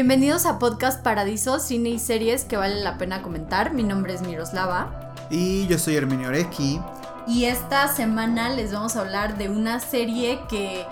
Bienvenidos 0.00 0.46
a 0.46 0.58
Podcast 0.58 1.02
Paradiso, 1.02 1.60
cine 1.60 1.90
y 1.90 1.98
series 1.98 2.46
que 2.46 2.56
valen 2.56 2.84
la 2.84 2.96
pena 2.96 3.20
comentar. 3.20 3.74
Mi 3.74 3.82
nombre 3.82 4.14
es 4.14 4.22
Miroslava. 4.22 5.12
Y 5.28 5.66
yo 5.66 5.78
soy 5.78 5.94
Herminio 5.94 6.28
Oreski. 6.28 6.80
Y 7.26 7.44
esta 7.44 7.86
semana 7.86 8.48
les 8.48 8.72
vamos 8.72 8.96
a 8.96 9.02
hablar 9.02 9.36
de 9.36 9.50
una 9.50 9.78
serie 9.78 10.40
que, 10.48 10.86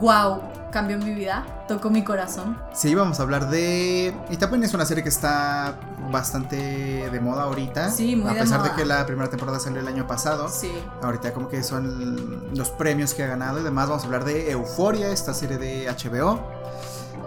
wow, 0.00 0.40
cambió 0.72 0.96
mi 0.96 1.12
vida, 1.12 1.44
tocó 1.68 1.90
mi 1.90 2.02
corazón. 2.02 2.56
Sí, 2.72 2.94
vamos 2.94 3.20
a 3.20 3.24
hablar 3.24 3.50
de... 3.50 4.16
Y 4.30 4.38
también 4.38 4.64
es 4.64 4.72
una 4.72 4.86
serie 4.86 5.02
que 5.02 5.10
está 5.10 5.74
bastante 6.10 6.56
de 7.10 7.20
moda 7.20 7.42
ahorita. 7.42 7.90
Sí, 7.90 8.16
muy 8.16 8.30
A 8.30 8.32
de 8.32 8.40
pesar 8.40 8.62
de, 8.62 8.70
moda. 8.70 8.76
que 8.76 8.86
la 8.86 9.04
primera 9.04 9.28
temporada 9.28 9.60
salió 9.60 9.80
el 9.80 9.86
año 9.86 10.06
pasado. 10.06 10.48
Sí. 10.48 10.72
Ahorita 11.02 11.34
como 11.34 11.48
que 11.48 11.62
son 11.62 12.56
los 12.56 12.70
premios 12.70 13.12
que 13.12 13.22
ha 13.22 13.26
ganado 13.26 13.60
y 13.60 13.62
demás. 13.62 13.90
Vamos 13.90 14.04
a 14.04 14.06
hablar 14.06 14.24
de 14.24 14.50
Euforia, 14.50 15.10
esta 15.10 15.34
serie 15.34 15.58
de 15.58 15.90
HBO. 15.90 16.40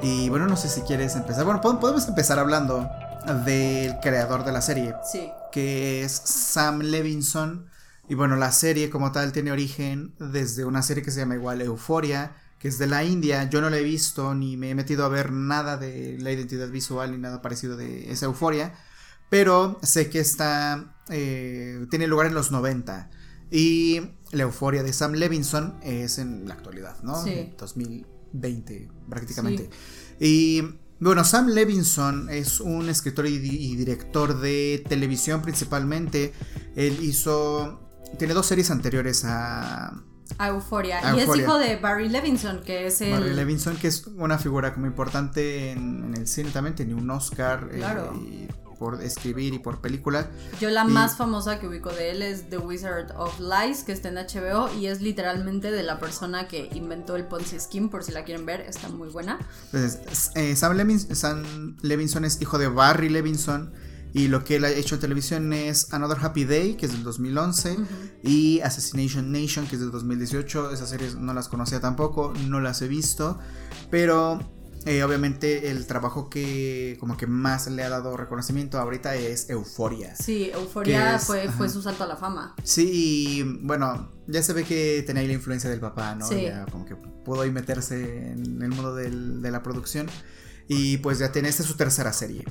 Y 0.03 0.27
bueno, 0.29 0.47
no 0.47 0.57
sé 0.57 0.67
si 0.69 0.81
quieres 0.81 1.15
empezar. 1.15 1.45
Bueno, 1.45 1.61
pod- 1.61 1.79
podemos 1.79 2.07
empezar 2.07 2.37
hablando 2.37 2.89
del 3.45 3.99
creador 4.01 4.43
de 4.43 4.51
la 4.51 4.61
serie, 4.61 4.93
Sí. 5.09 5.29
que 5.51 6.03
es 6.03 6.11
Sam 6.11 6.79
Levinson. 6.81 7.67
Y 8.09 8.15
bueno, 8.15 8.35
la 8.35 8.51
serie 8.51 8.89
como 8.89 9.13
tal 9.13 9.31
tiene 9.31 9.51
origen 9.53 10.13
desde 10.19 10.65
una 10.65 10.81
serie 10.81 11.03
que 11.03 11.11
se 11.11 11.21
llama 11.21 11.35
igual 11.35 11.61
Euforia, 11.61 12.35
que 12.59 12.67
es 12.67 12.77
de 12.77 12.87
la 12.87 13.05
India. 13.05 13.49
Yo 13.49 13.61
no 13.61 13.69
la 13.69 13.77
he 13.77 13.83
visto 13.83 14.35
ni 14.35 14.57
me 14.57 14.71
he 14.71 14.75
metido 14.75 15.05
a 15.05 15.09
ver 15.09 15.31
nada 15.31 15.77
de 15.77 16.17
la 16.19 16.31
identidad 16.31 16.67
visual 16.67 17.11
ni 17.11 17.17
nada 17.17 17.41
parecido 17.41 17.77
de 17.77 18.11
esa 18.11 18.25
Euforia. 18.25 18.73
Pero 19.29 19.79
sé 19.83 20.09
que 20.09 20.19
está. 20.19 20.89
eh, 21.09 21.85
tiene 21.89 22.07
lugar 22.07 22.27
en 22.27 22.33
los 22.33 22.51
90. 22.51 23.09
Y 23.51 24.01
la 24.31 24.43
euforia 24.43 24.83
de 24.83 24.93
Sam 24.93 25.13
Levinson 25.13 25.77
es 25.83 26.17
en 26.17 26.47
la 26.47 26.53
actualidad, 26.55 26.95
¿no? 27.03 27.21
Sí. 27.23 27.53
2020, 28.33 28.89
prácticamente. 29.09 29.69
Y 30.19 30.61
bueno, 30.99 31.23
Sam 31.23 31.47
Levinson 31.47 32.29
es 32.29 32.59
un 32.59 32.89
escritor 32.89 33.25
y, 33.27 33.37
di- 33.39 33.71
y 33.71 33.75
director 33.75 34.39
de 34.39 34.83
televisión 34.87 35.41
principalmente. 35.41 36.33
Él 36.75 36.97
hizo. 37.03 37.79
Tiene 38.19 38.33
dos 38.33 38.45
series 38.45 38.69
anteriores 38.71 39.23
a 39.25 39.89
A 40.37 40.47
Euforia. 40.47 40.99
Y 41.15 41.19
es 41.19 41.35
hijo 41.35 41.57
de 41.57 41.77
Barry 41.77 42.09
Levinson, 42.09 42.61
que 42.63 42.87
es 42.87 43.01
el. 43.01 43.11
Barry 43.11 43.33
Levinson, 43.33 43.75
que 43.77 43.87
es 43.87 44.05
una 44.07 44.37
figura 44.37 44.73
como 44.73 44.85
importante 44.85 45.71
en, 45.71 46.03
en 46.05 46.15
el 46.17 46.27
cine 46.27 46.51
también. 46.51 46.75
Tenía 46.75 46.95
un 46.95 47.09
Oscar 47.09 47.69
eh, 47.71 47.77
Claro. 47.77 48.13
y 48.15 48.47
por 48.83 49.01
escribir 49.01 49.53
y 49.53 49.59
por 49.59 49.79
película. 49.79 50.29
Yo 50.59 50.69
la 50.69 50.83
Y- 50.83 50.91
más 50.91 51.15
famosa 51.15 51.57
que 51.57 51.67
ubico 51.69 51.89
de 51.89 52.11
él 52.11 52.21
es 52.21 52.49
The 52.49 52.57
Wizard 52.57 53.13
of 53.17 53.39
Lies, 53.39 53.83
que 53.83 53.93
está 53.93 54.09
en 54.09 54.17
HBO 54.17 54.69
y 54.77 54.87
es 54.87 54.99
literalmente 54.99 55.71
de 55.71 55.83
la 55.83 55.99
persona 55.99 56.49
que 56.49 56.69
inventó 56.73 57.15
el 57.15 57.23
Ponzi 57.25 57.57
Scheme, 57.61 57.87
por 57.87 58.03
si 58.03 58.11
la 58.11 58.25
quieren 58.25 58.45
ver, 58.45 58.59
está 58.59 58.89
muy 58.89 59.07
buena. 59.07 59.39
Entonces, 59.71 60.31
eh, 60.35 60.53
Sam, 60.57 60.73
Levins- 60.75 61.13
Sam 61.15 61.77
Levinson 61.81 62.25
es 62.25 62.41
hijo 62.41 62.57
de 62.57 62.67
Barry 62.67 63.07
Levinson 63.07 63.71
y 64.11 64.27
lo 64.27 64.43
que 64.43 64.57
él 64.57 64.65
ha 64.65 64.69
hecho 64.69 64.95
en 64.95 65.01
televisión 65.01 65.53
es 65.53 65.93
Another 65.93 66.17
Happy 66.21 66.43
Day, 66.43 66.75
que 66.75 66.85
es 66.87 66.91
del 66.91 67.03
2011, 67.03 67.77
y 68.21 68.59
Assassination 68.59 69.31
Nation, 69.31 69.65
que 69.65 69.75
es 69.75 69.81
del 69.81 69.91
2018. 69.91 70.71
Esas 70.73 70.89
series 70.89 71.15
no 71.15 71.33
las 71.33 71.47
conocía 71.47 71.79
tampoco, 71.79 72.33
no 72.49 72.59
las 72.59 72.81
he 72.81 72.89
visto, 72.89 73.39
pero 73.89 74.39
eh, 74.85 75.03
obviamente 75.03 75.69
el 75.71 75.87
trabajo 75.87 76.29
que 76.29 76.97
como 76.99 77.15
que 77.17 77.25
más 77.27 77.67
le 77.67 77.83
ha 77.83 77.89
dado 77.89 78.17
reconocimiento 78.17 78.77
ahorita 78.79 79.15
es 79.15 79.49
Euforia. 79.49 80.15
Sí, 80.15 80.51
Euforia 80.53 81.19
fue, 81.19 81.49
fue 81.49 81.69
su 81.69 81.81
salto 81.81 82.03
a 82.03 82.07
la 82.07 82.17
fama. 82.17 82.55
Sí, 82.63 82.89
y 82.91 83.43
bueno, 83.65 84.11
ya 84.27 84.43
se 84.43 84.53
ve 84.53 84.63
que 84.63 85.03
tenía 85.05 85.21
ahí 85.21 85.27
la 85.27 85.33
influencia 85.33 85.69
del 85.69 85.79
papá, 85.79 86.15
¿no? 86.15 86.27
Sí. 86.27 86.43
Ya 86.43 86.65
como 86.71 86.85
que 86.85 86.95
pudo 86.95 87.41
ahí 87.41 87.51
meterse 87.51 88.31
en 88.31 88.61
el 88.61 88.69
mundo 88.69 88.93
del- 88.95 89.41
de 89.41 89.51
la 89.51 89.63
producción. 89.63 90.07
Y 90.67 90.97
pues 90.97 91.19
ya 91.19 91.31
tiene, 91.31 91.49
esta 91.49 91.63
es 91.63 91.69
su 91.69 91.75
tercera 91.75 92.13
serie. 92.13 92.45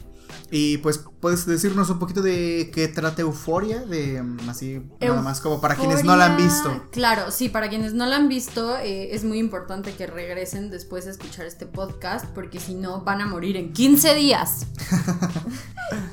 Y 0.50 0.78
pues, 0.78 1.02
¿puedes 1.20 1.46
decirnos 1.46 1.88
un 1.88 1.98
poquito 1.98 2.20
de 2.20 2.70
qué 2.74 2.88
trata 2.88 3.22
Euforia? 3.22 3.80
De 3.80 4.22
mm, 4.22 4.50
así, 4.50 4.82
nada 5.00 5.22
más 5.22 5.40
como 5.40 5.60
para 5.60 5.76
quienes 5.76 6.04
no 6.04 6.14
la 6.14 6.26
han 6.26 6.36
visto. 6.36 6.88
Claro, 6.90 7.30
sí, 7.30 7.48
para 7.48 7.68
quienes 7.70 7.94
no 7.94 8.04
la 8.04 8.16
han 8.16 8.28
visto, 8.28 8.76
eh, 8.76 9.14
es 9.14 9.24
muy 9.24 9.38
importante 9.38 9.94
que 9.94 10.06
regresen 10.06 10.70
después 10.70 11.06
de 11.06 11.12
escuchar 11.12 11.46
este 11.46 11.64
podcast, 11.64 12.26
porque 12.34 12.60
si 12.60 12.74
no 12.74 13.00
van 13.00 13.22
a 13.22 13.26
morir 13.26 13.56
en 13.56 13.72
15 13.72 14.14
días. 14.14 14.66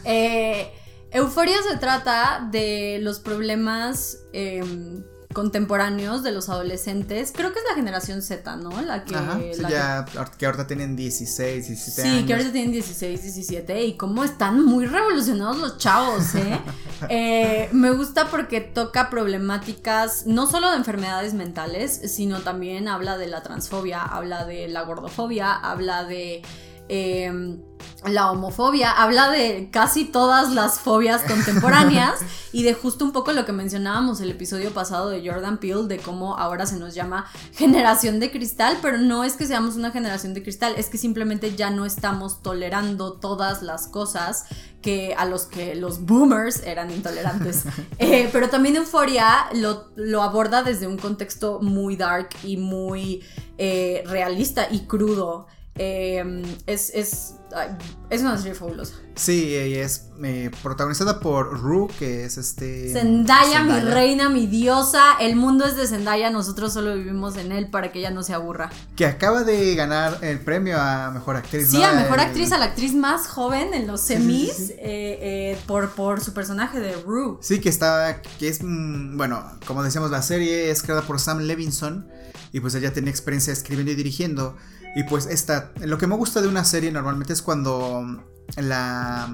Eh, 0.03 0.73
Euforia 1.11 1.55
se 1.69 1.77
trata 1.77 2.49
de 2.51 2.99
los 3.01 3.19
problemas 3.19 4.17
em, 4.33 5.03
contemporáneos 5.33 6.23
de 6.23 6.31
los 6.31 6.49
adolescentes. 6.49 7.31
Creo 7.35 7.53
que 7.53 7.59
es 7.59 7.65
la 7.69 7.75
generación 7.75 8.21
Z, 8.21 8.55
¿no? 8.57 8.81
La 8.81 9.05
que. 9.05 9.15
Ajá, 9.15 9.37
sí, 9.39 9.61
la 9.61 9.69
ya, 9.69 10.05
que 10.37 10.45
ahorita 10.45 10.65
tienen 10.67 10.95
16, 10.95 11.67
17 11.67 12.01
Sí, 12.01 12.07
años. 12.07 12.25
que 12.27 12.33
ahorita 12.33 12.51
tienen 12.51 12.71
16, 12.71 13.21
17 13.21 13.83
y 13.85 13.97
cómo 13.97 14.23
están 14.23 14.65
muy 14.65 14.85
revolucionados 14.87 15.57
los 15.59 15.77
chavos, 15.77 16.35
¿eh? 16.35 16.59
Eh, 17.07 17.69
me 17.71 17.91
gusta 17.91 18.27
porque 18.27 18.59
toca 18.59 19.09
problemáticas 19.09 20.25
no 20.25 20.47
solo 20.47 20.69
de 20.69 20.75
enfermedades 20.75 21.33
mentales, 21.33 22.01
sino 22.13 22.41
también 22.41 22.89
habla 22.89 23.17
de 23.17 23.27
la 23.27 23.41
transfobia, 23.41 24.01
habla 24.03 24.43
de 24.45 24.67
la 24.67 24.81
gordofobia, 24.81 25.53
habla 25.53 26.03
de 26.03 26.41
eh, 26.89 27.59
la 28.07 28.31
homofobia, 28.31 28.91
habla 28.91 29.29
de 29.29 29.69
casi 29.71 30.05
todas 30.05 30.53
las 30.53 30.79
fobias 30.79 31.21
contemporáneas 31.23 32.19
y 32.51 32.63
de 32.63 32.73
justo 32.73 33.03
un 33.03 33.11
poco 33.11 33.33
lo 33.33 33.45
que 33.45 33.51
mencionábamos 33.51 34.21
el 34.21 34.31
episodio 34.31 34.71
pasado 34.71 35.09
de 35.09 35.27
Jordan 35.27 35.57
Peele, 35.57 35.87
de 35.87 35.97
cómo 35.97 36.37
ahora 36.37 36.65
se 36.65 36.77
nos 36.77 36.95
llama 36.95 37.25
generación 37.53 38.19
de 38.19 38.31
cristal, 38.31 38.77
pero 38.81 38.97
no 38.97 39.23
es 39.23 39.35
que 39.35 39.45
seamos 39.45 39.75
una 39.75 39.91
generación 39.91 40.33
de 40.33 40.43
cristal, 40.43 40.73
es 40.77 40.87
que 40.87 40.97
simplemente 40.97 41.55
ya 41.55 41.69
no 41.71 41.85
estamos 41.85 42.41
tolerando 42.41 43.13
todas 43.13 43.61
las 43.61 43.87
cosas 43.87 44.45
que 44.81 45.13
a 45.17 45.25
los 45.25 45.43
que 45.43 45.75
los 45.75 46.05
boomers 46.05 46.63
eran 46.63 46.91
intolerantes. 46.91 47.63
Eh, 47.97 48.29
pero 48.31 48.49
también 48.49 48.75
Euforia 48.77 49.47
lo, 49.53 49.89
lo 49.95 50.23
aborda 50.23 50.63
desde 50.63 50.87
un 50.87 50.97
contexto 50.97 51.59
muy 51.61 51.97
dark 51.97 52.29
y 52.43 52.55
muy 52.55 53.21
eh, 53.57 54.03
realista 54.05 54.67
y 54.71 54.81
crudo. 54.81 55.47
Eh, 55.79 56.21
es, 56.65 56.89
es, 56.89 57.38
ay, 57.55 57.69
es 58.09 58.21
una 58.21 58.37
serie 58.37 58.53
fabulosa. 58.55 58.95
Sí, 59.15 59.43
y 59.49 59.75
es 59.75 60.07
eh, 60.23 60.49
protagonizada 60.63 61.19
por 61.19 61.59
Rue, 61.59 61.89
que 61.99 62.23
es 62.23 62.37
este... 62.37 62.93
Zendaya, 62.93 63.63
mi 63.63 63.79
reina, 63.81 64.29
mi 64.29 64.47
diosa. 64.47 65.17
El 65.19 65.35
mundo 65.35 65.65
es 65.65 65.75
de 65.75 65.87
Zendaya, 65.87 66.29
nosotros 66.29 66.71
solo 66.71 66.95
vivimos 66.95 67.35
en 67.35 67.51
él 67.51 67.69
para 67.69 67.91
que 67.91 67.99
ella 67.99 68.11
no 68.11 68.23
se 68.23 68.33
aburra. 68.33 68.69
Que 68.95 69.05
acaba 69.05 69.43
de 69.43 69.75
ganar 69.75 70.19
el 70.21 70.39
premio 70.39 70.77
a 70.79 71.11
Mejor 71.11 71.35
Actriz. 71.35 71.69
Sí, 71.69 71.79
¿no? 71.79 71.85
a 71.85 71.93
mejor 71.93 72.19
El- 72.19 72.25
actriz, 72.27 72.51
a 72.53 72.57
la 72.57 72.65
actriz 72.65 72.93
más 72.93 73.27
joven 73.27 73.73
en 73.73 73.87
los 73.87 73.99
sí, 74.01 74.13
semis 74.13 74.53
sí. 74.53 74.73
eh, 74.79 75.19
eh, 75.21 75.57
por, 75.67 75.89
por 75.91 76.21
su 76.21 76.33
personaje 76.33 76.79
de 76.79 76.93
Rue. 77.01 77.37
Sí, 77.41 77.59
que 77.59 77.69
está, 77.69 78.21
que 78.39 78.47
es, 78.47 78.59
mm, 78.63 79.17
bueno, 79.17 79.43
como 79.67 79.83
decíamos, 79.83 80.11
la 80.11 80.21
serie 80.21 80.71
es 80.71 80.81
creada 80.81 81.01
por 81.01 81.19
Sam 81.19 81.39
Levinson 81.39 82.07
y 82.53 82.61
pues 82.61 82.73
ella 82.75 82.93
tenía 82.93 83.11
experiencia 83.11 83.51
escribiendo 83.51 83.91
y 83.91 83.95
dirigiendo. 83.95 84.55
Y 84.95 85.03
pues 85.03 85.27
esta, 85.27 85.71
lo 85.81 85.99
que 85.99 86.07
me 86.07 86.15
gusta 86.15 86.41
de 86.41 86.47
una 86.47 86.65
serie 86.65 86.91
normalmente 86.91 87.31
es 87.31 87.38
cuando 87.41 88.23
la, 88.57 89.29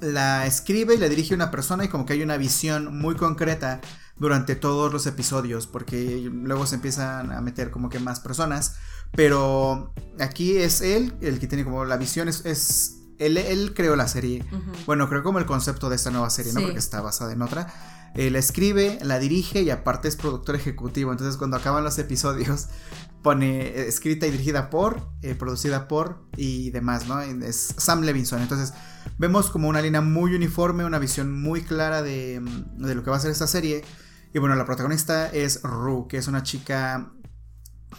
la 0.00 0.46
escribe 0.46 0.94
y 0.94 0.98
la 0.98 1.08
dirige 1.08 1.34
una 1.34 1.50
persona 1.50 1.84
y 1.84 1.88
como 1.88 2.06
que 2.06 2.14
hay 2.14 2.22
una 2.22 2.36
visión 2.36 2.98
muy 2.98 3.14
concreta 3.16 3.80
durante 4.16 4.54
todos 4.54 4.92
los 4.92 5.06
episodios 5.06 5.66
porque 5.66 6.28
luego 6.30 6.66
se 6.66 6.76
empiezan 6.76 7.32
a 7.32 7.40
meter 7.40 7.70
como 7.70 7.88
que 7.88 7.98
más 7.98 8.20
personas. 8.20 8.76
Pero 9.12 9.92
aquí 10.20 10.56
es 10.56 10.82
él 10.82 11.14
el 11.20 11.40
que 11.40 11.46
tiene 11.46 11.64
como 11.64 11.84
la 11.84 11.96
visión, 11.96 12.28
es... 12.28 12.44
es 12.46 12.96
él, 13.18 13.36
él 13.36 13.74
creó 13.74 13.96
la 13.96 14.08
serie. 14.08 14.42
Bueno, 14.86 15.06
creo 15.10 15.22
como 15.22 15.38
el 15.38 15.44
concepto 15.44 15.90
de 15.90 15.96
esta 15.96 16.10
nueva 16.10 16.30
serie, 16.30 16.54
¿no? 16.54 16.62
Porque 16.62 16.78
está 16.78 17.02
basada 17.02 17.32
en 17.34 17.42
otra. 17.42 17.66
Eh, 18.14 18.30
la 18.30 18.38
escribe, 18.38 18.98
la 19.02 19.18
dirige 19.18 19.62
y 19.62 19.70
aparte 19.70 20.08
es 20.08 20.16
productor 20.16 20.56
ejecutivo. 20.56 21.12
Entonces, 21.12 21.36
cuando 21.36 21.56
acaban 21.56 21.84
los 21.84 21.98
episodios, 21.98 22.66
pone 23.22 23.60
eh, 23.68 23.88
escrita 23.88 24.26
y 24.26 24.30
dirigida 24.30 24.68
por, 24.70 25.08
eh, 25.22 25.34
producida 25.34 25.86
por 25.88 26.24
y 26.36 26.70
demás, 26.70 27.06
¿no? 27.06 27.20
Es 27.20 27.74
Sam 27.78 28.02
Levinson. 28.02 28.40
Entonces, 28.42 28.72
vemos 29.18 29.50
como 29.50 29.68
una 29.68 29.80
línea 29.82 30.00
muy 30.00 30.34
uniforme, 30.34 30.84
una 30.84 30.98
visión 30.98 31.40
muy 31.40 31.62
clara 31.62 32.02
de, 32.02 32.40
mm, 32.40 32.84
de 32.86 32.94
lo 32.94 33.04
que 33.04 33.10
va 33.10 33.16
a 33.16 33.20
ser 33.20 33.30
esta 33.30 33.46
serie. 33.46 33.84
Y 34.32 34.38
bueno, 34.38 34.54
la 34.56 34.64
protagonista 34.66 35.28
es 35.28 35.62
Rue, 35.62 36.06
que 36.08 36.16
es 36.16 36.26
una 36.28 36.42
chica 36.42 37.12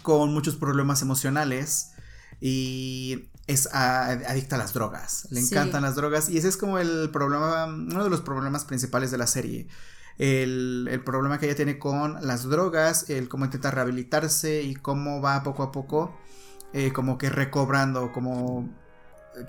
con 0.02 0.34
muchos 0.34 0.56
problemas 0.56 1.02
emocionales 1.02 1.92
y 2.40 3.30
es 3.48 3.68
adicta 3.74 4.56
a 4.56 4.60
las 4.60 4.74
drogas. 4.74 5.28
Le 5.30 5.42
Sí. 5.42 5.54
encantan 5.54 5.84
las 5.84 5.96
drogas 5.96 6.30
y 6.30 6.38
ese 6.38 6.48
es 6.48 6.58
como 6.58 6.80
el 6.80 7.10
problema, 7.12 7.66
uno 7.66 8.04
de 8.04 8.10
los 8.10 8.22
problemas 8.22 8.66
principales 8.66 9.12
de 9.12 9.18
la 9.18 9.28
serie. 9.28 9.68
El, 10.22 10.88
el 10.90 11.04
problema 11.04 11.40
que 11.40 11.48
ella 11.48 11.56
tiene 11.56 11.80
con 11.80 12.26
las 12.26 12.48
drogas, 12.48 13.10
el 13.10 13.28
cómo 13.28 13.46
intenta 13.46 13.72
rehabilitarse 13.72 14.62
y 14.62 14.76
cómo 14.76 15.20
va 15.20 15.42
poco 15.42 15.64
a 15.64 15.72
poco 15.72 16.16
eh, 16.74 16.94
como 16.94 17.18
que 17.18 17.30
recobrando, 17.30 18.14
como 18.14 18.70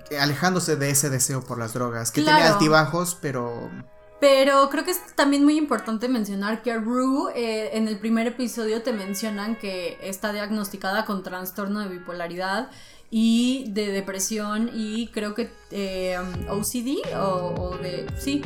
eh, 0.09 0.17
alejándose 0.17 0.75
de 0.75 0.89
ese 0.89 1.09
deseo 1.09 1.41
por 1.41 1.57
las 1.57 1.73
drogas, 1.73 2.11
que 2.11 2.21
tiene 2.21 2.41
altibajos, 2.41 3.17
pero 3.21 3.69
Pero 4.19 4.69
creo 4.69 4.83
que 4.83 4.91
es 4.91 4.99
también 5.15 5.45
muy 5.45 5.57
importante 5.57 6.09
mencionar 6.09 6.61
que 6.63 6.75
Rue 6.77 7.31
eh, 7.33 7.77
en 7.77 7.87
el 7.87 7.97
primer 7.97 8.27
episodio 8.27 8.81
te 8.81 8.91
mencionan 8.91 9.55
que 9.57 9.97
está 10.01 10.33
diagnosticada 10.33 11.05
con 11.05 11.23
trastorno 11.23 11.79
de 11.79 11.87
bipolaridad 11.87 12.69
y 13.15 13.65
de 13.69 13.91
depresión 13.91 14.71
y 14.73 15.05
creo 15.09 15.35
que 15.35 15.51
eh, 15.69 16.17
OCD 16.49 17.15
o, 17.15 17.77
de, 17.77 18.07
sí, 18.17 18.41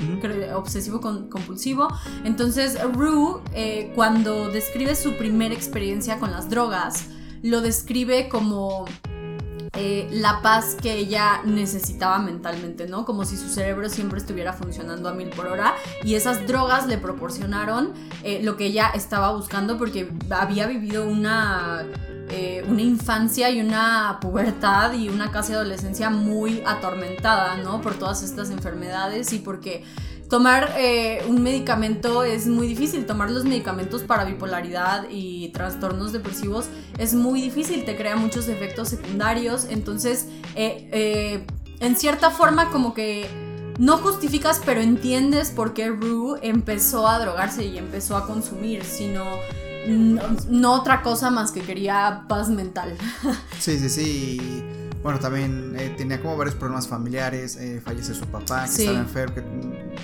obsesivo 0.53 0.99
compulsivo. 0.99 1.87
Entonces, 2.25 2.77
Rue, 2.91 3.39
eh, 3.53 3.93
cuando 3.95 4.49
describe 4.49 4.95
su 4.95 5.15
primera 5.15 5.55
experiencia 5.55 6.19
con 6.19 6.31
las 6.31 6.49
drogas, 6.49 7.07
lo 7.43 7.61
describe 7.61 8.27
como 8.27 8.83
eh, 9.79 10.07
la 10.11 10.41
paz 10.41 10.75
que 10.81 10.93
ella 10.93 11.41
necesitaba 11.45 12.17
mentalmente, 12.17 12.87
¿no? 12.87 13.05
Como 13.05 13.25
si 13.25 13.37
su 13.37 13.47
cerebro 13.47 13.89
siempre 13.89 14.17
estuviera 14.17 14.51
funcionando 14.51 15.07
a 15.07 15.13
mil 15.13 15.29
por 15.29 15.45
hora 15.45 15.75
y 16.03 16.15
esas 16.15 16.47
drogas 16.47 16.87
le 16.87 16.97
proporcionaron 16.97 17.93
eh, 18.23 18.41
lo 18.41 18.57
que 18.57 18.65
ella 18.65 18.89
estaba 18.95 19.31
buscando 19.33 19.77
porque 19.77 20.09
había 20.31 20.65
vivido 20.65 21.07
una, 21.07 21.85
eh, 22.29 22.65
una 22.67 22.81
infancia 22.81 23.51
y 23.51 23.61
una 23.61 24.17
pubertad 24.19 24.93
y 24.93 25.09
una 25.09 25.29
casi 25.29 25.53
adolescencia 25.53 26.09
muy 26.09 26.63
atormentada, 26.65 27.57
¿no? 27.57 27.79
Por 27.79 27.93
todas 27.99 28.23
estas 28.23 28.49
enfermedades 28.49 29.31
y 29.31 29.37
porque 29.37 29.83
tomar 30.29 30.73
eh, 30.77 31.23
un 31.27 31.41
medicamento 31.41 32.23
es 32.23 32.47
muy 32.47 32.67
difícil. 32.67 33.05
Tomar 33.05 33.31
los 33.31 33.45
medicamentos 33.45 34.03
para 34.03 34.25
bipolaridad 34.25 35.07
y 35.09 35.49
trastornos 35.49 36.11
depresivos 36.11 36.67
es 36.97 37.13
muy 37.13 37.41
difícil. 37.41 37.85
Te 37.85 37.95
crea 37.95 38.15
muchos 38.15 38.47
efectos 38.47 38.89
secundarios. 38.89 39.65
Entonces, 39.69 40.27
eh, 40.55 40.89
eh, 40.91 41.45
en 41.79 41.95
cierta 41.95 42.31
forma, 42.31 42.69
como 42.71 42.93
que 42.93 43.29
no 43.77 43.97
justificas, 43.97 44.61
pero 44.65 44.81
entiendes 44.81 45.51
por 45.51 45.73
qué 45.73 45.89
Rue 45.89 46.39
empezó 46.41 47.07
a 47.07 47.19
drogarse 47.19 47.65
y 47.65 47.77
empezó 47.77 48.17
a 48.17 48.25
consumir, 48.25 48.83
sino 48.83 49.23
no, 49.87 50.73
otra 50.73 51.01
cosa 51.01 51.29
más 51.29 51.51
que 51.51 51.61
quería 51.61 52.25
paz 52.27 52.49
mental. 52.49 52.95
Sí, 53.59 53.77
sí, 53.79 53.89
sí. 53.89 54.86
Bueno, 55.03 55.19
también 55.19 55.75
tenía 55.95 56.19
como 56.21 56.35
varios 56.35 56.55
problemas 56.55 56.87
familiares, 56.87 57.57
falleció 57.83 58.13
su 58.13 58.25
papá, 58.25 58.65
que 58.65 58.81
estaba 58.81 58.99
enfermo, 58.99 59.35
que 59.35 59.41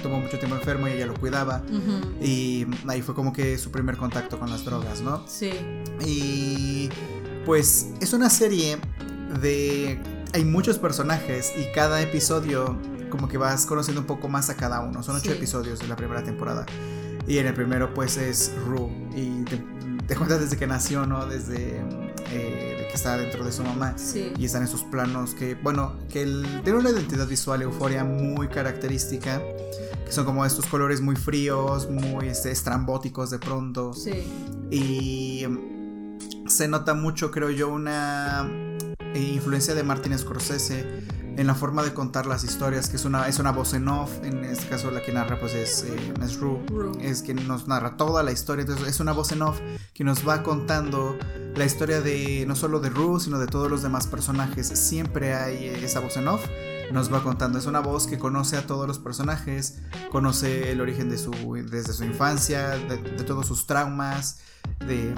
tomó 0.01 0.19
mucho 0.19 0.38
tiempo 0.38 0.56
enfermo 0.56 0.88
y 0.88 0.92
ella 0.92 1.07
lo 1.07 1.16
cuidaba. 1.16 1.63
Y 2.22 2.66
ahí 2.88 3.01
fue 3.01 3.13
como 3.16 3.34
que 3.34 3.57
su 3.57 3.72
primer 3.72 3.98
contacto 3.98 4.40
con 4.40 4.50
las 4.50 4.63
drogas, 4.63 5.01
¿no? 5.01 5.28
Sí. 5.28 5.51
Y 6.06 6.90
pues 7.45 7.88
es 8.00 8.13
una 8.13 8.30
serie 8.30 8.78
de... 9.42 10.00
Hay 10.34 10.45
muchos 10.45 10.80
personajes 10.80 11.51
y 11.57 11.72
cada 11.74 12.01
episodio 12.01 12.78
como 13.10 13.28
que 13.28 13.38
vas 13.38 13.68
conociendo 13.68 14.01
un 14.01 14.07
poco 14.07 14.28
más 14.30 14.50
a 14.50 14.56
cada 14.56 14.80
uno. 14.81 15.04
Son 15.04 15.16
ocho 15.16 15.31
episodios 15.31 15.80
de 15.80 15.88
la 15.88 15.96
primera 15.96 16.24
temporada. 16.24 16.66
Y 17.28 17.38
en 17.38 17.48
el 17.48 17.54
primero 17.54 17.94
pues 17.94 18.18
es 18.18 18.51
Rue. 18.66 18.89
Y 19.16 19.44
te, 19.44 19.63
te 20.07 20.16
cuentas 20.16 20.39
desde 20.39 20.57
que 20.57 20.66
nació, 20.66 21.06
¿no? 21.06 21.28
Desde 21.28 21.81
eh, 22.31 22.73
que 22.88 22.94
está 22.94 23.18
dentro 23.18 23.44
de 23.44 23.51
su 23.51 23.63
mamá. 23.63 23.97
Sí. 23.97 24.33
Y 24.38 24.45
están 24.45 24.63
esos 24.63 24.83
planos 24.83 25.33
que, 25.33 25.56
bueno, 25.56 25.94
que 26.09 26.24
el, 26.24 26.62
tiene 26.63 26.80
una 26.80 26.89
identidad 26.89 27.27
visual, 27.27 27.62
euforia 27.62 28.03
muy 28.03 28.47
característica 28.47 29.41
son 30.13 30.25
como 30.25 30.45
estos 30.45 30.68
colores 30.68 31.01
muy 31.01 31.15
fríos, 31.15 31.89
muy 31.89 32.27
este, 32.27 32.51
estrambóticos 32.51 33.31
de 33.31 33.39
pronto. 33.39 33.94
Sí. 33.94 34.24
Y 34.69 35.45
se 36.47 36.68
nota 36.68 36.94
mucho, 36.94 37.31
creo 37.31 37.50
yo, 37.50 37.69
una 37.69 38.47
eh, 39.00 39.19
influencia 39.19 39.74
de 39.74 39.83
Martin 39.83 40.18
Scorsese 40.18 41.03
en 41.35 41.47
la 41.47 41.56
forma 41.56 41.83
de 41.83 41.94
contar 41.94 42.25
las 42.25 42.44
historias, 42.44 42.89
que 42.89 42.97
es 42.97 43.06
una, 43.06 43.27
es 43.27 43.39
una 43.39 43.51
voz 43.51 43.74
en 43.74 43.88
off, 43.88 44.12
en 44.24 44.44
este 44.45 44.68
caso 44.68 44.91
la 44.91 45.01
que 45.01 45.12
narra 45.12 45.39
pues 45.39 45.53
es, 45.53 45.83
eh, 45.83 46.13
es 46.24 46.39
Rue, 46.39 46.59
es 47.01 47.21
quien 47.21 47.47
nos 47.47 47.68
narra 47.68 47.97
toda 47.97 48.24
la 48.24 48.31
historia, 48.31 48.62
entonces 48.62 48.88
es 48.88 49.00
una 49.00 49.12
voz 49.12 49.31
en 49.31 49.41
off 49.41 49.59
que 49.94 50.03
nos 50.03 50.27
va 50.27 50.44
contando 50.44 51.18
la 51.56 51.65
historia 51.65 52.01
de 52.01 52.45
no 52.47 52.56
solo 52.56 52.80
de 52.80 52.89
Rue, 52.89 53.19
sino 53.19 53.39
de 53.39 53.47
todos 53.47 53.69
los 53.69 53.81
demás 53.81 54.07
personajes, 54.07 54.68
siempre 54.68 55.33
hay 55.33 55.65
esa 55.65 56.00
voz 56.00 56.18
en 56.18 56.27
off 56.27 56.45
nos 56.94 57.12
va 57.12 57.24
contando. 57.24 57.57
Es 57.57 57.65
una 57.65 57.79
voz 57.79 58.07
que 58.07 58.18
conoce 58.18 58.56
a 58.56 58.68
todos 58.68 58.88
los 58.88 59.00
personajes, 59.00 59.79
conoce 60.12 60.71
el 60.71 60.79
origen 60.79 61.09
de 61.09 61.18
su, 61.18 61.31
desde 61.69 61.91
su 61.91 62.03
infancia, 62.03 62.69
de, 62.69 62.97
todos 63.24 63.47
sus 63.47 63.65
traumas, 63.65 64.39
de, 64.86 65.13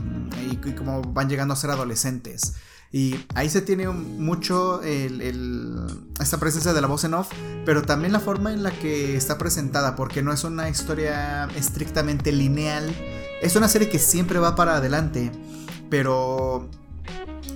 y, 0.50 0.56
cómo 0.74 1.02
van 1.02 1.30
llegando 1.30 1.54
a 1.54 1.58
ser 1.58 1.72
adolescentes. 1.72 2.56
Y 2.98 3.20
ahí 3.34 3.50
se 3.50 3.62
tiene 3.62 3.90
mucho 3.90 4.82
esta 4.82 6.40
presencia 6.40 6.72
de 6.72 6.80
la 6.80 6.88
voz 6.88 7.04
en 7.04 7.14
off, 7.14 7.28
pero 7.66 7.82
también 7.82 8.14
la 8.14 8.22
forma 8.22 8.54
en 8.54 8.64
la 8.64 8.72
que 8.72 9.18
está 9.18 9.38
presentada, 9.38 9.98
porque 9.98 10.22
no 10.22 10.32
es 10.32 10.46
una 10.46 10.70
historia 10.70 11.50
estrictamente 11.58 12.32
lineal. 12.32 12.96
Es 13.42 13.58
una 13.58 13.68
serie 13.68 13.90
que 13.90 14.00
siempre 14.00 14.40
va 14.40 14.56
para 14.56 14.78
adelante, 14.78 15.30
pero 15.90 16.70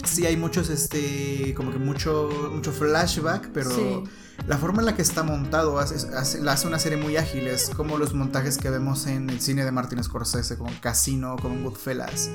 sí 0.04 0.26
hay 0.26 0.38
muchos, 0.38 0.70
este, 0.70 1.54
como 1.56 1.72
que 1.72 1.78
mucho, 1.78 2.30
mucho 2.54 2.72
flashback, 2.72 3.50
pero 3.54 4.04
la 4.48 4.58
forma 4.58 4.80
en 4.80 4.88
la 4.88 4.96
que 4.96 5.02
está 5.02 5.24
montado 5.24 5.80
hace, 5.80 6.08
hace, 6.16 6.68
una 6.68 6.80
serie 6.80 6.98
muy 6.98 7.18
ágil. 7.18 7.48
Es 7.48 7.70
como 7.70 7.98
los 7.98 8.14
montajes 8.14 8.58
que 8.58 8.70
vemos 8.70 9.08
en 9.08 9.30
el 9.30 9.42
cine 9.42 9.66
de 9.66 9.72
Martin 9.72 10.04
Scorsese, 10.04 10.58
como 10.58 10.72
Casino, 10.82 11.36
como 11.42 11.62
Goodfellas, 11.64 12.30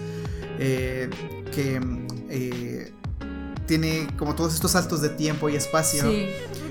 eh, 0.58 1.10
que 1.52 1.80
eh, 2.28 2.92
tiene 3.66 4.06
como 4.18 4.34
todos 4.34 4.54
estos 4.54 4.72
saltos 4.72 5.00
de 5.00 5.08
tiempo 5.10 5.48
y 5.48 5.56
espacio. 5.56 6.04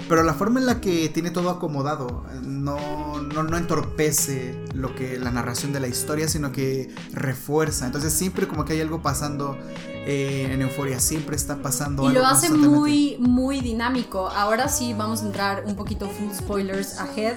Pero 0.10 0.24
la 0.24 0.34
forma 0.34 0.60
en 0.60 0.66
la 0.66 0.82
que 0.82 1.10
tiene 1.10 1.32
todo 1.32 1.50
acomodado 1.50 2.26
no, 2.44 3.22
no, 3.22 3.44
no, 3.44 3.58
entorpece 3.58 4.54
lo 4.74 4.94
que 4.96 5.18
la 5.18 5.32
narración 5.32 5.72
de 5.72 5.80
la 5.80 5.88
historia, 5.88 6.28
sino 6.28 6.52
que 6.52 6.94
refuerza. 7.14 7.86
Entonces 7.86 8.12
siempre 8.14 8.48
como 8.48 8.66
que 8.66 8.74
hay 8.74 8.82
algo 8.82 9.02
pasando 9.02 9.58
eh, 10.06 10.50
en 10.52 10.62
Euforia, 10.62 11.00
siempre 11.00 11.38
está 11.38 11.62
pasando 11.62 12.10
y 12.10 12.14
lo 12.14 12.26
hace 12.26 12.50
muy, 12.50 13.16
muy 13.20 13.62
dinámico. 13.62 14.28
Ahora 14.28 14.68
sí 14.68 14.94
vamos 14.94 15.22
a 15.22 15.26
entrar 15.28 15.64
un 15.66 15.76
poquito 15.76 16.10
full 16.10 16.32
spoilers 16.34 17.00
ahead. 17.00 17.36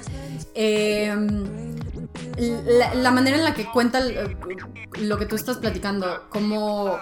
Eh, 0.55 1.76
la, 2.37 3.11
manera 3.11 3.37
en 3.37 3.45
la 3.45 3.55
que 3.55 3.67
cuenta 3.71 4.01
lo 5.01 5.19
que 5.19 5.27
tú 5.27 5.37
estás 5.37 5.59
platicando, 5.59 6.27
cómo 6.31 6.99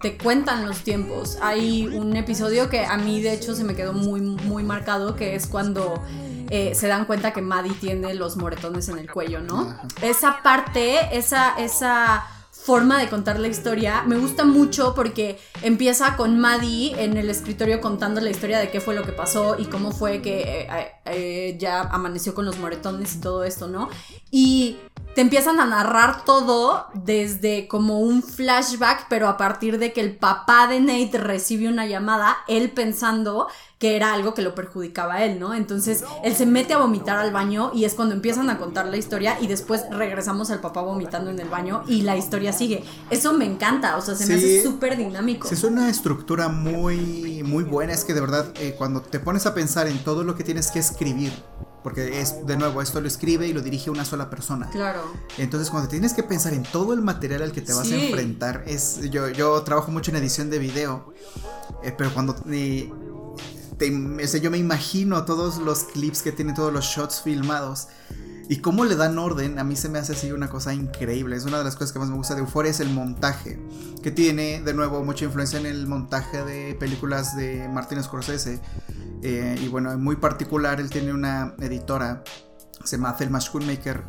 te 0.00 0.16
cuentan 0.16 0.66
los 0.66 0.82
tiempos. 0.82 1.38
Hay 1.40 1.86
un 1.86 2.16
episodio 2.16 2.68
que 2.68 2.84
a 2.84 2.96
mí 2.96 3.22
de 3.22 3.32
hecho 3.32 3.54
se 3.54 3.64
me 3.64 3.74
quedó 3.74 3.92
muy, 3.92 4.20
muy 4.20 4.62
marcado, 4.64 5.16
que 5.16 5.34
es 5.34 5.46
cuando 5.46 6.02
eh, 6.50 6.74
se 6.74 6.88
dan 6.88 7.06
cuenta 7.06 7.32
que 7.32 7.42
Maddie 7.42 7.74
tiene 7.74 8.14
los 8.14 8.36
moretones 8.36 8.88
en 8.88 8.98
el 8.98 9.10
cuello, 9.10 9.40
¿no? 9.40 9.76
Esa 10.02 10.42
parte, 10.42 11.16
esa, 11.16 11.54
esa 11.58 12.26
forma 12.64 12.98
de 13.00 13.08
contar 13.08 13.40
la 13.40 13.48
historia 13.48 14.02
me 14.06 14.16
gusta 14.16 14.44
mucho 14.44 14.94
porque 14.94 15.38
empieza 15.62 16.16
con 16.16 16.38
Maddie 16.38 16.94
en 17.02 17.16
el 17.16 17.28
escritorio 17.28 17.80
contando 17.80 18.20
la 18.20 18.30
historia 18.30 18.58
de 18.58 18.70
qué 18.70 18.80
fue 18.80 18.94
lo 18.94 19.02
que 19.02 19.12
pasó 19.12 19.56
y 19.58 19.64
cómo 19.64 19.90
fue 19.90 20.22
que 20.22 20.42
eh, 20.42 20.92
eh, 21.06 21.56
ya 21.58 21.80
amaneció 21.80 22.34
con 22.34 22.44
los 22.44 22.58
moretones 22.58 23.16
y 23.16 23.20
todo 23.20 23.42
esto, 23.42 23.66
¿no? 23.66 23.88
Y 24.30 24.78
te 25.14 25.20
empiezan 25.20 25.60
a 25.60 25.66
narrar 25.66 26.24
todo 26.24 26.86
desde 26.94 27.68
como 27.68 28.00
un 28.00 28.22
flashback, 28.22 29.06
pero 29.08 29.28
a 29.28 29.36
partir 29.36 29.78
de 29.78 29.92
que 29.92 30.00
el 30.00 30.16
papá 30.16 30.68
de 30.68 30.80
Nate 30.80 31.18
recibe 31.18 31.68
una 31.68 31.86
llamada, 31.86 32.38
él 32.48 32.70
pensando 32.70 33.48
que 33.82 33.96
era 33.96 34.12
algo 34.12 34.32
que 34.32 34.42
lo 34.42 34.54
perjudicaba 34.54 35.14
a 35.14 35.24
él, 35.24 35.40
¿no? 35.40 35.54
Entonces 35.54 36.04
él 36.22 36.36
se 36.36 36.46
mete 36.46 36.72
a 36.72 36.78
vomitar 36.78 37.18
al 37.18 37.32
baño 37.32 37.72
y 37.74 37.84
es 37.84 37.94
cuando 37.94 38.14
empiezan 38.14 38.48
a 38.48 38.56
contar 38.56 38.86
la 38.86 38.96
historia 38.96 39.38
y 39.40 39.48
después 39.48 39.82
regresamos 39.90 40.52
al 40.52 40.60
papá 40.60 40.82
vomitando 40.82 41.32
en 41.32 41.40
el 41.40 41.48
baño 41.48 41.82
y 41.88 42.02
la 42.02 42.16
historia 42.16 42.52
sigue. 42.52 42.84
Eso 43.10 43.32
me 43.32 43.44
encanta, 43.44 43.96
o 43.96 44.00
sea, 44.00 44.14
se 44.14 44.26
me 44.26 44.34
hace 44.34 44.62
súper 44.62 44.96
dinámico. 44.96 45.48
es 45.50 45.64
una 45.64 45.90
estructura 45.90 46.46
muy, 46.46 47.42
muy 47.42 47.64
buena, 47.64 47.92
es 47.92 48.04
que 48.04 48.14
de 48.14 48.20
verdad 48.20 48.52
eh, 48.60 48.76
cuando 48.78 49.02
te 49.02 49.18
pones 49.18 49.46
a 49.46 49.52
pensar 49.52 49.88
en 49.88 49.98
todo 50.04 50.22
lo 50.22 50.36
que 50.36 50.44
tienes 50.44 50.70
que 50.70 50.78
escribir, 50.78 51.32
porque 51.82 52.20
es, 52.20 52.46
de 52.46 52.56
nuevo, 52.56 52.82
esto 52.82 53.00
lo 53.00 53.08
escribe 53.08 53.48
y 53.48 53.52
lo 53.52 53.62
dirige 53.62 53.90
una 53.90 54.04
sola 54.04 54.30
persona. 54.30 54.70
Claro. 54.70 55.00
Entonces, 55.38 55.68
cuando 55.70 55.88
tienes 55.88 56.12
que 56.12 56.22
pensar 56.22 56.54
en 56.54 56.62
todo 56.62 56.92
el 56.92 57.00
material 57.00 57.42
al 57.42 57.50
que 57.50 57.62
te 57.62 57.74
vas 57.74 57.90
a 57.90 57.96
enfrentar, 57.96 58.62
es. 58.68 59.00
Yo, 59.10 59.28
yo 59.30 59.60
trabajo 59.62 59.90
mucho 59.90 60.12
en 60.12 60.18
edición 60.18 60.50
de 60.50 60.60
video. 60.60 61.12
Eh, 61.82 61.92
pero 61.98 62.14
cuando 62.14 62.36
eh, 62.48 62.88
yo 64.40 64.50
me 64.50 64.58
imagino 64.58 65.24
todos 65.24 65.58
los 65.58 65.84
clips 65.84 66.22
que 66.22 66.32
tiene, 66.32 66.52
todos 66.52 66.72
los 66.72 66.84
shots 66.84 67.22
filmados. 67.22 67.88
Y 68.48 68.56
cómo 68.56 68.84
le 68.84 68.96
dan 68.96 69.18
orden, 69.18 69.58
a 69.58 69.64
mí 69.64 69.76
se 69.76 69.88
me 69.88 69.98
hace 69.98 70.12
así 70.12 70.30
una 70.32 70.50
cosa 70.50 70.74
increíble. 70.74 71.36
Es 71.36 71.44
una 71.44 71.58
de 71.58 71.64
las 71.64 71.74
cosas 71.74 71.92
que 71.92 71.98
más 71.98 72.08
me 72.08 72.16
gusta 72.16 72.34
de 72.34 72.40
Euphoria, 72.40 72.70
es 72.70 72.80
el 72.80 72.90
montaje. 72.90 73.58
Que 74.02 74.10
tiene, 74.10 74.60
de 74.60 74.74
nuevo, 74.74 75.02
mucha 75.04 75.24
influencia 75.24 75.58
en 75.58 75.66
el 75.66 75.86
montaje 75.86 76.44
de 76.44 76.74
películas 76.74 77.36
de 77.36 77.68
Martin 77.68 78.02
Scorsese. 78.02 78.60
Eh, 79.22 79.58
y 79.62 79.68
bueno, 79.68 79.92
en 79.92 80.02
muy 80.02 80.16
particular, 80.16 80.80
él 80.80 80.90
tiene 80.90 81.12
una 81.12 81.54
editora, 81.60 82.24
se 82.84 82.96
llama 82.96 83.16
Thelma 83.16 83.40
Schoonmaker 83.40 84.02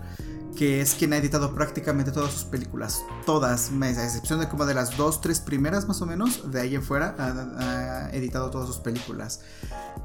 que 0.64 0.80
es 0.80 0.96
quien 0.96 1.12
ha 1.12 1.18
editado 1.18 1.54
prácticamente 1.54 2.14
todas 2.14 2.32
sus 2.32 2.46
películas. 2.46 3.04
Todas, 3.26 3.70
a 3.70 3.90
excepción 3.90 4.40
de 4.40 4.48
como 4.48 4.66
de 4.66 4.74
las 4.74 4.96
dos, 4.96 5.20
tres 5.20 5.42
primeras 5.42 5.90
más 5.90 6.02
o 6.02 6.06
menos, 6.06 6.54
de 6.54 6.62
ahí 6.62 6.74
en 6.74 6.82
fuera, 6.82 7.16
ha, 7.20 8.10
editado 8.14 8.50
todas 8.50 8.68
sus 8.68 8.78
películas. 8.78 9.42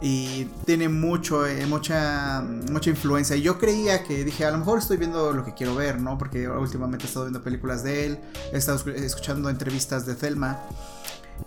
Y 0.00 0.46
tiene 0.66 0.88
mucho, 0.88 1.46
eh, 1.46 1.64
mucha, 1.66 2.42
mucha 2.72 2.90
influencia. 2.90 3.36
Y 3.36 3.42
yo 3.42 3.56
creía 3.56 4.02
que 4.02 4.24
dije, 4.24 4.46
a 4.46 4.50
lo 4.50 4.58
mejor 4.58 4.80
estoy 4.80 4.96
viendo 4.96 5.32
lo 5.32 5.44
que 5.44 5.54
quiero 5.54 5.76
ver, 5.76 6.00
¿no? 6.00 6.18
Porque 6.18 6.48
últimamente 6.48 7.04
he 7.04 7.06
estado 7.06 7.26
viendo 7.26 7.40
películas 7.44 7.84
de 7.84 8.06
él, 8.06 8.18
he 8.52 8.56
estado 8.56 8.84
escuchando 8.96 9.50
entrevistas 9.50 10.06
de 10.06 10.16
Thelma. 10.16 10.58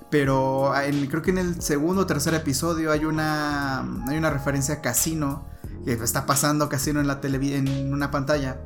Pero 0.09 0.71
creo 1.09 1.21
que 1.21 1.31
en 1.31 1.37
el 1.37 1.61
segundo 1.61 2.03
o 2.03 2.05
tercer 2.05 2.33
episodio 2.33 2.93
hay 2.93 3.03
una, 3.03 3.81
hay 4.07 4.17
una 4.17 4.29
referencia 4.29 4.75
a 4.75 4.81
Casino, 4.81 5.43
que 5.83 5.91
está 5.95 6.25
pasando 6.25 6.69
Casino 6.69 7.01
en, 7.01 7.07
la 7.07 7.19
en 7.21 7.93
una 7.93 8.09
pantalla. 8.09 8.57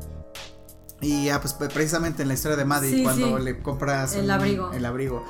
Y 1.02 1.30
pues 1.42 1.54
precisamente 1.54 2.22
en 2.22 2.30
la 2.30 2.34
historia 2.34 2.58
de 2.58 2.66
Maddie, 2.66 3.04
cuando 3.04 3.38
le 3.38 3.60
compras 3.62 4.16
el 4.16 4.30
abrigo. 4.32 4.72
El 4.72 4.86
abrigo. 4.86 5.24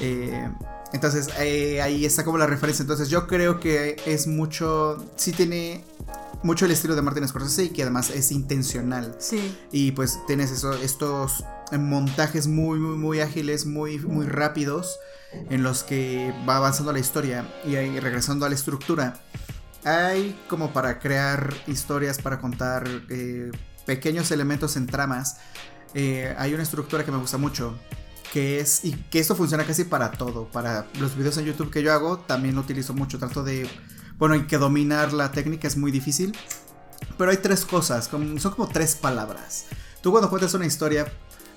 Eh, 0.00 0.48
entonces 0.92 1.28
eh, 1.38 1.80
ahí 1.82 2.04
está 2.04 2.24
como 2.24 2.38
la 2.38 2.46
referencia. 2.46 2.82
Entonces 2.82 3.08
yo 3.08 3.26
creo 3.26 3.60
que 3.60 3.96
es 4.06 4.26
mucho, 4.26 5.04
sí 5.16 5.32
tiene 5.32 5.84
mucho 6.42 6.66
el 6.66 6.72
estilo 6.72 6.94
de 6.94 7.02
Martin 7.02 7.26
Scorsese 7.26 7.64
y 7.64 7.68
que 7.70 7.82
además 7.82 8.10
es 8.10 8.30
intencional. 8.32 9.16
Sí. 9.18 9.56
Y 9.72 9.92
pues 9.92 10.20
tienes 10.26 10.50
eso, 10.50 10.74
estos 10.74 11.44
montajes 11.72 12.46
muy, 12.46 12.78
muy, 12.78 12.96
muy 12.96 13.20
ágiles, 13.20 13.66
muy, 13.66 13.98
muy 13.98 14.26
rápidos 14.26 14.98
en 15.50 15.62
los 15.62 15.82
que 15.82 16.32
va 16.48 16.58
avanzando 16.58 16.92
la 16.92 16.98
historia 16.98 17.52
y 17.64 17.76
ahí 17.76 17.98
regresando 17.98 18.46
a 18.46 18.48
la 18.48 18.54
estructura. 18.54 19.20
Hay 19.84 20.38
como 20.48 20.72
para 20.72 20.98
crear 20.98 21.52
historias, 21.66 22.18
para 22.18 22.40
contar 22.40 22.88
eh, 23.10 23.50
pequeños 23.86 24.30
elementos 24.30 24.76
en 24.76 24.86
tramas. 24.86 25.38
Eh, 25.94 26.34
hay 26.38 26.54
una 26.54 26.62
estructura 26.62 27.04
que 27.04 27.12
me 27.12 27.18
gusta 27.18 27.38
mucho. 27.38 27.78
Que 28.32 28.60
es. 28.60 28.84
Y 28.84 28.92
que 28.92 29.20
esto 29.20 29.34
funciona 29.36 29.64
casi 29.64 29.84
para 29.84 30.10
todo. 30.10 30.48
Para 30.48 30.86
los 30.98 31.16
videos 31.16 31.36
en 31.38 31.44
YouTube 31.44 31.70
que 31.70 31.82
yo 31.82 31.92
hago, 31.92 32.18
también 32.18 32.54
lo 32.54 32.62
utilizo 32.62 32.94
mucho. 32.94 33.18
Trato 33.18 33.44
de. 33.44 33.68
Bueno, 34.18 34.34
y 34.34 34.46
que 34.46 34.58
dominar 34.58 35.12
la 35.12 35.30
técnica 35.32 35.68
es 35.68 35.76
muy 35.76 35.90
difícil. 35.90 36.36
Pero 37.18 37.30
hay 37.30 37.36
tres 37.38 37.64
cosas. 37.64 38.06
son 38.06 38.38
como 38.38 38.68
tres 38.68 38.96
palabras. 38.96 39.66
Tú 40.02 40.10
cuando 40.10 40.28
cuentas 40.28 40.54
una 40.54 40.66
historia, 40.66 41.06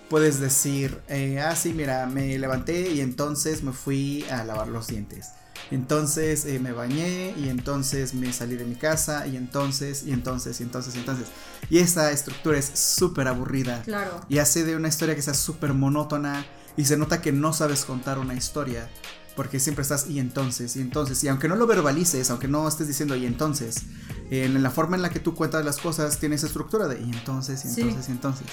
puedes 0.10 0.40
decir, 0.40 1.02
eh, 1.10 1.40
ah, 1.40 1.56
sí, 1.56 1.74
mira, 1.74 2.06
me 2.06 2.38
levanté 2.38 2.92
y 2.92 3.02
entonces 3.02 3.64
me 3.64 3.74
fui 3.74 4.26
a 4.32 4.44
lavar 4.44 4.68
los 4.68 4.88
dientes. 4.88 5.32
Entonces 5.72 6.46
eh, 6.46 6.60
me 6.60 6.72
bañé 6.72 7.34
y 7.38 7.50
entonces 7.50 8.14
me 8.14 8.32
salí 8.32 8.56
de 8.56 8.66
mi 8.66 8.76
casa 8.76 9.28
y 9.28 9.36
entonces 9.36 10.04
y 10.06 10.12
entonces 10.12 10.60
y 10.60 10.64
entonces 10.64 10.96
y 10.96 11.00
entonces. 11.00 11.28
Y 11.70 11.80
esa 11.80 12.12
estructura 12.12 12.58
es 12.58 12.66
súper 12.66 13.28
aburrida. 13.28 13.82
Claro. 13.84 14.22
Y 14.30 14.38
hace 14.38 14.64
de 14.64 14.76
una 14.76 14.88
historia 14.88 15.16
que 15.16 15.22
sea 15.22 15.34
súper 15.34 15.74
monótona 15.74 16.46
y 16.78 16.86
se 16.86 16.98
nota 16.98 17.22
que 17.22 17.32
no 17.32 17.54
sabes 17.54 17.86
contar 17.86 18.20
una 18.20 18.34
historia. 18.34 18.90
Porque 19.36 19.60
siempre 19.60 19.84
estás 19.84 20.10
y 20.10 20.20
entonces 20.20 20.76
y 20.78 20.82
entonces. 20.82 21.24
Y 21.24 21.28
aunque 21.28 21.48
no 21.48 21.56
lo 21.56 21.68
verbalices, 21.68 22.32
aunque 22.32 22.48
no 22.48 22.68
estés 22.68 22.88
diciendo 22.88 23.16
y 23.16 23.28
entonces, 23.28 23.84
en 24.32 24.64
la 24.64 24.72
forma 24.72 24.96
en 24.96 25.04
la 25.04 25.12
que 25.12 25.20
tú 25.20 25.36
cuentas 25.36 25.64
las 25.64 25.78
cosas 25.78 26.18
tienes 26.18 26.44
estructura 26.44 26.88
de 26.88 27.00
y 27.00 27.12
entonces 27.12 27.64
y 27.64 27.68
entonces 27.68 28.10
y 28.10 28.12
entonces. 28.14 28.48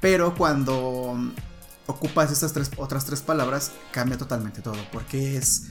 Pero 0.00 0.34
cuando 0.34 1.14
ocupas 1.86 2.32
estas 2.32 2.54
tres, 2.54 2.70
otras 2.78 3.04
tres 3.04 3.20
palabras, 3.20 3.72
cambia 3.92 4.16
totalmente 4.16 4.62
todo. 4.62 4.76
Porque 4.92 5.36
es 5.36 5.64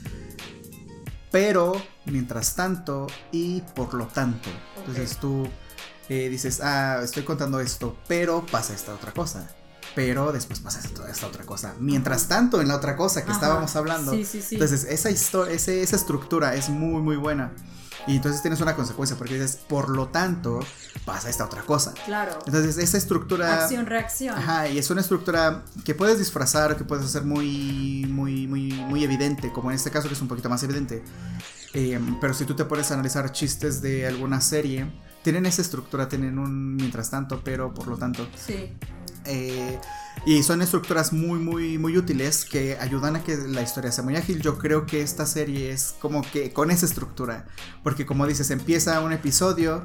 pero, 1.34 1.72
mientras 2.04 2.54
tanto 2.54 3.08
y 3.32 3.60
por 3.74 3.92
lo 3.94 4.06
tanto. 4.06 4.48
Entonces 4.76 5.16
tú 5.16 5.48
eh, 6.08 6.28
dices, 6.28 6.60
ah, 6.60 7.00
estoy 7.02 7.24
contando 7.24 7.58
esto, 7.58 7.98
pero 8.06 8.46
pasa 8.46 8.72
esta 8.72 8.94
otra 8.94 9.10
cosa. 9.10 9.50
Pero 9.96 10.30
después 10.30 10.60
pasa 10.60 10.78
esta, 10.78 11.26
otra 11.26 11.44
cosa. 11.44 11.74
Mientras 11.80 12.28
tanto, 12.28 12.60
en 12.60 12.68
la 12.68 12.76
otra 12.76 12.96
cosa 12.96 13.24
que 13.24 13.32
estábamos 13.32 13.74
hablando. 13.74 14.12
Sí, 14.12 14.24
sí, 14.24 14.42
sí. 14.42 14.54
Entonces, 14.54 14.84
esa, 14.84 15.08
esa 15.10 15.96
estructura 15.96 16.54
es 16.54 16.68
muy, 16.68 17.02
muy 17.02 17.16
buena. 17.16 17.50
Y 18.06 18.16
entonces 18.16 18.42
tienes 18.42 18.60
una 18.60 18.74
consecuencia, 18.76 19.16
porque 19.16 19.34
dices, 19.34 19.56
por 19.68 19.88
lo 19.88 20.08
tanto, 20.08 20.60
pasa 21.04 21.30
esta 21.30 21.44
otra 21.44 21.62
cosa. 21.62 21.94
Claro. 22.04 22.38
Entonces, 22.46 22.78
esa 22.78 22.98
estructura. 22.98 23.64
Acción, 23.64 23.86
reacción. 23.86 24.36
Ajá, 24.36 24.68
y 24.68 24.78
es 24.78 24.90
una 24.90 25.00
estructura 25.00 25.64
que 25.84 25.94
puedes 25.94 26.18
disfrazar, 26.18 26.76
que 26.76 26.84
puedes 26.84 27.04
hacer 27.04 27.24
muy, 27.24 28.06
muy, 28.08 28.46
muy, 28.46 28.72
muy 28.72 29.04
evidente, 29.04 29.52
como 29.52 29.70
en 29.70 29.76
este 29.76 29.90
caso, 29.90 30.08
que 30.08 30.14
es 30.14 30.20
un 30.20 30.28
poquito 30.28 30.48
más 30.48 30.62
evidente. 30.62 31.02
Eh, 31.72 31.98
pero 32.20 32.34
si 32.34 32.44
tú 32.44 32.54
te 32.54 32.64
pones 32.64 32.90
a 32.90 32.94
analizar 32.94 33.32
chistes 33.32 33.82
de 33.82 34.06
alguna 34.06 34.40
serie, 34.40 34.90
tienen 35.22 35.46
esa 35.46 35.62
estructura, 35.62 36.08
tienen 36.08 36.38
un 36.38 36.76
mientras 36.76 37.10
tanto, 37.10 37.40
pero 37.42 37.72
por 37.72 37.88
lo 37.88 37.96
tanto. 37.96 38.28
Sí. 38.36 38.72
Eh, 39.26 39.78
y 40.26 40.42
son 40.42 40.62
estructuras 40.62 41.12
muy, 41.12 41.38
muy, 41.38 41.76
muy 41.76 41.98
útiles 41.98 42.44
que 42.44 42.78
ayudan 42.78 43.16
a 43.16 43.22
que 43.22 43.36
la 43.36 43.62
historia 43.62 43.92
sea 43.92 44.04
muy 44.04 44.16
ágil. 44.16 44.40
Yo 44.40 44.58
creo 44.58 44.86
que 44.86 45.02
esta 45.02 45.26
serie 45.26 45.70
es 45.70 45.94
como 46.00 46.22
que 46.22 46.52
con 46.52 46.70
esa 46.70 46.86
estructura. 46.86 47.46
Porque 47.82 48.06
como 48.06 48.26
dices, 48.26 48.50
empieza 48.50 49.00
un 49.00 49.12
episodio 49.12 49.82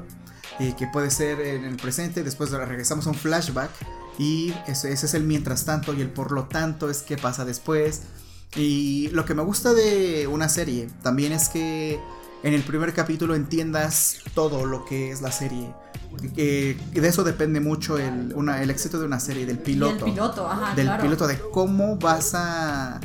eh, 0.58 0.74
que 0.78 0.86
puede 0.86 1.10
ser 1.10 1.40
en 1.40 1.64
el 1.64 1.76
presente, 1.76 2.22
después 2.22 2.50
regresamos 2.50 3.06
a 3.06 3.10
un 3.10 3.16
flashback. 3.16 3.70
Y 4.18 4.54
ese, 4.66 4.92
ese 4.92 5.06
es 5.06 5.14
el 5.14 5.24
mientras 5.24 5.64
tanto 5.64 5.94
y 5.94 6.00
el 6.00 6.10
por 6.10 6.32
lo 6.32 6.44
tanto 6.44 6.90
es 6.90 7.02
qué 7.02 7.16
pasa 7.16 7.44
después. 7.44 8.02
Y 8.56 9.08
lo 9.08 9.24
que 9.24 9.34
me 9.34 9.42
gusta 9.42 9.74
de 9.74 10.26
una 10.26 10.48
serie 10.48 10.88
también 11.02 11.32
es 11.32 11.48
que 11.48 12.00
en 12.42 12.54
el 12.54 12.62
primer 12.62 12.94
capítulo 12.94 13.34
entiendas 13.34 14.20
todo 14.34 14.64
lo 14.64 14.84
que 14.84 15.10
es 15.10 15.20
la 15.20 15.30
serie. 15.30 15.74
De 16.34 16.76
eso 16.94 17.24
depende 17.24 17.60
mucho 17.60 17.98
el, 17.98 18.34
el 18.60 18.70
éxito 18.70 18.98
de 18.98 19.06
una 19.06 19.20
serie, 19.20 19.46
del 19.46 19.58
piloto. 19.58 20.04
Del 20.04 20.14
piloto, 20.14 20.48
ajá. 20.48 20.74
Del 20.74 20.90
piloto, 21.00 21.26
de 21.26 21.38
cómo 21.38 21.96
vas 21.96 22.32
a. 22.34 23.00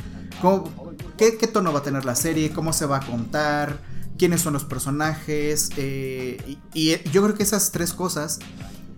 qué, 1.16 1.30
tono 1.52 1.72
va 1.72 1.80
a 1.80 1.82
tener 1.82 2.04
la 2.04 2.14
serie, 2.14 2.50
cómo 2.50 2.72
se 2.72 2.86
va 2.86 2.98
a 2.98 3.06
contar, 3.06 3.78
quiénes 4.18 4.40
son 4.42 4.52
los 4.52 4.64
personajes. 4.64 5.70
Eh, 5.76 6.58
y, 6.74 7.10
yo 7.10 7.22
creo 7.22 7.34
que 7.34 7.42
esas 7.42 7.72
tres 7.72 7.92
cosas 7.92 8.38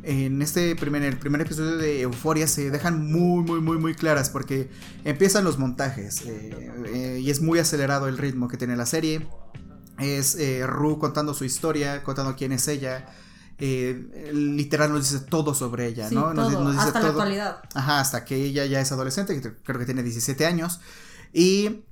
en 0.09 0.41
este 0.41 0.75
primer, 0.75 1.03
el 1.03 1.19
primer 1.19 1.43
episodio 1.43 1.77
de 1.77 2.01
Euforia 2.01 2.47
se 2.47 2.71
dejan 2.71 3.05
muy, 3.13 3.45
muy, 3.45 3.61
muy, 3.61 3.77
muy 3.77 3.95
claras 3.95 4.31
porque 4.31 4.71
empiezan 5.05 5.45
los 5.45 5.59
montajes 5.59 6.23
eh, 6.25 6.73
eh, 6.87 7.21
y 7.23 7.31
es 7.31 7.43
muy 7.43 7.59
acelerado 7.59 8.09
el 8.09 8.17
ritmo 8.17 8.49
que 8.49 8.57
tiene 8.57 8.75
la 8.75 8.87
serie. 8.87 9.29
Es 9.99 10.37
eh, 10.37 10.67
Ru 10.67 10.99
contando 10.99 11.35
su 11.35 11.45
historia, 11.45 12.03
contando 12.05 12.37
quién 12.37 12.53
es 12.53 12.69
ella. 12.69 13.07
Literal 13.59 14.93
nos 14.93 15.11
dice 15.11 15.25
todo 15.25 15.53
sobre 15.55 15.87
ella, 15.87 16.09
¿no? 16.11 16.33
Nos, 16.33 16.51
dice 16.51 16.79
hasta 16.79 17.01
la 17.01 17.09
actualidad. 17.09 17.63
Ajá, 17.75 18.01
hasta 18.01 18.25
que 18.25 18.37
ella 18.37 18.65
ya 18.67 18.81
es 18.81 18.93
adolescente, 18.93 19.41
que 19.41 19.53
creo 19.57 19.79
que 19.79 19.85
tiene 19.85 20.03
17 20.03 20.47
años. 20.47 20.81
Y 21.33 21.85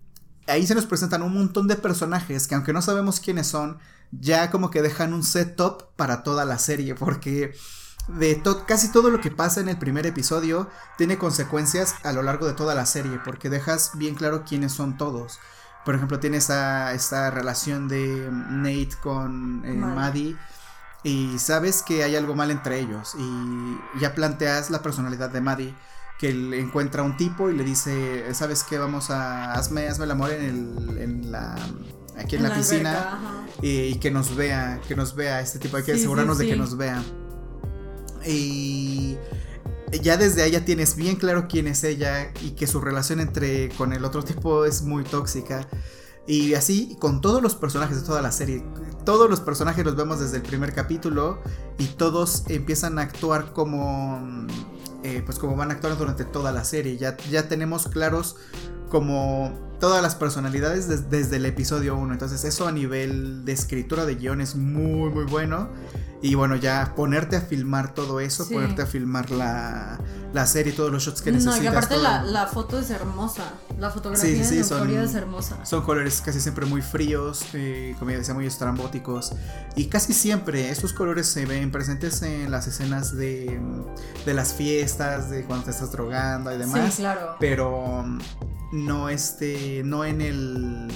ahí 0.47 0.67
se 0.67 0.75
nos 0.75 0.87
presentan 0.87 1.23
un 1.23 1.35
montón 1.35 1.67
de 1.67 1.77
personajes 1.77 2.47
que 2.47 2.55
aunque 2.55 2.73
no 2.73 2.83
sabemos 2.83 3.19
quiénes 3.21 3.49
son, 3.49 3.79
ya 4.13 4.51
como 4.51 4.71
que 4.71 4.83
dejan 4.83 5.13
un 5.13 5.25
setup 5.25 5.95
para 5.97 6.23
toda 6.23 6.45
la 6.45 6.59
serie, 6.59 6.95
porque 6.95 7.55
de 8.09 8.41
casi 8.67 8.93
todo 8.93 9.11
lo 9.11 9.21
que 9.21 9.33
pasa 9.33 9.61
en 9.61 9.69
el 9.69 9.79
primer 9.79 10.07
episodio 10.07 10.71
tiene 10.97 11.19
consecuencias 11.19 11.97
a 12.05 12.13
lo 12.13 12.23
largo 12.23 12.47
de 12.47 12.53
toda 12.53 12.77
la 12.77 12.87
serie, 12.87 13.19
porque 13.25 13.51
dejas 13.51 13.93
bien 13.95 14.15
claro 14.15 14.45
quiénes 14.45 14.73
son 14.73 14.97
todos. 14.97 15.41
Por 15.85 15.97
ejemplo, 15.97 16.21
tienes 16.21 16.45
esta 16.45 17.31
relación 17.31 17.89
de 17.89 18.29
Nate 18.31 18.91
con 19.03 19.65
eh, 19.65 19.73
Maddie 19.73 20.37
y 21.07 21.39
sabes 21.39 21.85
que 21.85 22.03
hay 22.03 22.17
algo 22.17 22.35
mal 22.35 22.51
entre 22.51 22.81
ellos 22.81 23.15
y 23.17 24.01
ya 24.01 24.13
planteas 24.13 24.71
la 24.71 24.83
personalidad 24.83 25.31
de 25.31 25.41
Maddie 25.41 25.75
que 26.19 26.31
encuentra 26.59 27.05
un 27.05 27.17
tipo 27.17 27.49
y 27.49 27.57
le 27.57 27.63
dice, 27.63 28.35
¿sabes 28.35 28.65
qué? 28.65 28.77
Vamos 28.77 29.11
a 29.11 29.53
hazme 29.53 29.87
hazme 29.87 30.07
el 30.07 30.11
amor 30.11 30.33
en 30.33 30.43
el 30.43 30.99
en 30.99 31.31
la 31.31 31.55
aquí 32.19 32.35
en, 32.35 32.43
la, 32.43 32.55
piscina 32.55 33.47
y, 33.63 33.95
que 34.01 34.11
nos 34.11 34.35
vea, 34.35 34.81
que 34.89 34.97
nos 34.97 35.15
vea 35.15 35.41
este 35.41 35.61
tipo, 35.61 35.77
hay 35.77 35.85
que 35.85 35.93
asegurarnos 35.93 36.39
de 36.39 36.49
que 36.49 36.57
nos 36.57 36.77
vea. 36.77 37.01
Y 38.27 39.17
ya 40.03 40.17
desde 40.17 40.43
ahí 40.43 40.51
ya 40.51 40.65
tienes 40.65 40.97
bien 40.97 41.15
claro 41.15 41.47
quién 41.49 41.69
es 41.69 41.85
ella 41.85 42.33
y 42.43 42.53
que 42.53 42.67
su 42.67 42.81
relación 42.81 43.21
entre 43.21 43.69
con 43.77 43.93
el 43.93 44.05
otro 44.05 44.25
tipo 44.25 44.65
es 44.65 44.83
muy 44.83 45.05
tóxica. 45.05 45.69
Y 46.27 46.55
así 46.55 46.97
con 46.99 47.21
todos 47.21 47.43
los 47.43 47.55
personajes 47.55 48.01
de 48.01 48.07
toda 48.07 48.23
la 48.23 48.33
serie. 48.33 48.65
Todos 49.05 49.31
los 49.31 49.41
personajes 49.41 49.85
los 49.85 49.95
vemos 49.95 50.19
desde 50.19 50.39
el 50.39 50.43
primer 50.43 50.75
capítulo 50.75 51.39
y 51.79 51.87
todos 51.87 52.45
empiezan 52.49 52.99
a 52.99 53.03
actuar 53.03 53.53
como 53.53 54.47
eh, 55.05 55.23
pues 55.25 55.39
como 55.39 55.55
van 55.55 55.71
a 55.71 55.75
actuar 55.75 55.97
durante 55.97 56.25
toda 56.25 56.51
la 56.51 56.65
serie. 56.65 56.97
Ya, 56.97 57.17
ya 57.31 57.49
tenemos 57.49 57.87
claros 57.87 58.37
como 58.89 59.66
todas 59.79 60.03
las 60.03 60.15
personalidades 60.15 61.11
desde 61.11 61.37
el 61.37 61.47
episodio 61.47 61.97
1. 61.97 62.13
Entonces 62.13 62.45
eso 62.45 62.67
a 62.67 62.73
nivel 62.73 63.45
de 63.45 63.53
escritura 63.53 64.07
de 64.07 64.17
guion 64.17 64.41
es 64.41 64.57
muy 64.57 65.11
muy 65.11 65.25
bueno. 65.25 65.69
Y 66.23 66.35
bueno, 66.35 66.57
ya 66.57 66.95
ponerte 66.97 67.37
a 67.37 67.41
filmar 67.41 67.95
todo 67.95 68.21
eso, 68.21 68.49
ponerte 68.49 68.83
a 68.83 68.87
filmar 68.87 69.31
la, 69.31 70.01
la, 70.33 70.47
serie, 70.47 70.73
todos 70.73 70.91
los 70.91 71.05
shots 71.05 71.21
que 71.21 71.31
necesitas. 71.31 71.59
No, 71.59 71.65
y 71.65 71.67
aparte 71.67 71.99
la, 71.99 72.23
la, 72.23 72.47
foto 72.47 72.79
es 72.79 72.91
hermosa. 72.91 73.53
La 73.79 73.91
fotografía 73.91 74.45
sí, 74.45 74.57
de 74.57 74.61
es 75.05 75.15
hermosa. 75.15 75.65
Son 75.67 75.83
colores 75.83 76.23
casi 76.25 76.41
siempre 76.41 76.65
muy 76.65 76.81
fríos, 76.81 77.45
eh, 77.53 77.95
como 77.99 78.11
ya 78.11 78.19
decía, 78.19 78.33
muy 78.33 78.47
estrambóticos. 78.47 79.35
Y 79.77 79.87
casi 79.87 80.15
siempre 80.15 80.71
estos 80.71 80.95
colores 80.95 81.27
se 81.27 81.45
ven 81.45 81.71
presentes 81.71 82.23
en 82.23 82.51
las 82.51 82.67
escenas 82.67 83.15
de, 83.15 83.61
de 84.25 84.35
las 84.35 84.55
fiestas, 84.55 85.29
de 85.29 85.45
cuando 85.45 85.67
te 85.67 85.73
estás 85.73 85.93
drogando 85.93 86.53
y 86.53 86.57
demás. 86.57 86.95
Sí, 86.95 87.03
claro. 87.03 87.37
Pero 87.39 88.05
no, 88.73 89.09
este, 89.09 89.83
no 89.85 90.05
en 90.05 90.21
el 90.21 90.89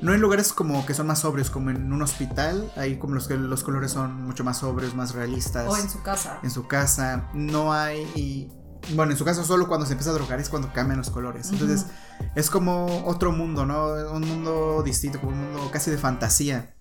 no 0.00 0.12
en 0.12 0.20
lugares 0.20 0.52
como 0.52 0.84
que 0.84 0.94
son 0.94 1.06
más 1.06 1.20
sobrios, 1.20 1.50
como 1.50 1.70
en 1.70 1.92
un 1.92 2.02
hospital, 2.02 2.70
ahí 2.76 2.98
como 2.98 3.14
los 3.14 3.28
que 3.28 3.36
los 3.36 3.62
colores 3.62 3.92
son 3.92 4.24
mucho 4.24 4.44
más 4.44 4.58
sobrios, 4.58 4.94
más 4.94 5.14
realistas. 5.14 5.66
O 5.68 5.76
en 5.76 5.88
su 5.88 6.02
casa. 6.02 6.38
En 6.42 6.50
su 6.50 6.66
casa. 6.66 7.30
No 7.32 7.72
hay. 7.72 8.02
Y 8.14 8.52
bueno, 8.94 9.12
en 9.12 9.18
su 9.18 9.24
caso 9.24 9.44
solo 9.44 9.66
cuando 9.68 9.86
se 9.86 9.92
empieza 9.92 10.10
a 10.10 10.14
drogar 10.14 10.38
es 10.38 10.48
cuando 10.48 10.72
cambian 10.72 10.98
los 10.98 11.10
colores. 11.10 11.50
Entonces 11.50 11.86
es 12.34 12.50
como 12.50 13.04
otro 13.06 13.32
mundo, 13.32 13.64
¿no? 13.64 13.86
Un 14.12 14.28
mundo 14.28 14.82
distinto, 14.84 15.18
como 15.20 15.32
un 15.32 15.52
mundo 15.52 15.70
casi 15.72 15.90
de 15.90 15.98
fantasía. 15.98 16.75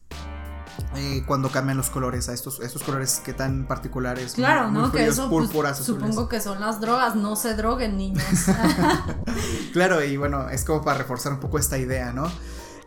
Eh, 0.96 1.24
cuando 1.26 1.50
cambian 1.50 1.78
los 1.78 1.90
colores 1.90 2.30
a 2.30 2.34
estos, 2.34 2.60
estos 2.62 2.84
colores 2.84 3.22
que 3.24 3.34
tan 3.34 3.68
particulares. 3.68 4.34
Claro, 4.34 4.72
¿no? 4.72 4.92
que 4.92 5.08
eso 5.08 5.30
pues, 5.30 5.50
supongo 5.78 6.30
que 6.30 6.40
son 6.40 6.60
las 6.60 6.80
drogas, 6.80 7.16
no 7.16 7.36
se 7.36 7.56
droguen 7.56 7.98
niños. 7.98 8.24
claro, 9.74 10.04
y 10.04 10.18
bueno, 10.18 10.50
es 10.50 10.64
como 10.64 10.82
para 10.84 11.00
reforzar 11.00 11.34
un 11.34 11.40
poco 11.40 11.60
esta 11.60 11.78
idea, 11.78 12.14
¿no? 12.14 12.30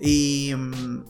Y 0.00 0.52
mm, 0.57 1.04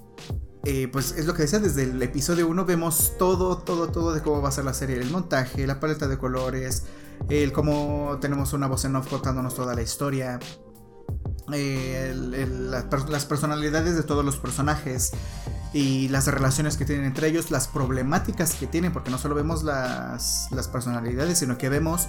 eh, 0.64 0.88
pues 0.92 1.12
es 1.12 1.26
lo 1.26 1.34
que 1.34 1.42
decía, 1.42 1.58
desde 1.60 1.84
el 1.84 2.02
episodio 2.02 2.48
1 2.48 2.64
vemos 2.64 3.14
todo, 3.18 3.58
todo, 3.58 3.88
todo 3.88 4.12
de 4.12 4.22
cómo 4.22 4.42
va 4.42 4.48
a 4.48 4.52
ser 4.52 4.64
la 4.64 4.74
serie, 4.74 5.00
el 5.00 5.10
montaje, 5.10 5.66
la 5.66 5.80
paleta 5.80 6.08
de 6.08 6.18
colores, 6.18 6.84
el 7.28 7.52
cómo 7.52 8.18
tenemos 8.20 8.52
una 8.52 8.66
voz 8.66 8.84
en 8.84 8.96
off 8.96 9.08
contándonos 9.08 9.54
toda 9.54 9.74
la 9.74 9.82
historia. 9.82 10.38
Eh, 11.52 12.14
las 13.08 13.24
personalidades 13.24 13.96
de 13.96 14.02
todos 14.02 14.22
los 14.24 14.36
personajes 14.36 15.12
y 15.72 16.08
las 16.08 16.26
relaciones 16.26 16.76
que 16.76 16.84
tienen 16.84 17.04
entre 17.04 17.28
ellos, 17.28 17.50
las 17.50 17.68
problemáticas 17.68 18.54
que 18.54 18.66
tienen, 18.66 18.92
porque 18.92 19.10
no 19.10 19.18
solo 19.18 19.34
vemos 19.34 19.62
las, 19.62 20.48
personalidades, 20.72 21.38
sino 21.38 21.58
que 21.58 21.68
vemos 21.68 22.08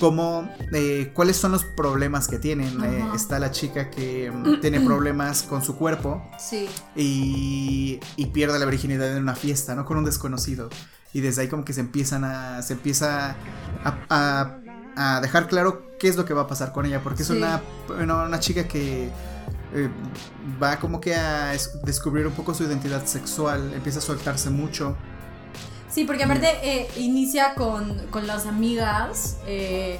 cómo, 0.00 0.48
eh, 0.72 1.12
cuáles 1.14 1.36
son 1.36 1.52
los 1.52 1.64
problemas 1.64 2.26
que 2.26 2.38
tienen. 2.38 2.82
Eh, 2.84 3.04
está 3.14 3.38
la 3.38 3.50
chica 3.50 3.90
que 3.90 4.30
mm, 4.30 4.60
tiene 4.60 4.80
problemas 4.86 5.42
con 5.42 5.62
su 5.62 5.76
cuerpo 5.76 6.22
sí. 6.38 6.68
y, 6.96 8.00
y, 8.16 8.26
pierde 8.26 8.58
la 8.58 8.66
virginidad 8.66 9.16
en 9.16 9.22
una 9.22 9.36
fiesta, 9.36 9.74
¿no? 9.74 9.84
Con 9.84 9.98
un 9.98 10.04
desconocido. 10.04 10.68
Y 11.12 11.20
desde 11.20 11.42
ahí 11.42 11.48
como 11.48 11.64
que 11.64 11.72
se 11.72 11.80
empiezan 11.80 12.24
a, 12.24 12.60
se 12.62 12.74
empieza 12.74 13.36
a, 13.84 14.58
a, 14.96 15.20
dejar 15.20 15.46
claro 15.46 15.82
qué 15.98 16.08
es 16.08 16.16
lo 16.16 16.24
que 16.24 16.34
va 16.34 16.42
a 16.42 16.46
pasar 16.46 16.72
con 16.72 16.86
ella, 16.86 17.02
porque 17.02 17.22
es 17.22 17.30
una, 17.30 17.62
una 17.88 18.40
chica 18.40 18.66
que 18.66 19.10
eh, 19.74 19.88
va 20.62 20.78
como 20.78 21.00
que 21.00 21.14
a 21.14 21.52
descubrir 21.84 22.26
un 22.26 22.32
poco 22.32 22.54
su 22.54 22.64
identidad 22.64 23.04
sexual, 23.04 23.72
empieza 23.74 23.98
a 23.98 24.02
soltarse 24.02 24.50
mucho. 24.50 24.96
Sí, 25.90 26.04
porque 26.04 26.24
aparte 26.24 26.48
eh, 26.62 26.88
inicia 26.98 27.54
con, 27.54 27.96
las 28.26 28.46
amigas 28.46 29.38
eh, 29.46 29.98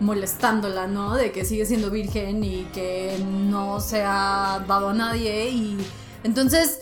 molestándola, 0.00 0.86
¿no? 0.86 1.14
De 1.16 1.32
que 1.32 1.44
sigue 1.44 1.66
siendo 1.66 1.90
virgen 1.90 2.44
y 2.44 2.64
que 2.72 3.22
no 3.26 3.80
se 3.80 4.02
ha 4.02 4.64
dado 4.66 4.90
a 4.90 4.94
nadie 4.94 5.48
y 5.50 5.78
entonces... 6.24 6.80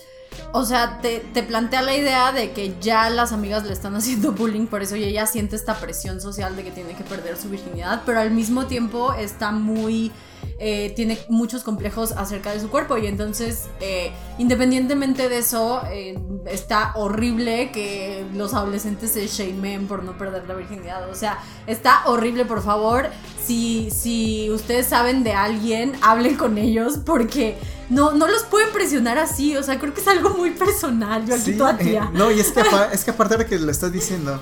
O 0.53 0.65
sea, 0.65 1.01
te, 1.01 1.21
te, 1.21 1.43
plantea 1.43 1.83
la 1.83 1.95
idea 1.95 2.33
de 2.33 2.53
que 2.53 2.75
ya 2.81 3.11
las 3.11 3.33
amigas 3.33 3.65
le 3.65 3.73
están 3.73 3.95
haciendo 3.97 4.33
bullying, 4.33 4.67
por 4.67 4.83
eso 4.83 4.95
ella 4.95 5.27
siente 5.27 5.55
esta 5.55 5.79
presión 5.79 6.21
social 6.21 6.57
de 6.57 6.65
que 6.65 6.71
tiene 6.71 6.95
que 6.95 7.05
perder 7.05 7.37
su 7.37 7.51
virginidad, 7.51 8.03
pero 8.07 8.21
al 8.21 8.31
mismo 8.31 8.67
tiempo 8.67 9.13
está 9.15 9.51
muy 9.51 10.13
eh, 10.59 10.93
tiene 10.95 11.19
muchos 11.29 11.63
complejos 11.63 12.13
acerca 12.13 12.53
de 12.53 12.61
su 12.61 12.71
cuerpo 12.71 12.99
y 12.99 13.07
entonces 13.07 13.69
eh, 13.81 14.13
independientemente 14.39 15.29
de 15.29 15.39
eso 15.39 15.83
eh, 15.91 16.19
está 16.47 16.93
horrible 16.97 17.71
que 17.73 18.27
los 18.35 18.55
adolescentes 18.55 19.13
se 19.13 19.27
shamen 19.27 19.87
por 19.87 20.05
no 20.05 20.19
perder 20.19 20.47
la 20.47 20.55
virginidad 20.55 21.09
o 21.09 21.15
sea 21.15 21.39
está 21.67 22.03
horrible 22.07 22.45
por 22.45 22.63
favor 22.63 23.09
si, 23.43 23.91
si 23.91 24.51
ustedes 24.51 24.87
saben 24.87 25.25
de 25.25 25.33
alguien 25.33 25.93
hablen 26.03 26.37
con 26.37 26.59
ellos 26.59 26.99
porque 27.05 27.57
no, 27.91 28.13
no 28.13 28.29
los 28.29 28.45
pueden 28.45 28.71
presionar 28.73 29.19
así, 29.19 29.57
o 29.57 29.63
sea, 29.65 29.79
creo 29.79 29.93
que 29.93 30.01
es 30.01 30.07
algo 30.07 30.31
muy 30.31 30.51
personal, 30.53 31.27
yo 31.27 31.35
aquí 31.35 31.55
toda 31.55 31.77
tía. 31.77 32.09
no, 32.15 32.31
y 32.31 32.39
es 32.39 32.53
que, 32.53 32.63
es 32.93 33.05
que 33.05 33.11
aparte 33.11 33.37
de 33.37 33.47
que 33.47 33.59
lo 33.59 33.71
estás 33.71 33.93
diciendo, 33.93 34.41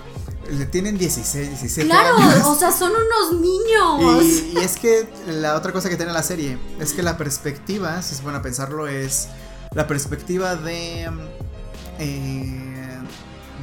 le 0.51 0.67
tienen 0.67 0.99
16, 0.99 1.49
17 1.49 1.89
claro, 1.89 2.17
o 2.51 2.55
sea, 2.55 2.73
son 2.73 2.93
unos 2.93 3.41
niños. 3.41 4.25
Y, 4.55 4.59
es 4.59 4.77
que 4.77 5.09
la 5.27 5.55
otra 5.55 5.73
cosa 5.73 5.89
que 5.89 5.97
tiene 5.97 6.13
la 6.13 6.23
serie 6.23 6.59
es 6.81 6.93
que 6.93 7.03
la 7.03 7.17
perspectiva, 7.17 8.01
si 8.03 8.15
es 8.15 8.23
bueno 8.23 8.41
pensarlo, 8.43 8.87
es 8.87 9.29
la 9.75 9.87
perspectiva 9.87 10.57
de. 10.57 11.11
Eh, 11.99 12.69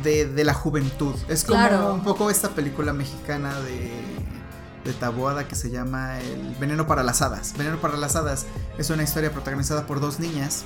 de, 0.04 0.43
la 0.43 0.54
juventud. 0.54 1.15
Es 1.28 1.43
como 1.43 1.93
un 1.93 2.04
poco 2.04 2.30
esta 2.30 2.50
película 2.50 2.93
mexicana 2.93 3.60
de, 3.62 3.89
de 4.84 4.93
Taboada 4.93 5.48
que 5.48 5.56
se 5.56 5.71
llama 5.71 6.19
El 6.19 6.56
Veneno 6.60 6.86
para 6.86 7.04
las 7.04 7.21
Hadas. 7.24 7.56
Veneno 7.58 7.82
para 7.82 7.98
las 7.98 8.15
Hadas 8.15 8.45
es 8.78 8.89
una 8.91 9.04
historia 9.04 9.32
protagonizada 9.32 9.88
por 9.88 10.00
dos 10.00 10.19
niñas. 10.19 10.63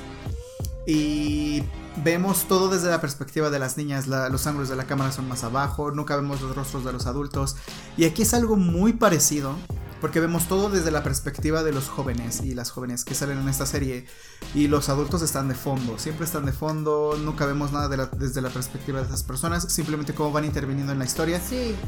Y 0.85 1.63
vemos 1.97 2.45
todo 2.47 2.69
desde 2.69 2.89
la 2.89 3.01
perspectiva 3.01 3.49
de 3.49 3.59
las 3.59 3.77
niñas, 3.77 4.07
los 4.07 4.47
ángulos 4.47 4.69
de 4.69 4.75
la 4.75 4.85
cámara 4.85 5.11
son 5.11 5.27
más 5.27 5.43
abajo, 5.43 5.91
nunca 5.91 6.15
vemos 6.15 6.41
los 6.41 6.55
rostros 6.55 6.85
de 6.85 6.93
los 6.93 7.05
adultos. 7.05 7.55
Y 7.97 8.05
aquí 8.05 8.21
es 8.21 8.33
algo 8.33 8.55
muy 8.55 8.93
parecido, 8.93 9.55
porque 10.01 10.19
vemos 10.19 10.47
todo 10.47 10.69
desde 10.69 10.91
la 10.91 11.03
perspectiva 11.03 11.63
de 11.63 11.71
los 11.71 11.87
jóvenes 11.87 12.41
y 12.41 12.53
las 12.53 12.71
jóvenes 12.71 13.03
que 13.03 13.15
salen 13.15 13.39
en 13.39 13.49
esta 13.49 13.65
serie. 13.65 14.05
Y 14.53 14.67
los 14.67 14.89
adultos 14.89 15.21
están 15.21 15.47
de 15.47 15.55
fondo, 15.55 15.97
siempre 15.99 16.25
están 16.25 16.45
de 16.45 16.51
fondo, 16.51 17.17
nunca 17.21 17.45
vemos 17.45 17.71
nada 17.71 17.89
desde 17.89 18.41
la 18.41 18.49
perspectiva 18.49 18.99
de 18.99 19.07
esas 19.07 19.23
personas, 19.23 19.71
simplemente 19.71 20.13
cómo 20.13 20.31
van 20.31 20.45
interviniendo 20.45 20.93
en 20.93 20.99
la 20.99 21.05
historia. 21.05 21.41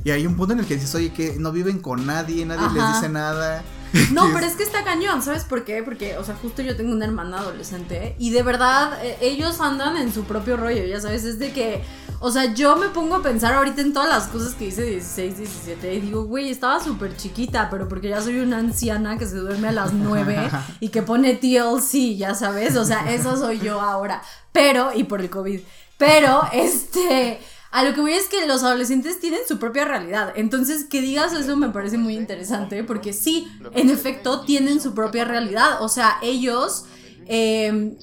Y 0.03 0.11
hay 0.11 0.25
un 0.25 0.35
punto 0.35 0.53
en 0.53 0.59
el 0.59 0.65
que 0.65 0.75
dices, 0.75 0.93
oye, 0.95 1.13
que 1.13 1.35
no 1.37 1.51
viven 1.51 1.79
con 1.79 2.05
nadie, 2.05 2.45
nadie 2.45 2.67
les 2.73 2.93
dice 2.95 3.09
nada. 3.09 3.63
No, 4.11 4.29
pero 4.33 4.45
es 4.45 4.55
que 4.55 4.63
está 4.63 4.83
cañón, 4.83 5.21
¿sabes 5.21 5.43
por 5.43 5.65
qué? 5.65 5.83
Porque, 5.83 6.17
o 6.17 6.23
sea, 6.23 6.35
justo 6.35 6.61
yo 6.61 6.75
tengo 6.75 6.91
una 6.91 7.05
hermana 7.05 7.39
adolescente 7.39 8.15
y 8.19 8.31
de 8.31 8.43
verdad 8.43 9.03
eh, 9.03 9.17
ellos 9.21 9.59
andan 9.59 9.97
en 9.97 10.13
su 10.13 10.23
propio 10.23 10.57
rollo, 10.57 10.85
ya 10.85 11.01
sabes, 11.01 11.23
es 11.23 11.39
de 11.39 11.51
que, 11.51 11.83
o 12.21 12.31
sea, 12.31 12.53
yo 12.53 12.75
me 12.75 12.89
pongo 12.89 13.15
a 13.15 13.23
pensar 13.23 13.53
ahorita 13.55 13.81
en 13.81 13.93
todas 13.93 14.07
las 14.07 14.27
cosas 14.27 14.53
que 14.53 14.65
hice 14.65 14.83
16, 14.83 15.37
17 15.37 15.95
y 15.95 16.01
digo, 16.01 16.23
güey, 16.23 16.51
estaba 16.51 16.81
súper 16.81 17.17
chiquita, 17.17 17.67
pero 17.71 17.87
porque 17.87 18.09
ya 18.09 18.21
soy 18.21 18.39
una 18.39 18.59
anciana 18.59 19.17
que 19.17 19.25
se 19.25 19.37
duerme 19.37 19.69
a 19.69 19.71
las 19.71 19.91
9 19.91 20.51
y 20.79 20.89
que 20.89 21.01
pone 21.01 21.33
TLC, 21.33 22.15
ya 22.15 22.35
sabes, 22.35 22.77
o 22.77 22.85
sea, 22.85 23.11
eso 23.11 23.35
soy 23.35 23.59
yo 23.59 23.81
ahora, 23.81 24.21
pero, 24.51 24.91
y 24.95 25.03
por 25.03 25.19
el 25.21 25.29
COVID, 25.29 25.59
pero, 25.97 26.47
este... 26.53 27.39
A 27.73 27.85
lo 27.85 27.93
que 27.93 28.01
voy 28.01 28.11
es 28.11 28.27
que 28.27 28.45
los 28.47 28.63
adolescentes 28.63 29.21
tienen 29.21 29.39
su 29.47 29.57
propia 29.57 29.85
realidad. 29.85 30.33
Entonces, 30.35 30.83
que 30.83 30.99
digas 30.99 31.31
eso 31.31 31.55
me 31.55 31.69
parece 31.69 31.97
muy 31.97 32.17
interesante 32.17 32.83
porque 32.83 33.13
sí, 33.13 33.47
en 33.73 33.89
efecto, 33.89 34.41
tienen 34.41 34.81
su 34.81 34.93
propia 34.93 35.23
realidad. 35.23 35.81
O 35.81 35.87
sea, 35.87 36.17
ellos... 36.21 36.83
Em, 37.33 37.95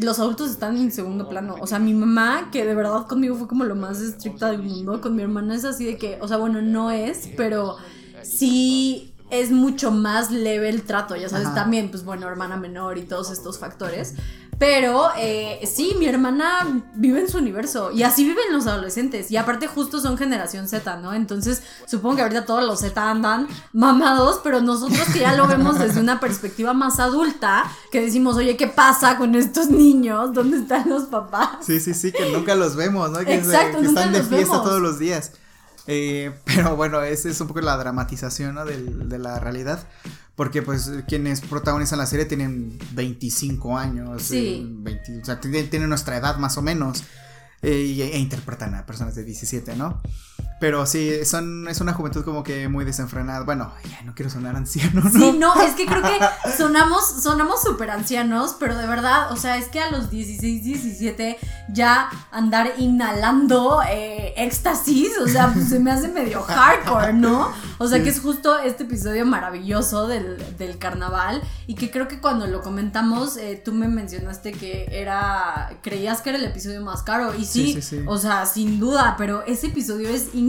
los 0.00 0.18
adultos 0.18 0.50
están 0.50 0.76
en 0.76 0.90
segundo 0.90 1.28
plano. 1.28 1.54
O 1.60 1.66
sea, 1.68 1.78
mi 1.78 1.94
mamá, 1.94 2.48
que 2.50 2.64
de 2.64 2.74
verdad 2.74 3.06
conmigo 3.06 3.36
fue 3.36 3.46
como 3.46 3.62
lo 3.62 3.76
más 3.76 4.00
estricta 4.00 4.50
del 4.50 4.64
mundo, 4.64 5.00
con 5.00 5.14
mi 5.14 5.22
hermana 5.22 5.54
es 5.54 5.64
así 5.64 5.84
de 5.84 5.96
que, 5.96 6.18
o 6.20 6.26
sea, 6.26 6.38
bueno, 6.38 6.60
no 6.60 6.90
es, 6.90 7.30
pero 7.36 7.76
sí 8.24 9.13
es 9.40 9.50
mucho 9.50 9.90
más 9.90 10.30
leve 10.30 10.68
el 10.68 10.82
trato, 10.82 11.16
ya 11.16 11.28
sabes, 11.28 11.54
también, 11.54 11.90
pues 11.90 12.04
bueno, 12.04 12.28
hermana 12.28 12.56
menor 12.56 12.98
y 12.98 13.02
todos 13.02 13.30
estos 13.30 13.58
factores. 13.58 14.14
Pero 14.58 15.08
eh, 15.18 15.60
sí, 15.66 15.96
mi 15.98 16.06
hermana 16.06 16.82
vive 16.94 17.20
en 17.20 17.28
su 17.28 17.38
universo 17.38 17.90
y 17.90 18.02
así 18.02 18.24
viven 18.24 18.52
los 18.52 18.66
adolescentes. 18.66 19.30
Y 19.30 19.36
aparte 19.36 19.66
justo 19.66 20.00
son 20.00 20.16
generación 20.16 20.68
Z, 20.68 20.96
¿no? 20.98 21.12
Entonces 21.12 21.62
supongo 21.86 22.16
que 22.16 22.22
ahorita 22.22 22.46
todos 22.46 22.64
los 22.64 22.80
Z 22.80 23.10
andan 23.10 23.48
mamados, 23.72 24.40
pero 24.44 24.60
nosotros 24.60 25.08
que 25.12 25.20
ya 25.20 25.34
lo 25.34 25.46
vemos 25.46 25.78
desde 25.78 26.00
una 26.00 26.20
perspectiva 26.20 26.72
más 26.72 27.00
adulta, 27.00 27.64
que 27.90 28.00
decimos, 28.00 28.36
oye, 28.36 28.56
¿qué 28.56 28.68
pasa 28.68 29.16
con 29.18 29.34
estos 29.34 29.70
niños? 29.70 30.32
¿Dónde 30.32 30.58
están 30.58 30.88
los 30.88 31.04
papás? 31.04 31.58
Sí, 31.62 31.80
sí, 31.80 31.94
sí, 31.94 32.12
que 32.12 32.30
nunca 32.30 32.54
los 32.54 32.76
vemos, 32.76 33.10
¿no? 33.10 33.18
Que, 33.18 33.34
Exacto, 33.34 33.80
que 33.80 33.86
están 33.86 34.12
de 34.12 34.22
fiesta 34.22 34.62
todos 34.62 34.80
los 34.80 34.98
días. 34.98 35.32
Eh, 35.86 36.32
pero 36.44 36.76
bueno, 36.76 37.02
esa 37.02 37.28
es 37.28 37.40
un 37.40 37.48
poco 37.48 37.60
la 37.60 37.76
dramatización 37.76 38.54
¿no? 38.54 38.64
de, 38.64 38.82
de 38.82 39.18
la 39.18 39.38
realidad. 39.38 39.86
Porque 40.36 40.62
pues 40.62 40.90
quienes 41.06 41.40
protagonizan 41.42 41.98
la 41.98 42.06
serie 42.06 42.24
tienen 42.24 42.76
25 42.92 43.78
años, 43.78 44.22
sí. 44.22 44.82
Eh, 44.84 45.20
o 45.22 45.24
sea, 45.24 45.40
tienen 45.40 45.88
nuestra 45.88 46.16
edad 46.16 46.38
más 46.38 46.58
o 46.58 46.62
menos. 46.62 47.04
Eh, 47.62 48.10
e, 48.12 48.18
interpretan 48.18 48.74
a 48.74 48.84
personas 48.84 49.14
de 49.14 49.24
17, 49.24 49.76
¿no? 49.76 50.02
Pero 50.60 50.86
sí, 50.86 51.24
son, 51.24 51.68
es 51.68 51.80
una 51.80 51.92
juventud 51.92 52.24
como 52.24 52.42
que 52.42 52.68
muy 52.68 52.84
desenfrenada. 52.84 53.44
Bueno, 53.44 53.72
ya 53.90 54.02
no 54.02 54.14
quiero 54.14 54.30
sonar 54.30 54.56
anciano, 54.56 55.02
¿no? 55.02 55.10
Sí, 55.10 55.36
no, 55.38 55.60
es 55.60 55.74
que 55.74 55.86
creo 55.86 56.02
que 56.02 56.18
sonamos 56.56 57.04
sonamos 57.22 57.62
súper 57.62 57.90
ancianos, 57.90 58.56
pero 58.58 58.76
de 58.76 58.86
verdad, 58.86 59.32
o 59.32 59.36
sea, 59.36 59.56
es 59.56 59.68
que 59.68 59.80
a 59.80 59.90
los 59.90 60.10
16, 60.10 60.64
17 60.64 61.38
ya 61.72 62.08
andar 62.30 62.72
inhalando 62.78 63.80
eh, 63.88 64.34
éxtasis, 64.36 65.18
o 65.18 65.26
sea, 65.26 65.52
pues 65.52 65.68
se 65.68 65.80
me 65.80 65.90
hace 65.90 66.08
medio 66.08 66.42
hardcore, 66.42 67.12
¿no? 67.12 67.50
O 67.78 67.88
sea, 67.88 68.02
que 68.02 68.10
es 68.10 68.20
justo 68.20 68.58
este 68.58 68.84
episodio 68.84 69.26
maravilloso 69.26 70.06
del, 70.08 70.42
carnaval 70.78 71.42
y 71.66 71.74
que 71.74 71.90
creo 71.90 72.08
que 72.08 72.20
cuando 72.20 72.46
lo 72.46 72.60
comentamos, 72.60 73.36
eh, 73.36 73.60
tú 73.62 73.72
me 73.72 73.86
mencionaste 73.86 74.52
que 74.52 74.88
era, 74.90 75.78
creías 75.82 76.20
que 76.20 76.30
era 76.30 76.38
el 76.38 76.44
episodio 76.44 76.80
más 76.82 77.02
caro 77.02 77.34
y 77.34 77.44
sí, 77.44 77.78
o 78.06 78.18
sea, 78.18 78.44
sin 78.46 78.80
duda, 78.80 79.14
pero 79.16 79.44
ese 79.46 79.68
episodio 79.68 80.08
es 80.08 80.34
increíble, 80.34 80.43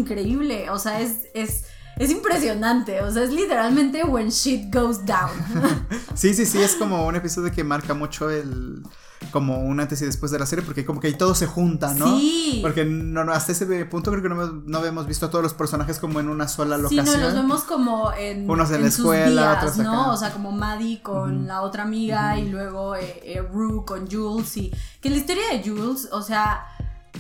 o 0.70 0.80
sea, 0.80 1.00
es, 1.00 1.28
es, 1.34 1.64
es 1.98 2.12
impresionante, 2.12 3.02
o 3.02 3.12
sea, 3.12 3.24
es 3.24 3.32
literalmente 3.32 4.04
when 4.04 4.30
shit 4.30 4.74
goes 4.74 5.06
down. 5.06 5.32
sí, 6.16 6.34
sí, 6.34 6.46
sí, 6.46 6.62
es 6.62 6.76
como 6.76 7.06
un 7.06 7.16
episodio 7.16 7.52
que 7.52 7.64
marca 7.64 7.94
mucho 7.94 8.30
el 8.30 8.84
como 9.32 9.60
un 9.60 9.80
antes 9.80 10.02
y 10.02 10.06
después 10.06 10.32
de 10.32 10.40
la 10.40 10.46
serie, 10.46 10.64
porque 10.64 10.86
como 10.86 11.00
que 11.00 11.08
ahí 11.08 11.14
todo 11.16 11.36
se 11.36 11.48
junta, 11.48 11.94
¿no? 11.94 12.18
Sí. 12.18 12.60
Porque 12.62 12.86
no, 12.86 13.24
no, 13.24 13.32
hasta 13.32 13.52
ese 13.52 13.86
punto 13.86 14.12
creo 14.12 14.24
que 14.24 14.30
no, 14.30 14.36
no 14.36 14.78
habíamos 14.78 15.08
visto 15.08 15.26
a 15.26 15.30
todos 15.30 15.44
los 15.44 15.54
personajes 15.54 16.00
como 16.00 16.20
en 16.20 16.30
una 16.30 16.48
sola 16.48 16.78
locación. 16.78 17.06
Sí, 17.06 17.12
no, 17.12 17.24
los 17.24 17.34
vemos 17.34 17.64
como 17.64 18.12
en, 18.14 18.50
Unos 18.50 18.70
en, 18.70 18.76
en 18.78 18.82
la 18.84 18.92
sus 18.92 19.00
escuela, 19.00 19.42
días, 19.42 19.58
otros 19.58 19.78
¿no? 19.78 20.02
acá. 20.02 20.12
O 20.12 20.18
sea, 20.18 20.32
como 20.32 20.52
Maddie 20.52 21.02
con 21.02 21.48
la 21.48 21.62
otra 21.62 21.84
amiga 21.84 22.38
y 22.38 22.50
luego 22.50 22.96
eh, 22.96 23.22
eh, 23.24 23.42
Rue 23.42 23.84
con 23.86 24.10
Jules 24.10 24.58
y 24.58 24.72
que 25.02 25.10
la 25.10 25.18
historia 25.18 25.44
de 25.52 25.68
Jules, 25.68 26.10
o 26.12 26.22
sea, 26.22 26.66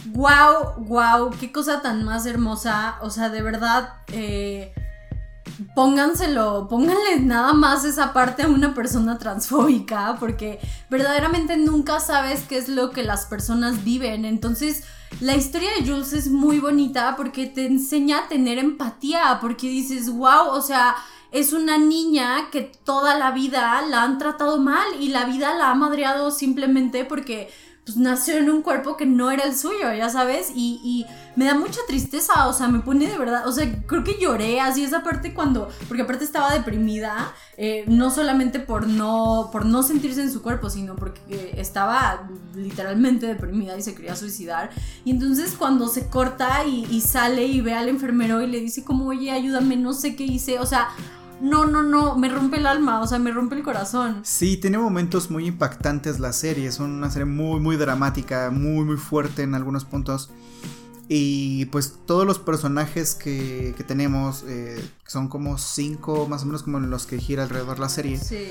wow, 0.07 0.75
wow, 0.85 1.31
qué 1.39 1.51
cosa 1.51 1.81
tan 1.81 2.03
más 2.03 2.25
hermosa, 2.25 2.97
o 3.01 3.09
sea, 3.09 3.29
de 3.29 3.41
verdad, 3.41 3.93
eh, 4.07 4.73
pónganselo, 5.73 6.67
pónganle 6.69 7.19
nada 7.21 7.53
más 7.53 7.85
esa 7.85 8.13
parte 8.13 8.43
a 8.43 8.47
una 8.47 8.73
persona 8.73 9.17
transfóbica, 9.17 10.17
porque 10.19 10.59
verdaderamente 10.89 11.57
nunca 11.57 11.99
sabes 11.99 12.43
qué 12.43 12.57
es 12.57 12.69
lo 12.69 12.91
que 12.91 13.03
las 13.03 13.25
personas 13.25 13.83
viven. 13.83 14.25
Entonces, 14.25 14.83
la 15.21 15.35
historia 15.35 15.69
de 15.77 15.87
Jules 15.87 16.13
es 16.13 16.29
muy 16.29 16.59
bonita 16.59 17.15
porque 17.15 17.45
te 17.47 17.65
enseña 17.65 18.19
a 18.19 18.27
tener 18.27 18.57
empatía, 18.57 19.37
porque 19.41 19.67
dices, 19.67 20.09
wow, 20.09 20.49
o 20.49 20.61
sea, 20.61 20.95
es 21.31 21.53
una 21.53 21.77
niña 21.77 22.49
que 22.51 22.61
toda 22.61 23.17
la 23.17 23.31
vida 23.31 23.81
la 23.89 24.03
han 24.03 24.17
tratado 24.17 24.57
mal 24.57 24.85
y 24.99 25.09
la 25.09 25.25
vida 25.25 25.53
la 25.53 25.71
ha 25.71 25.75
madreado 25.75 26.31
simplemente 26.31 27.03
porque 27.05 27.49
pues 27.85 27.97
nació 27.97 28.37
en 28.37 28.49
un 28.49 28.63
cuerpo 28.63 28.97
que 28.97 29.05
no 29.05 29.29
era 29.29 29.43
el 29.43 29.55
suyo, 29.55 29.93
ya 29.93 30.09
sabes, 30.09 30.51
y, 30.55 30.81
y, 30.83 31.05
me 31.35 31.45
da 31.45 31.53
mucha 31.53 31.81
tristeza, 31.85 32.47
o 32.47 32.53
sea, 32.53 32.69
me 32.69 32.79
pone 32.79 33.07
de 33.07 33.17
verdad, 33.17 33.45
o 33.45 33.51
sea, 33.51 33.69
creo 33.85 34.03
que 34.03 34.17
lloré 34.19 34.61
así 34.61 34.83
esa 34.83 35.03
parte 35.03 35.33
cuando, 35.33 35.69
porque 35.87 36.03
aparte 36.03 36.23
estaba 36.23 36.51
deprimida, 36.51 37.33
eh, 37.57 37.83
no 37.87 38.09
solamente 38.09 38.59
por 38.59 38.87
no, 38.87 39.49
por 39.51 39.65
no 39.65 39.83
sentirse 39.83 40.21
en 40.21 40.31
su 40.31 40.41
cuerpo, 40.41 40.69
sino 40.69 40.95
porque 40.95 41.53
estaba 41.57 42.27
literalmente 42.55 43.27
deprimida 43.27 43.77
y 43.77 43.81
se 43.81 43.93
quería 43.93 44.15
suicidar, 44.15 44.71
y 45.03 45.11
entonces 45.11 45.53
cuando 45.55 45.87
se 45.87 46.07
corta 46.07 46.65
y, 46.65 46.87
y 46.89 47.01
sale 47.01 47.45
y 47.45 47.61
ve 47.61 47.73
al 47.73 47.89
enfermero 47.89 48.41
y 48.41 48.47
le 48.47 48.61
dice 48.61 48.83
como, 48.83 49.09
oye, 49.09 49.29
ayúdame, 49.29 49.75
no 49.75 49.93
sé 49.93 50.15
qué 50.15 50.23
hice, 50.23 50.57
o 50.57 50.65
sea, 50.65 50.87
no, 51.41 51.65
no, 51.65 51.83
no, 51.83 52.15
me 52.15 52.29
rompe 52.29 52.57
el 52.57 52.67
alma, 52.67 53.01
o 53.01 53.07
sea, 53.07 53.19
me 53.19 53.31
rompe 53.31 53.55
el 53.55 53.63
corazón. 53.63 54.21
Sí, 54.23 54.57
tiene 54.57 54.77
momentos 54.77 55.29
muy 55.29 55.45
impactantes 55.47 56.19
la 56.19 56.33
serie, 56.33 56.67
es 56.67 56.79
una 56.79 57.09
serie 57.11 57.25
muy, 57.25 57.59
muy 57.59 57.75
dramática, 57.75 58.49
muy, 58.51 58.85
muy 58.85 58.97
fuerte 58.97 59.43
en 59.43 59.55
algunos 59.55 59.85
puntos. 59.85 60.29
Y 61.07 61.65
pues 61.65 61.99
todos 62.07 62.25
los 62.25 62.39
personajes 62.39 63.13
que, 63.13 63.75
que 63.77 63.83
tenemos, 63.83 64.43
eh, 64.47 64.83
son 65.05 65.27
como 65.27 65.59
cinco 65.59 66.27
más 66.27 66.41
o 66.41 66.45
menos 66.47 66.63
como 66.63 66.79
los 66.79 67.05
que 67.05 67.19
gira 67.19 67.43
alrededor 67.43 67.77
la 67.77 67.89
serie, 67.89 68.17
sí. 68.17 68.47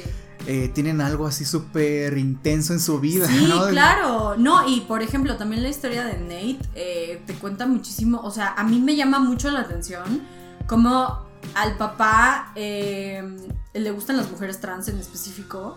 eh, 0.47 0.70
tienen 0.73 1.01
algo 1.01 1.27
así 1.27 1.44
súper 1.44 2.16
intenso 2.16 2.73
en 2.73 2.79
su 2.79 3.01
vida. 3.01 3.27
Sí, 3.27 3.47
¿no? 3.49 3.66
claro. 3.66 4.37
No, 4.37 4.68
y 4.68 4.83
por 4.83 5.03
ejemplo, 5.03 5.37
también 5.37 5.64
la 5.64 5.68
historia 5.68 6.05
de 6.05 6.18
Nate 6.20 6.59
eh, 6.77 7.23
te 7.27 7.35
cuenta 7.35 7.66
muchísimo, 7.66 8.20
o 8.20 8.31
sea, 8.31 8.55
a 8.57 8.62
mí 8.62 8.79
me 8.81 8.94
llama 8.94 9.18
mucho 9.18 9.51
la 9.51 9.61
atención 9.61 10.23
como 10.68 11.25
al 11.55 11.77
papá 11.77 12.53
eh, 12.55 13.23
le 13.73 13.91
gustan 13.91 14.17
las 14.17 14.31
mujeres 14.31 14.61
trans 14.61 14.89
en 14.89 14.99
específico. 14.99 15.77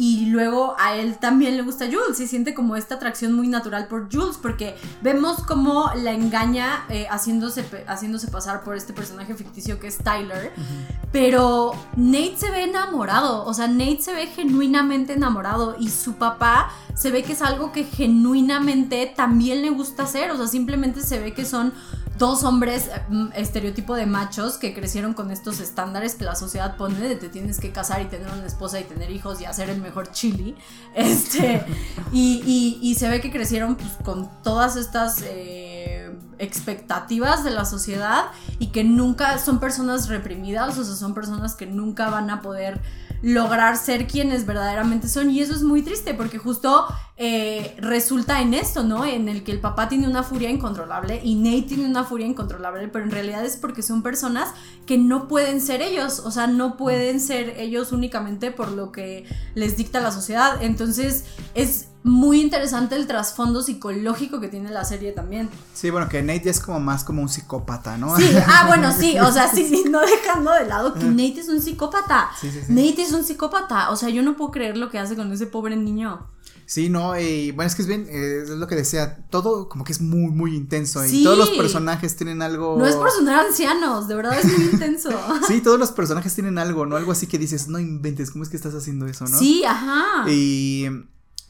Y 0.00 0.26
luego 0.26 0.76
a 0.78 0.94
él 0.94 1.18
también 1.18 1.56
le 1.56 1.64
gusta 1.64 1.86
Jules 1.86 2.20
y 2.20 2.28
siente 2.28 2.54
como 2.54 2.76
esta 2.76 2.94
atracción 2.94 3.32
muy 3.32 3.48
natural 3.48 3.88
por 3.88 4.08
Jules 4.08 4.38
porque 4.40 4.76
vemos 5.02 5.42
cómo 5.42 5.90
la 5.96 6.12
engaña 6.12 6.84
eh, 6.88 7.08
haciéndose, 7.10 7.64
haciéndose 7.88 8.28
pasar 8.28 8.62
por 8.62 8.76
este 8.76 8.92
personaje 8.92 9.34
ficticio 9.34 9.80
que 9.80 9.88
es 9.88 9.98
Tyler. 9.98 10.52
Uh 10.56 10.60
-huh. 10.60 10.98
Pero 11.10 11.72
Nate 11.96 12.36
se 12.36 12.48
ve 12.48 12.62
enamorado, 12.62 13.44
o 13.44 13.52
sea, 13.52 13.66
Nate 13.66 14.00
se 14.00 14.14
ve 14.14 14.28
genuinamente 14.28 15.14
enamorado 15.14 15.74
y 15.80 15.90
su 15.90 16.14
papá 16.14 16.70
se 16.94 17.10
ve 17.10 17.24
que 17.24 17.32
es 17.32 17.42
algo 17.42 17.72
que 17.72 17.82
genuinamente 17.82 19.12
también 19.16 19.62
le 19.62 19.70
gusta 19.70 20.04
hacer, 20.04 20.30
o 20.30 20.36
sea, 20.36 20.46
simplemente 20.46 21.00
se 21.00 21.18
ve 21.18 21.34
que 21.34 21.44
son 21.44 21.72
dos 22.18 22.44
hombres 22.44 22.90
estereotipo 23.34 23.94
de 23.94 24.06
machos 24.06 24.58
que 24.58 24.74
crecieron 24.74 25.14
con 25.14 25.30
estos 25.30 25.60
estándares 25.60 26.16
que 26.16 26.24
la 26.24 26.34
sociedad 26.34 26.76
pone 26.76 26.98
de 27.00 27.16
te 27.16 27.28
tienes 27.28 27.58
que 27.60 27.70
casar 27.70 28.02
y 28.02 28.06
tener 28.06 28.28
una 28.28 28.44
esposa 28.46 28.80
y 28.80 28.84
tener 28.84 29.10
hijos 29.10 29.40
y 29.40 29.44
hacer 29.44 29.70
el 29.70 29.80
mejor 29.80 30.10
chili. 30.12 30.56
Este, 30.94 31.64
y, 32.12 32.42
y, 32.44 32.78
y 32.82 32.94
se 32.96 33.08
ve 33.08 33.20
que 33.20 33.30
crecieron 33.30 33.76
pues, 33.76 33.90
con 34.04 34.28
todas 34.42 34.76
estas 34.76 35.22
eh, 35.22 36.16
expectativas 36.38 37.44
de 37.44 37.50
la 37.50 37.64
sociedad 37.64 38.26
y 38.58 38.68
que 38.68 38.84
nunca 38.84 39.38
son 39.38 39.60
personas 39.60 40.08
reprimidas, 40.08 40.76
o 40.76 40.84
sea, 40.84 40.94
son 40.94 41.14
personas 41.14 41.54
que 41.54 41.66
nunca 41.66 42.10
van 42.10 42.30
a 42.30 42.42
poder 42.42 42.80
lograr 43.22 43.76
ser 43.76 44.06
quienes 44.06 44.46
verdaderamente 44.46 45.08
son 45.08 45.30
y 45.30 45.40
eso 45.40 45.52
es 45.52 45.62
muy 45.62 45.82
triste 45.82 46.14
porque 46.14 46.38
justo 46.38 46.86
eh, 47.16 47.74
resulta 47.78 48.40
en 48.40 48.54
esto, 48.54 48.84
¿no? 48.84 49.04
En 49.04 49.28
el 49.28 49.42
que 49.42 49.50
el 49.50 49.58
papá 49.58 49.88
tiene 49.88 50.06
una 50.06 50.22
furia 50.22 50.50
incontrolable 50.50 51.20
y 51.24 51.34
Nate 51.34 51.62
tiene 51.62 51.86
una 51.86 52.04
furia 52.04 52.26
incontrolable, 52.26 52.86
pero 52.88 53.04
en 53.04 53.10
realidad 53.10 53.44
es 53.44 53.56
porque 53.56 53.82
son 53.82 54.02
personas 54.02 54.50
que 54.86 54.98
no 54.98 55.26
pueden 55.26 55.60
ser 55.60 55.82
ellos, 55.82 56.20
o 56.20 56.30
sea, 56.30 56.46
no 56.46 56.76
pueden 56.76 57.18
ser 57.18 57.54
ellos 57.58 57.90
únicamente 57.90 58.52
por 58.52 58.70
lo 58.70 58.92
que 58.92 59.24
les 59.54 59.76
dicta 59.76 59.98
la 59.98 60.12
sociedad. 60.12 60.62
Entonces 60.62 61.24
es 61.54 61.87
muy 62.02 62.40
interesante 62.40 62.94
el 62.96 63.06
trasfondo 63.06 63.62
psicológico 63.62 64.40
que 64.40 64.48
tiene 64.48 64.70
la 64.70 64.84
serie 64.84 65.12
también. 65.12 65.50
Sí, 65.74 65.90
bueno, 65.90 66.08
que 66.08 66.22
Nate 66.22 66.44
ya 66.44 66.50
es 66.50 66.60
como 66.60 66.80
más 66.80 67.04
como 67.04 67.22
un 67.22 67.28
psicópata, 67.28 67.96
¿no? 67.96 68.16
Sí, 68.16 68.30
ah, 68.46 68.64
bueno, 68.68 68.92
sí, 68.92 69.18
o 69.18 69.30
sea, 69.32 69.52
sí, 69.52 69.66
sí, 69.68 69.84
no 69.90 70.00
dejando 70.00 70.52
de 70.52 70.66
lado 70.66 70.94
que 70.94 71.04
Nate 71.04 71.40
es 71.40 71.48
un 71.48 71.60
psicópata. 71.60 72.30
Sí, 72.40 72.50
sí, 72.50 72.60
sí. 72.66 72.72
Nate 72.72 73.02
es 73.02 73.12
un 73.12 73.24
psicópata, 73.24 73.90
o 73.90 73.96
sea, 73.96 74.08
yo 74.08 74.22
no 74.22 74.36
puedo 74.36 74.50
creer 74.50 74.76
lo 74.76 74.90
que 74.90 74.98
hace 74.98 75.16
con 75.16 75.32
ese 75.32 75.46
pobre 75.46 75.76
niño. 75.76 76.26
Sí, 76.68 76.90
no, 76.90 77.18
y 77.18 77.50
bueno, 77.52 77.66
es 77.66 77.74
que 77.74 77.80
es 77.80 77.88
bien, 77.88 78.06
eh, 78.10 78.42
es 78.42 78.50
lo 78.50 78.66
que 78.66 78.74
decía, 78.76 79.24
todo 79.30 79.70
como 79.70 79.84
que 79.84 79.92
es 79.92 80.02
muy, 80.02 80.30
muy 80.30 80.54
intenso. 80.54 81.02
Sí. 81.02 81.22
Y 81.22 81.24
todos 81.24 81.38
los 81.38 81.48
personajes 81.48 82.14
tienen 82.14 82.42
algo. 82.42 82.76
No 82.78 82.86
es 82.86 82.94
por 82.94 83.10
sonar 83.10 83.46
ancianos, 83.46 84.06
de 84.06 84.14
verdad 84.14 84.38
es 84.38 84.44
muy 84.44 84.66
intenso. 84.66 85.08
sí, 85.48 85.62
todos 85.62 85.78
los 85.78 85.92
personajes 85.92 86.34
tienen 86.34 86.58
algo, 86.58 86.84
¿no? 86.84 86.96
Algo 86.96 87.12
así 87.12 87.26
que 87.26 87.38
dices, 87.38 87.68
no 87.68 87.78
inventes, 87.78 88.30
¿cómo 88.30 88.44
es 88.44 88.50
que 88.50 88.56
estás 88.58 88.74
haciendo 88.74 89.06
eso, 89.06 89.24
no? 89.24 89.38
Sí, 89.38 89.64
ajá. 89.64 90.30
Y. 90.30 90.88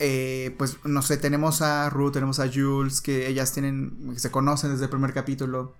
Eh, 0.00 0.54
pues 0.58 0.76
no 0.84 1.02
sé, 1.02 1.16
tenemos 1.16 1.60
a 1.60 1.90
Ruth, 1.90 2.12
tenemos 2.12 2.38
a 2.38 2.48
Jules, 2.52 3.00
que 3.00 3.28
ellas 3.28 3.52
tienen, 3.52 4.14
se 4.16 4.30
conocen 4.30 4.70
desde 4.70 4.84
el 4.84 4.90
primer 4.90 5.12
capítulo 5.12 5.74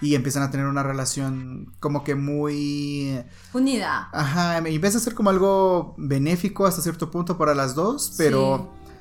y 0.00 0.14
empiezan 0.14 0.42
a 0.42 0.50
tener 0.50 0.66
una 0.66 0.82
relación 0.82 1.72
como 1.80 2.04
que 2.04 2.14
muy 2.14 3.20
unida. 3.52 4.10
Ajá, 4.12 4.68
y 4.68 4.74
empieza 4.74 4.98
a 4.98 5.00
ser 5.00 5.14
como 5.14 5.30
algo 5.30 5.94
benéfico 5.96 6.66
hasta 6.66 6.82
cierto 6.82 7.10
punto 7.10 7.36
para 7.36 7.54
las 7.54 7.74
dos, 7.74 8.14
pero 8.16 8.70
sí. 8.84 8.92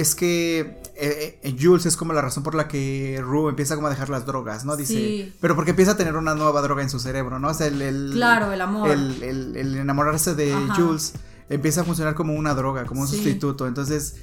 es 0.00 0.14
que 0.14 0.60
eh, 0.94 1.40
eh, 1.42 1.56
Jules 1.60 1.84
es 1.84 1.96
como 1.96 2.12
la 2.12 2.22
razón 2.22 2.42
por 2.42 2.54
la 2.54 2.68
que 2.68 3.20
Rue 3.22 3.50
empieza 3.50 3.74
como 3.74 3.88
a 3.88 3.90
dejar 3.90 4.08
las 4.08 4.24
drogas, 4.24 4.64
¿no? 4.64 4.76
Dice, 4.76 4.94
sí. 4.94 5.36
pero 5.40 5.56
porque 5.56 5.70
empieza 5.70 5.92
a 5.92 5.96
tener 5.96 6.16
una 6.16 6.34
nueva 6.34 6.62
droga 6.62 6.82
en 6.82 6.90
su 6.90 7.00
cerebro, 7.00 7.38
¿no? 7.38 7.48
O 7.48 7.54
sea, 7.54 7.66
el, 7.66 7.82
el 7.82 8.10
claro, 8.14 8.52
el 8.52 8.60
amor. 8.60 8.90
El, 8.90 9.22
el, 9.22 9.56
el 9.56 9.76
enamorarse 9.76 10.34
de 10.34 10.54
Ajá. 10.54 10.74
Jules 10.74 11.14
empieza 11.48 11.82
a 11.82 11.84
funcionar 11.84 12.14
como 12.14 12.34
una 12.34 12.54
droga, 12.54 12.84
como 12.84 13.02
un 13.02 13.08
Sí. 13.08 13.16
sustituto. 13.16 13.66
Entonces, 13.66 14.16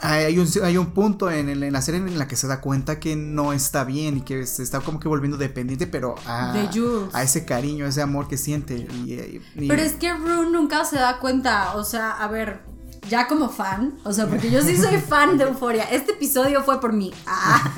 hay 0.00 0.36
un, 0.38 0.48
hay 0.64 0.76
un 0.78 0.86
punto 0.86 1.30
en, 1.30 1.48
el- 1.48 1.62
en 1.62 1.72
la 1.72 1.80
serie 1.82 2.00
en 2.00 2.18
la 2.18 2.26
que 2.26 2.34
se 2.34 2.46
da 2.48 2.60
cuenta 2.60 2.98
que 2.98 3.14
no 3.14 3.52
está 3.52 3.84
bien 3.84 4.18
y 4.18 4.20
que 4.22 4.46
se 4.46 4.62
está 4.64 4.80
como 4.80 4.98
que 4.98 5.06
volviendo 5.06 5.36
dependiente, 5.36 5.86
pero 5.86 6.16
a, 6.26 6.52
De 6.52 6.66
Jules. 6.68 7.14
a 7.14 7.22
ese 7.22 7.44
cariño, 7.44 7.84
a 7.84 7.88
ese 7.88 8.02
amor 8.02 8.26
que 8.26 8.36
siente. 8.36 8.74
Y, 9.04 9.12
y- 9.12 9.42
y- 9.64 9.68
Pero 9.68 9.80
es 9.82 9.92
que 9.92 10.12
Rue 10.12 10.50
nunca 10.50 10.84
se 10.84 10.96
da 10.96 11.18
cuenta, 11.20 11.76
o 11.76 11.84
sea, 11.84 12.10
a 12.12 12.26
ver, 12.26 12.62
ya 13.08 13.28
como 13.28 13.48
fan, 13.48 13.94
o 14.04 14.12
sea, 14.12 14.26
porque 14.28 14.50
yo 14.50 14.62
sí 14.62 14.76
soy 14.76 14.98
fan 14.98 15.36
de 15.38 15.44
Euforia. 15.44 15.84
Este 15.84 16.12
episodio 16.12 16.62
fue 16.64 16.80
por 16.80 16.92
mí. 16.92 17.12
Ah, 17.26 17.72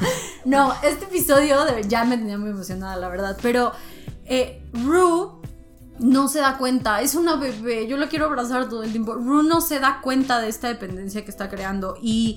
no, 0.46 0.72
este 0.82 1.04
episodio 1.06 1.64
de- 1.64 1.86
ya 1.88 2.04
me 2.04 2.16
tenía 2.16 2.38
muy 2.38 2.50
emocionada, 2.50 2.96
la 2.96 3.08
verdad. 3.08 3.36
Pero 3.42 3.72
eh, 4.26 4.62
Rue 4.72 5.42
no 5.98 6.28
se 6.28 6.40
da 6.40 6.58
cuenta, 6.58 7.00
es 7.02 7.14
una 7.14 7.36
bebé, 7.36 7.86
yo 7.86 7.96
la 7.96 8.08
quiero 8.08 8.26
abrazar 8.26 8.68
todo 8.68 8.82
el 8.82 8.90
tiempo. 8.90 9.14
Rue 9.14 9.44
no 9.44 9.60
se 9.60 9.78
da 9.78 10.00
cuenta 10.00 10.40
de 10.40 10.48
esta 10.48 10.68
dependencia 10.68 11.24
que 11.24 11.30
está 11.30 11.48
creando 11.48 11.96
y 12.02 12.36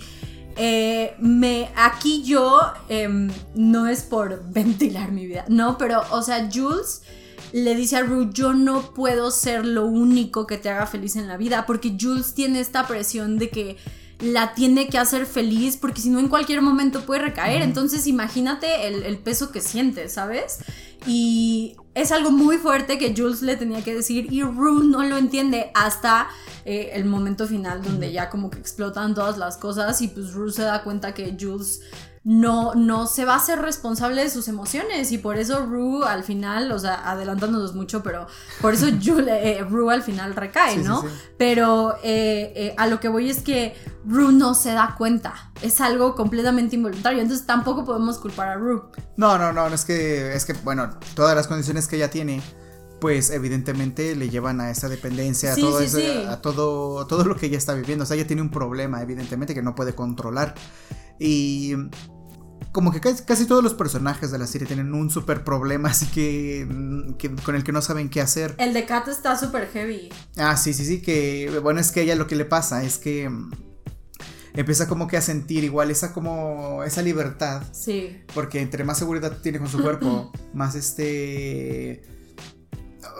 eh, 0.56 1.15
me 1.20 1.70
aquí 1.76 2.24
yo 2.24 2.60
em, 2.89 3.30
no 3.56 3.88
es 3.88 4.04
por 4.04 4.43
ventilar 4.52 5.12
mi 5.12 5.26
vida, 5.26 5.46
no, 5.48 5.78
pero 5.78 6.02
o 6.12 6.22
sea, 6.22 6.50
Jules 6.52 7.02
le 7.52 7.76
dice 7.76 7.98
a 7.98 8.02
Rue, 8.02 8.30
yo 8.32 8.54
no 8.54 8.93
puedo 8.93 9.32
ser 9.32 9.65
lo 9.65 9.86
único 9.86 10.48
que 10.48 10.58
te 10.58 10.70
haga 10.70 10.86
feliz 10.86 11.15
en 11.15 11.28
la 11.28 11.38
vida, 11.38 11.65
porque 11.65 11.98
Jules 12.00 12.34
tiene 12.34 12.60
esta 12.60 12.88
presión 12.88 13.38
de 13.38 13.50
que 13.50 13.78
la 14.20 14.54
tiene 14.54 14.88
que 14.88 14.98
hacer 14.98 15.26
feliz, 15.26 15.78
porque 15.78 16.02
si 16.02 16.10
no 16.10 16.20
en 16.20 16.28
cualquier 16.28 16.62
momento 16.62 17.02
puede 17.06 17.22
recaer, 17.22 17.62
entonces 17.62 18.08
imagínate 18.08 18.88
el, 18.88 19.04
el 19.04 19.18
peso 19.20 19.52
que 19.52 19.62
siente, 19.62 20.10
¿sabes? 20.10 20.60
Y 21.06 21.76
es 21.94 22.12
algo 22.12 22.32
muy 22.32 22.58
fuerte 22.58 22.98
que 22.98 23.14
Jules 23.16 23.42
le 23.42 23.58
tenía 23.58 23.84
que 23.84 23.96
decir 23.96 24.32
y 24.32 24.44
Rue 24.44 24.84
no 24.84 25.04
lo 25.04 25.18
entiende 25.18 25.72
hasta 25.74 26.28
eh, 26.66 26.92
el 26.94 27.06
momento 27.06 27.48
final 27.48 27.82
donde 27.82 28.12
ya 28.12 28.30
como 28.30 28.50
que 28.50 28.60
explotan 28.60 29.16
todas 29.16 29.38
las 29.38 29.58
cosas 29.58 30.02
y 30.02 30.08
pues 30.08 30.34
Rue 30.34 30.52
se 30.52 30.64
da 30.64 30.84
cuenta 30.84 31.14
que 31.14 31.38
Jules 31.40 31.82
no, 32.28 32.76
no 32.76 33.08
se 33.08 33.24
va 33.24 33.36
a 33.36 33.40
ser 33.40 33.62
responsable 33.62 34.22
de 34.22 34.30
sus 34.30 34.50
emociones 34.50 35.13
y 35.13 35.18
por 35.18 35.38
eso 35.38 35.66
Rue 35.66 36.06
al 36.06 36.26
final, 36.26 36.74
o 36.74 36.78
sea, 36.78 37.10
adelantándonos 37.10 37.74
mucho, 37.74 38.04
pero 38.04 38.28
por 38.60 38.74
eso 38.74 38.88
eh, 39.30 39.66
Rue 39.70 39.94
al 39.94 40.04
final 40.04 40.36
recae, 40.36 40.76
¿no? 40.80 41.06
Pero 41.38 41.96
eh, 42.04 42.52
eh, 42.54 42.76
a 42.78 42.88
lo 42.88 43.00
que 43.00 43.08
voy 43.08 43.30
es 43.30 43.42
que 43.42 43.76
Rue 44.06 44.34
no 44.34 44.56
se 44.56 44.74
da 44.74 44.96
cuenta, 44.98 45.54
es 45.62 45.80
algo 45.80 46.16
completamente 46.16 46.76
involuntario, 46.76 47.22
entonces 47.22 47.48
tampoco 47.48 47.86
podemos 47.86 48.18
culpar 48.18 48.50
a 48.50 48.56
Rue. 48.56 48.82
No, 49.16 49.38
no, 49.38 49.54
no, 49.54 49.68
es 49.68 49.86
que, 49.86 50.34
es 50.34 50.44
que, 50.44 50.52
bueno, 50.52 50.90
todas 51.16 51.34
las 51.34 51.48
condiciones 51.48 51.88
que 51.88 51.96
ella 51.96 52.10
tiene 52.10 52.44
pues 53.00 53.30
evidentemente 53.30 54.16
le 54.16 54.30
llevan 54.30 54.60
a 54.60 54.72
esa 54.72 54.90
dependencia, 54.90 55.54
a, 55.54 55.56
todo 55.56 55.80
eso, 55.80 56.00
a 56.30 56.42
todo, 56.42 57.06
todo 57.06 57.24
lo 57.24 57.38
que 57.38 57.46
ella 57.46 57.58
está 57.58 57.76
viviendo. 57.76 58.04
O 58.04 58.08
sea, 58.08 58.18
ella 58.18 58.26
tiene 58.26 58.42
un 58.42 58.50
problema, 58.50 59.02
evidentemente, 59.04 59.54
que 59.54 59.62
no 59.62 59.76
puede 59.76 59.94
controlar. 59.94 60.56
Y 61.20 61.76
como 62.72 62.91
que 62.91 63.00
casi, 63.00 63.46
todos 63.46 63.63
los 63.63 63.74
personajes 63.74 64.32
de 64.32 64.38
la 64.38 64.48
serie 64.48 64.67
tienen 64.67 64.93
un 64.93 65.10
super 65.10 65.43
problema, 65.43 65.89
así 65.91 66.06
que, 66.08 66.67
con 67.43 67.56
el 67.56 67.63
que 67.63 67.72
no 67.72 67.82
saben 67.82 68.10
qué 68.10 68.22
hacer. 68.22 68.56
El 68.58 68.74
de 68.74 68.86
Kat 68.86 69.08
está 69.08 69.38
súper 69.38 69.67
heavy. 69.70 70.10
Ah, 70.38 70.58
sí, 70.58 70.74
sí, 70.74 70.86
sí, 70.86 71.02
que 71.02 71.60
bueno, 71.62 71.80
es 71.80 71.91
que 71.91 72.02
ella 72.02 72.15
lo 72.15 72.28
que 72.28 72.36
le 72.36 72.46
pasa 72.46 72.84
es 72.84 72.98
que 72.98 73.32
empieza 74.54 74.88
como 74.88 75.08
que 75.08 75.17
a 75.17 75.22
sentir 75.22 75.63
igual 75.63 75.91
esa 75.91 76.13
como 76.13 76.84
esa 76.84 77.02
libertad. 77.02 77.63
Sí. 77.72 78.22
Porque 78.34 78.62
entre 78.62 78.84
más 78.84 78.98
seguridad 78.98 79.38
tiene 79.41 79.60
con 79.60 79.70
su 79.70 79.82
cuerpo, 79.82 80.32
más 80.54 80.76
este 80.76 82.17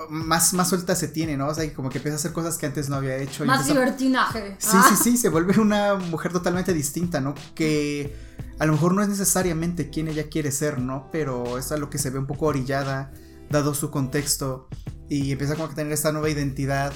más, 0.10 0.54
más 0.54 0.70
suelta 0.70 0.96
se 0.96 1.08
tiene, 1.08 1.38
¿no? 1.38 1.48
O 1.48 1.54
sea, 1.54 1.72
como 1.74 1.90
que 1.90 1.98
empieza 1.98 2.16
a 2.16 2.20
hacer 2.20 2.34
cosas 2.34 2.58
que 2.58 2.66
antes 2.66 2.90
no 2.90 2.96
había 2.96 3.18
hecho. 3.18 3.46
Más 3.46 3.68
libertinaje. 3.68 4.56
Sí, 4.60 4.70
sí, 4.70 4.78
ah. 4.78 5.00
sí, 5.02 5.18
se 5.18 5.30
vuelve 5.30 5.60
una 5.60 5.96
mujer 5.96 6.32
totalmente 6.32 6.74
distinta, 6.74 7.22
¿no? 7.22 7.36
Que 7.56 8.16
a 8.60 8.66
lo 8.66 8.74
mejor 8.74 8.94
no 8.94 9.02
es 9.02 9.10
necesariamente 9.10 9.90
quien 9.90 10.08
ella 10.08 10.30
quiere 10.30 10.52
ser, 10.52 10.80
¿no? 10.80 11.10
Pero 11.12 11.58
es 11.58 11.72
a 11.72 11.78
lo 11.78 11.90
que 11.90 11.98
se 11.98 12.10
ve 12.10 12.20
un 12.20 12.28
poco 12.28 12.48
orillada, 12.48 13.12
dado 13.50 13.74
su 13.74 13.92
contexto, 13.92 14.68
y 15.10 15.32
empieza 15.32 15.56
como 15.56 15.68
a 15.68 15.76
tener 15.76 15.94
esta 15.94 16.12
nueva 16.12 16.30
identidad, 16.30 16.94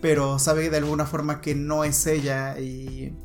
pero 0.00 0.38
sabe 0.38 0.70
de 0.70 0.78
alguna 0.78 1.06
forma 1.06 1.40
que 1.40 1.54
no 1.54 1.84
es 1.84 2.06
ella 2.06 2.58
y... 2.58 3.16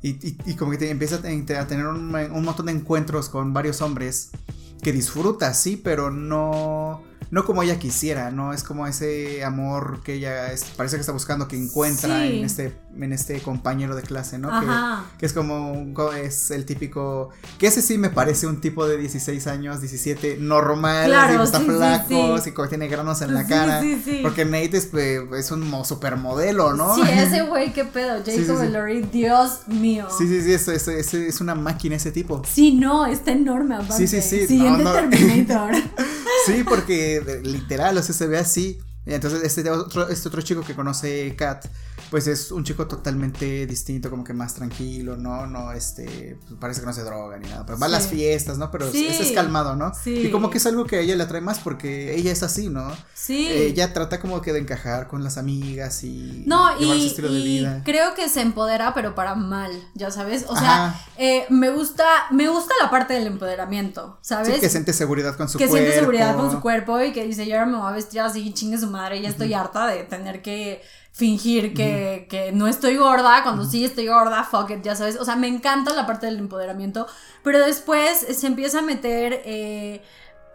Y, 0.00 0.54
como 0.54 0.70
que 0.70 0.90
empieza 0.90 1.16
a, 1.16 1.66
tener 1.66 1.86
un, 1.86 2.14
un 2.14 2.44
montón 2.44 2.66
de 2.66 2.72
encuentros 2.72 3.28
con 3.28 3.52
varios 3.52 3.82
hombres 3.82 4.30
que 4.80 4.92
disfruta, 4.92 5.52
sí, 5.54 5.76
pero 5.76 6.12
no 6.12 7.02
no 7.30 7.44
como 7.44 7.62
ella 7.62 7.78
quisiera, 7.78 8.30
¿no? 8.30 8.52
Es 8.52 8.62
como 8.62 8.86
ese 8.86 9.44
amor 9.44 10.00
que 10.02 10.14
ella 10.14 10.50
parece 10.76 10.96
que 10.96 11.00
está 11.00 11.12
buscando, 11.12 11.46
que 11.46 11.56
encuentra 11.56 12.24
en, 12.24 12.44
este, 12.44 12.76
en 12.96 13.12
este 13.12 13.40
compañero 13.40 13.94
de 13.94 14.02
clase, 14.02 14.38
¿no? 14.38 14.50
Que, 15.18 15.26
es 15.26 15.32
como 15.32 15.86
es 16.12 16.50
el 16.50 16.64
típico, 16.64 17.30
que 17.58 17.66
ese 17.66 17.82
sí 17.82 17.98
me 17.98 18.08
parece 18.10 18.46
un 18.46 18.60
tipo 18.60 18.86
de 18.86 18.96
16 18.96 19.46
años, 19.46 19.80
17, 19.80 20.38
normal, 20.40 21.06
claro, 21.06 21.42
está 21.42 21.60
flaco, 21.60 22.38
sí, 22.38 22.52
tiene 22.68 22.88
granos 22.88 23.20
en 23.22 23.34
la 23.34 23.46
cara, 23.46 23.82
porque 24.22 24.44
Nate 24.44 24.76
es, 24.76 24.86
pues, 24.86 25.20
es 25.36 25.50
un 25.50 25.84
supermodelo, 25.84 26.74
¿no? 26.74 26.94
Sí, 26.94 27.02
ese 27.12 27.42
güey, 27.42 27.72
qué 27.72 27.84
pedo, 27.84 28.22
Jacob 28.24 28.62
Ellery, 28.62 29.02
Dios 29.02 29.68
mío. 29.68 30.06
Sí, 30.16 30.26
sí, 30.26 30.42
sí, 30.42 30.52
es, 30.52 30.68
es, 30.68 31.14
es, 31.14 31.40
una 31.40 31.54
máquina 31.54 31.96
ese 31.96 32.10
tipo. 32.10 32.42
Sí, 32.46 32.72
no, 32.72 33.06
está 33.06 33.32
enorme 33.32 33.76
aparte. 33.76 34.06
Sí, 34.06 34.06
sí, 34.06 34.22
sí. 34.22 34.46
Siguiente 34.46 34.84
Terminator. 34.84 35.74
sí, 36.46 36.64
porque 36.64 37.07
literal, 37.42 37.96
o 37.96 38.02
sea, 38.02 38.14
se 38.14 38.26
ve 38.26 38.38
así. 38.38 38.78
Entonces 39.06 39.42
este 39.42 39.68
otro, 39.70 40.08
este 40.08 40.28
otro 40.28 40.42
chico 40.42 40.62
que 40.62 40.74
conoce 40.74 41.34
Kat 41.36 41.66
pues 42.10 42.26
es 42.26 42.50
un 42.52 42.64
chico 42.64 42.86
totalmente 42.86 43.66
distinto, 43.66 44.10
como 44.10 44.24
que 44.24 44.32
más 44.32 44.54
tranquilo, 44.54 45.16
¿no? 45.16 45.46
No, 45.46 45.72
este, 45.72 46.38
pues, 46.46 46.58
parece 46.58 46.80
que 46.80 46.86
no 46.86 46.92
se 46.92 47.02
droga 47.02 47.36
ni 47.38 47.48
nada, 47.48 47.66
pero 47.66 47.78
va 47.78 47.86
a 47.86 47.90
las 47.90 48.08
fiestas, 48.08 48.58
¿no? 48.58 48.70
Pero 48.70 48.86
es, 48.86 49.32
calmado, 49.32 49.76
¿no? 49.76 49.92
Sí. 49.94 50.26
Y 50.26 50.30
como 50.30 50.50
que 50.50 50.58
es 50.58 50.66
algo 50.66 50.86
que 50.86 50.96
a 50.96 51.00
ella 51.00 51.16
le 51.16 51.22
atrae 51.22 51.40
más 51.40 51.58
porque 51.58 52.16
ella 52.16 52.32
es 52.32 52.42
así, 52.42 52.68
¿no? 52.68 52.90
Sí. 53.14 53.48
ella 53.48 53.92
trata 53.92 54.20
como 54.20 54.40
que 54.40 54.52
de 54.52 54.60
encajar 54.60 55.08
con 55.08 55.22
las 55.22 55.36
amigas 55.36 56.02
y 56.04 56.44
no, 56.46 56.80
y, 56.80 57.06
estilo 57.06 57.30
de 57.30 57.40
vida. 57.40 57.82
creo 57.84 58.14
que 58.14 58.28
se 58.28 58.40
empodera, 58.40 58.94
pero 58.94 59.14
para 59.14 59.34
mal, 59.34 59.70
ya 59.94 60.10
sabes, 60.10 60.46
o 60.48 60.56
sea, 60.56 60.98
eh, 61.16 61.44
me 61.50 61.70
gusta, 61.70 62.04
me 62.30 62.48
gusta 62.48 62.72
la 62.82 62.90
parte 62.90 63.14
del 63.14 63.26
empoderamiento, 63.26 64.18
¿sabes? 64.22 64.54
Sí, 64.54 64.60
que 64.60 64.70
siente 64.70 64.92
seguridad 64.92 65.36
con 65.36 65.48
su 65.48 65.58
cuerpo. 65.58 65.74
Que 65.74 65.80
siente 65.80 65.98
seguridad 65.98 66.36
con 66.36 66.50
su 66.50 66.60
cuerpo 66.60 67.00
y 67.02 67.12
que 67.12 67.24
dice, 67.24 67.46
yo 67.46 67.54
ahora 67.54 67.66
me 67.66 67.76
voy 67.76 67.88
a 67.88 67.92
vestir 67.92 68.20
así, 68.20 68.52
chingue 68.54 68.78
su 68.78 68.88
madre, 68.88 69.20
ya 69.20 69.28
estoy 69.28 69.52
harta 69.52 69.86
de 69.86 70.04
tener 70.04 70.42
que 70.42 70.82
fingir 71.18 71.74
que, 71.74 72.52
no 72.54 72.68
estoy 72.68 72.96
gorda, 72.96 73.42
cuando 73.42 73.64
sí 73.64 73.84
estoy 73.84 74.06
gorda, 74.06 74.44
fuck 74.44 74.70
it, 74.70 74.82
ya 74.82 74.94
sabes. 74.94 75.16
O 75.16 75.24
sea, 75.24 75.34
me 75.34 75.48
encanta 75.48 75.92
la 75.92 76.06
parte 76.06 76.26
del 76.26 76.38
empoderamiento, 76.38 77.08
pero 77.42 77.58
después 77.58 78.18
se 78.20 78.46
empieza 78.46 78.78
a 78.78 78.82
meter 78.82 79.42
eh, 79.44 80.00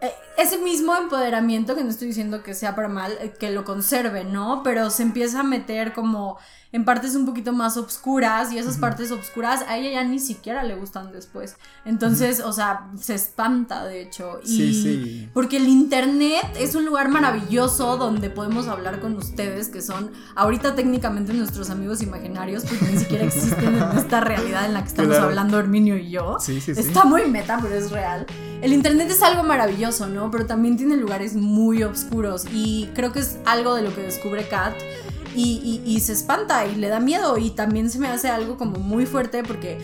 eh, 0.00 0.12
ese 0.38 0.56
mismo 0.56 0.96
empoderamiento, 0.96 1.74
que 1.74 1.84
no 1.84 1.90
estoy 1.90 2.08
diciendo 2.08 2.42
que 2.42 2.54
sea 2.54 2.74
para 2.74 2.88
mal, 2.88 3.12
eh, 3.20 3.34
que 3.38 3.50
lo 3.50 3.66
conserve, 3.66 4.24
¿no? 4.24 4.62
Pero 4.62 4.88
se 4.88 5.02
empieza 5.02 5.40
a 5.40 5.42
meter 5.42 5.92
como 5.92 6.38
en 6.74 6.84
partes 6.84 7.14
un 7.14 7.24
poquito 7.24 7.52
más 7.52 7.76
obscuras 7.76 8.52
y 8.52 8.58
esas 8.58 8.78
partes 8.78 9.12
obscuras 9.12 9.62
a 9.68 9.78
ella 9.78 9.92
ya 9.92 10.02
ni 10.02 10.18
siquiera 10.18 10.64
le 10.64 10.74
gustan 10.74 11.12
después. 11.12 11.54
Entonces, 11.84 12.40
o 12.40 12.52
sea, 12.52 12.88
se 13.00 13.14
espanta 13.14 13.84
de 13.84 14.02
hecho. 14.02 14.40
Y 14.42 14.48
sí, 14.48 14.82
sí. 14.82 15.30
Porque 15.32 15.58
el 15.58 15.68
internet 15.68 16.44
es 16.58 16.74
un 16.74 16.84
lugar 16.84 17.10
maravilloso 17.10 17.96
donde 17.96 18.28
podemos 18.28 18.66
hablar 18.66 18.98
con 18.98 19.14
ustedes 19.14 19.68
que 19.68 19.80
son 19.82 20.10
ahorita 20.34 20.74
técnicamente 20.74 21.32
nuestros 21.32 21.70
amigos 21.70 22.02
imaginarios 22.02 22.64
porque 22.64 22.86
ni 22.86 22.98
siquiera 22.98 23.24
existen 23.24 23.76
en 23.76 23.96
esta 23.96 24.20
realidad 24.20 24.64
en 24.64 24.74
la 24.74 24.82
que 24.82 24.88
estamos 24.88 25.16
hablando 25.16 25.60
Herminio 25.60 25.96
y 25.96 26.10
yo. 26.10 26.38
Sí, 26.40 26.60
sí, 26.60 26.72
Está 26.72 27.04
muy 27.04 27.24
meta, 27.26 27.56
pero 27.62 27.76
es 27.76 27.92
real. 27.92 28.26
El 28.62 28.72
internet 28.72 29.08
es 29.12 29.22
algo 29.22 29.44
maravilloso, 29.44 30.08
¿no? 30.08 30.28
Pero 30.32 30.46
también 30.46 30.76
tiene 30.76 30.96
lugares 30.96 31.36
muy 31.36 31.84
oscuros 31.84 32.46
y 32.52 32.90
creo 32.94 33.12
que 33.12 33.20
es 33.20 33.38
algo 33.44 33.76
de 33.76 33.82
lo 33.82 33.94
que 33.94 34.00
descubre 34.00 34.48
Kat 34.48 34.74
y, 35.34 36.00
se 36.00 36.12
espanta 36.12 36.66
y 36.66 36.76
le 36.76 36.88
da 36.88 37.00
miedo 37.00 37.38
y 37.38 37.50
también 37.50 37.90
se 37.90 37.98
me 37.98 38.08
hace 38.08 38.28
algo 38.28 38.56
como 38.56 38.78
muy 38.78 39.06
fuerte 39.06 39.42
porque 39.42 39.78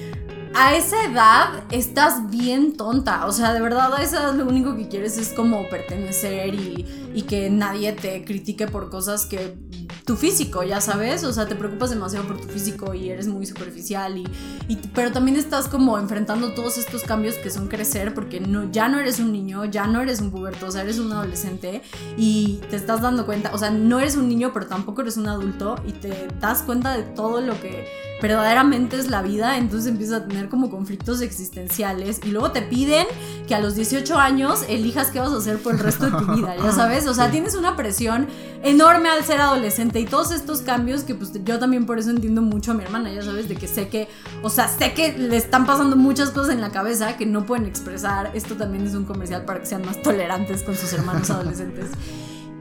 a 0.54 0.74
esa 0.74 1.04
edad 1.04 1.64
estás 1.70 2.30
bien 2.30 2.76
tonta. 2.76 3.26
O 3.26 3.32
sea, 3.32 3.52
de 3.52 3.60
verdad 3.60 3.94
a 3.94 4.02
esa 4.02 4.22
edad 4.22 4.34
lo 4.34 4.46
único 4.46 4.76
que 4.76 4.88
quieres 4.88 5.16
es 5.16 5.32
como 5.32 5.68
pertenecer 5.68 6.54
y, 6.54 6.86
y, 7.14 7.23
que 7.23 7.51
nadie 7.51 7.92
te 7.92 8.25
critique 8.25 8.66
por 8.66 8.90
cosas 8.90 9.27
que 9.27 9.57
tu 10.05 10.16
físico, 10.16 10.62
ya 10.62 10.81
sabes. 10.81 11.25
O 11.25 11.33
sea, 11.33 11.46
te 11.46 11.55
preocupas 11.55 11.90
demasiado 11.90 12.27
por 12.27 12.40
tu 12.40 12.49
físico 12.49 12.94
y 12.94 13.11
eres 13.11 13.29
muy 13.29 13.46
superficial. 13.46 14.18
Y, 14.18 14.27
y 14.68 14.77
pero 14.94 15.12
también 15.12 15.37
estás 15.37 15.68
como 15.68 15.99
enfrentando 15.99 16.53
todos 16.55 16.79
estos 16.79 17.03
cambios 17.03 17.37
que 17.37 17.51
son 17.51 17.68
crecer 17.68 18.14
porque 18.14 18.40
no, 18.40 18.70
ya 18.70 18.88
no 18.88 18.99
eres 18.99 19.20
un 19.20 19.33
niño, 19.33 19.64
ya 19.64 19.87
no 19.87 20.01
eres 20.01 20.20
un 20.20 20.31
puberto, 20.31 20.66
o 20.66 20.70
sea, 20.70 20.83
eres 20.83 20.99
un 20.99 21.12
adolescente 21.12 21.83
y 22.16 22.61
te 22.70 22.77
estás 22.77 23.01
dando 23.03 23.27
cuenta. 23.27 23.51
O 23.53 23.59
sea, 23.59 23.70
no 23.70 23.99
eres 23.99 24.16
un 24.16 24.29
niño, 24.29 24.53
pero 24.53 24.66
tampoco 24.66 25.03
eres 25.03 25.16
un 25.16 25.29
adulto 25.29 25.77
y 25.87 25.92
te 25.92 26.29
das 26.40 26.62
cuenta 26.62 26.96
de 26.96 27.03
todo 27.03 27.40
lo 27.40 27.61
que 27.61 27.87
verdaderamente 28.20 28.96
es 28.96 29.09
la 29.09 29.23
vida. 29.23 29.59
Entonces 29.59 29.90
empiezas 29.90 30.23
a 30.23 30.27
tener 30.27 30.49
como 30.49 30.70
conflictos 30.70 31.20
existenciales 31.20 32.20
y 32.25 32.29
luego 32.31 32.53
te 32.53 32.62
piden 32.62 33.07
que 33.46 33.55
a 33.55 33.61
los 33.61 33.75
18 33.75 34.16
años 34.18 34.64
elijas 34.68 35.09
qué 35.09 35.20
vas 35.20 35.33
a 35.33 35.37
hacer 35.37 35.59
por 35.59 35.75
el 35.75 35.81
resto 35.81 36.07
de 36.07 36.12
tu 36.12 36.33
vida, 36.37 36.57
ya 36.57 36.73
sabes, 36.73 36.99
o 37.06 37.14
sea, 37.14 37.30
tienes 37.30 37.54
una 37.54 37.76
presión 37.76 38.28
enorme 38.62 39.08
al 39.08 39.24
ser 39.24 39.40
adolescente 39.40 40.00
y 40.00 40.04
todos 40.04 40.30
estos 40.30 40.62
cambios 40.62 41.02
que 41.02 41.14
pues 41.14 41.32
yo 41.44 41.58
también 41.58 41.86
por 41.86 41.98
eso 41.98 42.10
entiendo 42.10 42.42
mucho 42.42 42.72
a 42.72 42.74
mi 42.74 42.82
hermana, 42.82 43.12
ya 43.12 43.22
sabes, 43.22 43.48
de 43.48 43.56
que 43.56 43.68
sé 43.68 43.88
que, 43.88 44.08
o 44.42 44.50
sea, 44.50 44.68
sé 44.68 44.92
que 44.92 45.16
le 45.16 45.36
están 45.36 45.66
pasando 45.66 45.96
muchas 45.96 46.30
cosas 46.30 46.54
en 46.54 46.60
la 46.60 46.70
cabeza 46.70 47.16
que 47.16 47.26
no 47.26 47.46
pueden 47.46 47.66
expresar, 47.66 48.30
esto 48.34 48.56
también 48.56 48.86
es 48.86 48.94
un 48.94 49.04
comercial 49.04 49.44
para 49.44 49.60
que 49.60 49.66
sean 49.66 49.84
más 49.84 50.00
tolerantes 50.02 50.62
con 50.62 50.76
sus 50.76 50.92
hermanos 50.92 51.30
adolescentes. 51.30 51.90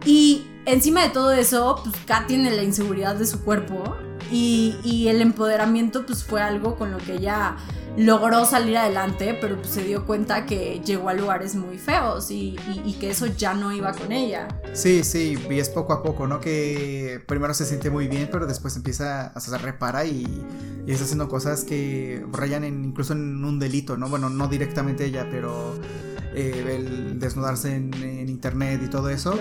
Y 0.05 0.45
encima 0.65 1.03
de 1.03 1.09
todo 1.09 1.31
eso, 1.31 1.81
pues 1.83 1.95
Kat 2.05 2.27
tiene 2.27 2.51
la 2.51 2.63
inseguridad 2.63 3.15
de 3.15 3.25
su 3.25 3.43
cuerpo 3.43 3.95
y, 4.31 4.75
y 4.83 5.07
el 5.07 5.21
empoderamiento 5.21 6.05
pues 6.05 6.23
fue 6.23 6.41
algo 6.41 6.75
con 6.75 6.91
lo 6.91 6.97
que 6.97 7.15
ella 7.15 7.57
logró 7.97 8.45
salir 8.45 8.77
adelante, 8.77 9.37
pero 9.39 9.57
pues, 9.57 9.69
se 9.69 9.83
dio 9.83 10.05
cuenta 10.05 10.45
que 10.45 10.81
llegó 10.85 11.09
a 11.09 11.13
lugares 11.13 11.55
muy 11.55 11.77
feos 11.77 12.31
y, 12.31 12.55
que 12.99 13.11
eso 13.11 13.27
ya 13.27 13.53
no 13.53 13.71
iba 13.71 13.93
con 13.93 14.11
ella. 14.11 14.47
Sí, 14.73 15.03
sí, 15.03 15.37
y 15.49 15.59
es 15.59 15.69
poco 15.69 15.93
a 15.93 16.03
poco, 16.03 16.27
¿no? 16.27 16.41
Que 16.41 17.21
primero 17.27 17.53
se 17.53 17.65
siente 17.65 17.89
muy 17.89 18.07
bien, 18.07 18.29
pero 18.31 18.45
después 18.45 18.75
empieza 18.75 19.27
a 19.27 19.39
se 19.39 19.57
repara 19.57 20.05
y, 20.05 20.25
y, 20.85 20.91
está 20.91 21.05
haciendo 21.05 21.29
cosas 21.29 21.63
que 21.63 22.25
rayan 22.31 22.63
en, 22.63 22.83
incluso 22.83 23.13
en 23.13 23.43
un 23.43 23.59
delito, 23.59 23.97
¿no? 23.97 24.09
Bueno, 24.09 24.29
no 24.29 24.47
directamente 24.47 25.05
ella, 25.05 25.27
pero 25.31 25.75
eh, 26.33 26.75
el 26.75 27.19
desnudarse 27.19 27.75
en, 27.75 28.29
internet 28.29 28.81
y 28.83 28.87
todo 28.87 29.09
eso, 29.09 29.37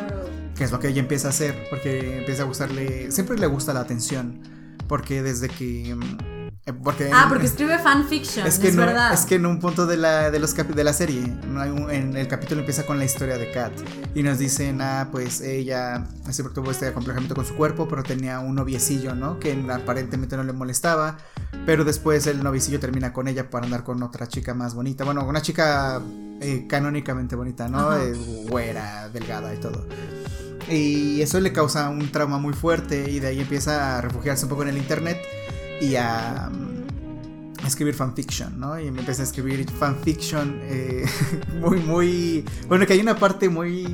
que 0.57 0.65
es 0.65 0.73
lo 0.73 0.81
que 0.81 0.89
ella 0.89 1.01
empieza 1.01 1.29
a 1.29 1.31
hacer, 1.31 1.67
porque 1.69 2.19
empieza 2.19 2.43
a 2.43 2.47
gustarle, 2.47 3.11
siempre 3.11 3.39
le 3.39 3.47
gusta 3.47 3.75
la 3.75 3.81
atención, 3.81 4.41
porque 4.87 5.23
desde 5.23 5.49
que 5.49 5.91
eh, 5.91 5.97
porque 6.73 7.11
ah, 7.13 7.27
porque 7.29 7.47
escribe 7.47 7.79
fanfiction, 7.79 8.47
es, 8.47 8.59
que 8.59 8.69
es 8.69 8.77
verdad. 8.77 9.13
Es 9.13 9.27
que 9.27 9.37
en 9.37 9.47
un 9.47 9.61
punto 9.61 9.87
de 9.87 9.97
la, 9.97 10.31
de 10.31 10.39
los 10.39 10.55
de 10.55 10.85
la 10.85 10.93
serie, 10.93 11.23
en 11.23 12.17
el 12.17 12.29
capítulo 12.29 12.61
empieza 12.61 12.85
con 12.85 12.99
la 12.99 13.05
historia 13.05 13.39
de 13.39 13.51
Kat. 13.51 13.73
Y 14.15 14.23
nos 14.23 14.39
dicen, 14.39 14.81
ah, 14.81 15.09
pues 15.11 15.41
ella 15.41 16.07
siempre 16.31 16.55
tuvo 16.55 16.71
este 16.71 16.87
acomplejamiento 16.87 17.35
con 17.35 17.45
su 17.45 17.55
cuerpo, 17.55 17.89
pero 17.89 18.03
tenía 18.03 18.41
un 18.41 18.55
noviecillo, 18.55 19.15
¿no? 19.15 19.39
Que 19.39 19.53
aparentemente 19.73 20.37
no 20.37 20.45
le 20.45 20.53
molestaba. 20.53 21.19
pero 21.65 21.85
después 21.85 22.27
el 22.27 22.43
novicillo 22.43 22.81
termina 22.81 23.13
con 23.13 23.29
ella 23.29 23.51
para 23.51 23.65
andar 23.65 23.85
con 23.85 24.03
otra 24.03 24.27
chica 24.27 24.55
más 24.55 24.75
bonita. 24.75 25.05
Bueno, 25.05 25.25
una 25.25 25.43
chica 25.43 26.01
eh, 26.41 26.67
canónicamente 26.69 27.37
bonita, 27.37 27.69
¿no? 27.69 27.97
Eh, 27.97 28.13
güera, 28.49 29.09
delgada 29.09 29.55
y 29.55 29.59
todo. 29.59 29.87
Y 30.71 31.23
eso 31.23 31.41
le 31.41 31.53
causa 31.53 31.89
un 31.89 32.11
trauma 32.13 32.39
muy 32.39 32.53
fuerte 32.53 33.11
y 33.11 33.21
de 33.21 33.29
ahí 33.29 33.41
empieza 33.41 33.99
a 33.99 34.01
refugiarse 34.03 34.45
un 34.45 34.51
poco 34.51 34.63
en 34.63 34.69
el 34.69 34.77
internet 34.77 35.19
y 35.81 35.97
a, 35.97 36.51
mm, 36.51 37.65
a 37.65 37.67
escribir 37.67 37.95
fanfiction, 37.95 38.59
¿no? 38.59 38.79
Y 38.81 38.91
me 38.91 39.01
empieza 39.01 39.23
a 39.23 39.25
escribir 39.25 39.69
fanfiction 39.71 40.59
eh, 40.63 41.05
muy, 41.61 41.79
muy... 41.81 42.45
Bueno, 42.69 42.87
que 42.87 42.93
hay 42.95 43.01
una 43.01 43.17
parte 43.17 43.49
muy... 43.49 43.87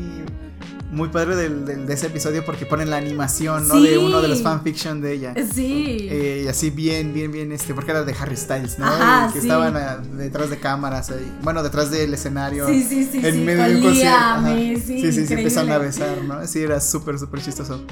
Muy 0.92 1.08
padre 1.08 1.34
del- 1.34 1.64
del- 1.64 1.86
de 1.88 1.94
ese 1.94 2.06
episodio 2.06 2.44
porque 2.44 2.66
ponen 2.66 2.88
la 2.88 2.98
animación, 2.98 3.66
¿no? 3.66 3.80
De 3.80 3.98
uno 3.98 4.22
de 4.22 4.28
los 4.28 4.42
fanfiction 4.42 5.00
de 5.00 5.12
ella. 5.14 5.34
Sí. 5.52 6.06
Eh, 6.08 6.42
y 6.44 6.48
así 6.48 6.70
bien, 6.70 7.12
bien, 7.12 7.32
bien, 7.32 7.50
este, 7.50 7.74
porque 7.74 7.90
era 7.90 8.04
de 8.04 8.14
Harry 8.16 8.36
Styles, 8.36 8.78
¿no? 8.78 8.86
Ajá, 8.86 9.26
que 9.32 9.40
sí. 9.40 9.46
estaban 9.48 9.76
ah, 9.76 9.96
detrás 10.16 10.50
de 10.50 10.58
cámaras, 10.58 11.10
ahí, 11.10 11.28
bueno, 11.42 11.64
detrás 11.64 11.90
del 11.90 12.14
escenario. 12.14 12.68
sí, 12.68 12.84
sí, 12.88 13.08
sí, 13.10 13.20
en 13.26 13.44
medio 13.44 13.64
de 13.64 13.74
un 13.76 13.82
concierto. 13.82 14.46
Sí, 14.86 15.12
sí, 15.12 15.26
sí, 15.26 15.34
empezaron 15.34 15.72
a 15.72 15.78
besar, 15.78 16.22
¿no? 16.22 16.46
Sí, 16.46 16.60
era 16.60 16.80
súper, 16.80 17.18
súper 17.18 17.42
chistoso. 17.42 17.84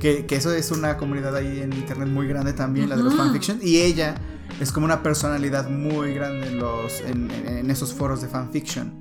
Que, 0.00 0.26
que 0.26 0.34
eso 0.36 0.52
es 0.52 0.70
una 0.72 0.96
comunidad 0.96 1.36
ahí 1.36 1.60
en 1.60 1.72
internet 1.74 2.08
muy 2.08 2.26
grande 2.26 2.52
también, 2.54 2.88
la 2.88 2.96
de 2.96 3.02
los 3.02 3.14
fanfiction. 3.14 3.58
Y 3.62 3.76
ella 3.82 4.14
es 4.60 4.72
como 4.72 4.86
una 4.86 5.02
personalidad 5.02 5.68
muy 5.70 6.14
grande 6.14 6.48
en, 6.48 6.58
los, 6.58 7.00
en, 7.02 7.30
en- 7.30 7.58
en 7.58 7.70
esos 7.70 7.92
foros 7.94 8.20
de 8.22 8.28
fanfiction. 8.28 9.00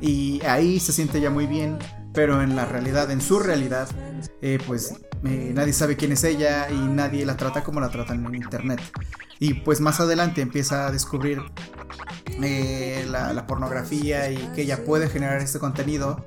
Y 0.00 0.40
ahí 0.44 0.80
se 0.80 0.92
siente 0.92 1.20
ya 1.20 1.30
muy 1.30 1.46
bien, 1.46 1.78
pero 2.14 2.42
en 2.42 2.56
la 2.56 2.64
realidad, 2.64 3.10
en 3.10 3.20
su 3.20 3.38
realidad, 3.38 3.88
eh, 4.40 4.58
pues 4.66 4.94
eh, 5.24 5.52
nadie 5.54 5.72
sabe 5.72 5.96
quién 5.96 6.10
es 6.12 6.24
ella 6.24 6.68
y 6.70 6.74
nadie 6.76 7.24
la 7.26 7.36
trata 7.36 7.62
como 7.62 7.78
la 7.80 7.90
tratan 7.90 8.24
en 8.26 8.34
internet. 8.34 8.80
Y 9.38 9.54
pues 9.54 9.80
más 9.80 10.00
adelante 10.00 10.40
empieza 10.40 10.86
a 10.86 10.90
descubrir 10.92 11.40
eh, 12.42 13.06
la, 13.10 13.32
la 13.32 13.46
pornografía 13.46 14.30
y 14.30 14.36
que 14.54 14.62
ella 14.62 14.84
puede 14.84 15.08
generar 15.08 15.40
este 15.40 15.58
contenido 15.58 16.26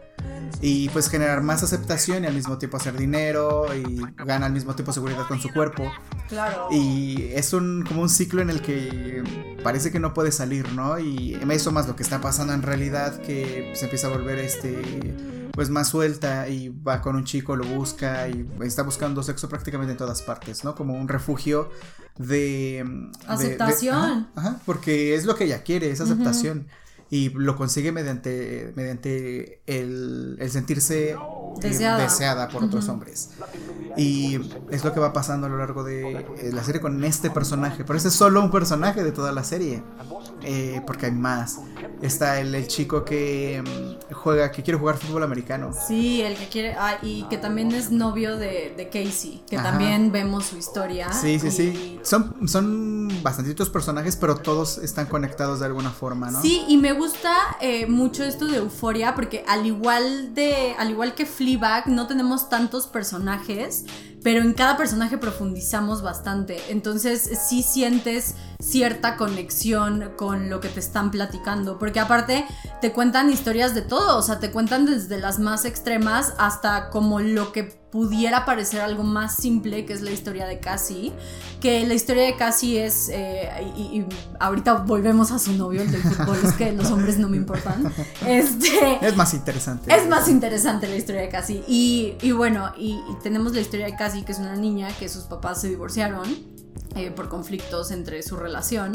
y 0.61 0.89
pues 0.89 1.09
generar 1.09 1.41
más 1.43 1.63
aceptación 1.63 2.23
y 2.23 2.27
al 2.27 2.33
mismo 2.33 2.57
tiempo 2.57 2.77
hacer 2.77 2.97
dinero 2.97 3.65
y 3.75 4.01
gana 4.23 4.45
al 4.45 4.53
mismo 4.53 4.73
tiempo 4.73 4.93
seguridad 4.93 5.27
con 5.27 5.39
su 5.41 5.51
cuerpo. 5.51 5.91
Claro. 6.29 6.69
Y 6.71 7.29
es 7.33 7.53
un 7.53 7.83
como 7.87 8.01
un 8.01 8.09
ciclo 8.09 8.41
en 8.41 8.49
el 8.49 8.61
que 8.61 9.21
parece 9.63 9.91
que 9.91 9.99
no 9.99 10.13
puede 10.13 10.31
salir, 10.31 10.71
¿no? 10.71 10.97
Y 10.99 11.37
eso 11.51 11.71
más 11.71 11.87
lo 11.87 11.95
que 11.95 12.03
está 12.03 12.21
pasando 12.21 12.53
en 12.53 12.61
realidad 12.61 13.19
que 13.21 13.73
se 13.75 13.85
empieza 13.85 14.07
a 14.07 14.11
volver 14.11 14.39
este 14.39 15.13
pues 15.53 15.69
más 15.69 15.87
suelta 15.87 16.49
y 16.49 16.67
va 16.69 16.99
con 17.01 17.15
un 17.15 17.23
chico, 17.23 17.55
lo 17.55 17.63
busca 17.65 18.27
y 18.27 18.45
está 18.61 18.83
buscando 18.83 19.23
sexo 19.23 19.47
prácticamente 19.47 19.93
en 19.93 19.97
todas 19.97 20.21
partes, 20.21 20.63
¿no? 20.65 20.75
Como 20.75 20.95
un 20.95 21.07
refugio 21.07 21.69
de 22.17 22.25
de- 22.25 22.83
de- 22.83 23.09
Aceptación. 23.27 23.95
ajá, 23.95 24.27
ajá, 24.35 24.59
porque 24.65 25.15
es 25.15 25.25
lo 25.25 25.35
que 25.35 25.45
ella 25.45 25.63
quiere, 25.63 25.91
es 25.91 26.01
aceptación. 26.01 26.67
Y 27.09 27.29
lo 27.29 27.55
consigue 27.55 27.91
mediante, 27.91 28.73
mediante 28.75 29.61
el, 29.67 30.37
el 30.39 30.49
sentirse 30.51 31.15
Deseada. 31.61 32.01
deseada 32.03 32.47
por 32.49 32.63
otros 32.63 32.89
hombres. 32.89 33.29
Y 33.95 34.39
es 34.71 34.83
lo 34.83 34.91
que 34.93 34.99
va 34.99 35.13
pasando 35.13 35.47
a 35.47 35.49
lo 35.49 35.57
largo 35.57 35.83
de 35.83 36.11
eh, 36.17 36.49
la 36.51 36.63
serie 36.63 36.81
con 36.81 37.03
este 37.03 37.29
personaje. 37.29 37.83
Pero 37.85 37.97
ese 37.97 38.07
es 38.09 38.13
solo 38.15 38.41
un 38.41 38.51
personaje 38.51 39.03
de 39.03 39.11
toda 39.11 39.31
la 39.31 39.43
serie. 39.43 39.83
Eh, 40.43 40.81
porque 40.85 41.05
hay 41.07 41.11
más. 41.13 41.59
Está 42.01 42.39
el, 42.41 42.53
el 42.53 42.67
chico 42.67 43.05
que 43.05 43.63
mm, 43.63 44.13
juega, 44.13 44.51
que 44.51 44.63
quiere 44.63 44.77
jugar 44.79 44.97
fútbol 44.97 45.23
americano. 45.23 45.71
Sí, 45.87 46.21
el 46.21 46.35
que 46.35 46.49
quiere. 46.49 46.73
Ah, 46.77 46.97
y 47.01 47.23
que 47.29 47.37
también 47.37 47.71
es 47.71 47.89
novio 47.91 48.35
de, 48.37 48.73
de 48.75 48.89
Casey. 48.89 49.43
Que 49.49 49.57
Ajá. 49.57 49.69
también 49.71 50.11
vemos 50.11 50.47
su 50.47 50.57
historia. 50.57 51.11
Sí, 51.13 51.39
sí, 51.39 51.47
y- 51.47 51.51
sí. 51.51 51.99
Son, 52.03 52.47
son 52.49 53.07
bastantitos 53.23 53.69
personajes, 53.69 54.15
pero 54.17 54.35
todos 54.35 54.77
están 54.79 55.05
conectados 55.05 55.61
de 55.61 55.67
alguna 55.67 55.91
forma, 55.91 56.31
¿no? 56.31 56.41
Sí, 56.41 56.63
y 56.67 56.77
me 56.77 56.91
gusta 56.95 57.57
eh, 57.61 57.85
mucho 57.87 58.23
esto 58.23 58.47
de 58.47 58.57
Euforia 58.57 59.15
porque 59.15 59.43
al 59.47 59.65
igual 59.65 60.33
de 60.33 60.75
al 60.77 60.89
igual 60.89 61.15
que 61.15 61.25
Fleabag 61.25 61.87
no 61.87 62.07
tenemos 62.07 62.49
tantos 62.49 62.87
personajes, 62.87 63.85
pero 64.23 64.41
en 64.41 64.53
cada 64.53 64.77
personaje 64.77 65.17
profundizamos 65.17 66.01
bastante. 66.01 66.57
Entonces 66.69 67.29
sí 67.47 67.61
sientes 67.61 68.35
cierta 68.59 69.17
conexión 69.17 70.11
con 70.15 70.49
lo 70.49 70.59
que 70.59 70.69
te 70.69 70.79
están 70.79 71.11
platicando, 71.11 71.77
porque 71.77 71.99
aparte 71.99 72.45
te 72.81 72.91
cuentan 72.91 73.29
historias 73.29 73.75
de 73.75 73.81
todo, 73.81 74.17
o 74.17 74.21
sea, 74.21 74.39
te 74.39 74.51
cuentan 74.51 74.85
desde 74.85 75.19
las 75.19 75.39
más 75.39 75.65
extremas 75.65 76.33
hasta 76.37 76.89
como 76.89 77.19
lo 77.19 77.51
que 77.51 77.85
pudiera 77.95 78.43
parecer 78.43 78.81
algo 78.81 79.03
más 79.03 79.37
simple, 79.37 79.85
que 79.85 79.93
es 79.93 80.01
la 80.01 80.11
historia 80.11 80.45
de 80.45 80.59
Cassie, 80.59 81.13
que 81.61 81.87
la 81.87 81.93
historia 81.93 82.23
de 82.23 82.35
Cassie 82.35 82.85
es, 82.85 83.07
eh, 83.09 83.49
y, 83.77 83.99
y 83.99 84.05
ahorita 84.37 84.73
volvemos 84.79 85.31
a 85.31 85.39
su 85.39 85.53
novio, 85.53 85.81
el 85.81 85.89
del 85.89 86.01
fútbol, 86.01 86.37
es 86.43 86.51
que 86.53 86.73
los 86.73 86.91
hombres 86.91 87.17
no 87.17 87.29
me 87.29 87.37
importan, 87.37 87.89
este... 88.27 88.99
Es 89.01 89.15
más 89.15 89.33
interesante. 89.33 89.95
Es 89.95 90.09
más 90.09 90.27
interesante 90.27 90.89
la 90.89 90.97
historia 90.97 91.21
de 91.21 91.29
Cassie. 91.29 91.63
Y, 91.69 92.15
y 92.21 92.33
bueno, 92.33 92.73
y, 92.77 92.99
y 93.09 93.15
tenemos 93.23 93.53
la 93.53 93.61
historia 93.61 93.85
de 93.85 93.95
Cassie, 93.95 94.25
que 94.25 94.33
es 94.33 94.39
una 94.39 94.57
niña 94.57 94.89
que 94.99 95.07
sus 95.07 95.23
papás 95.23 95.61
se 95.61 95.69
divorciaron 95.69 96.54
eh, 96.95 97.11
por 97.11 97.29
conflictos 97.29 97.91
entre 97.91 98.21
su 98.23 98.35
relación. 98.35 98.93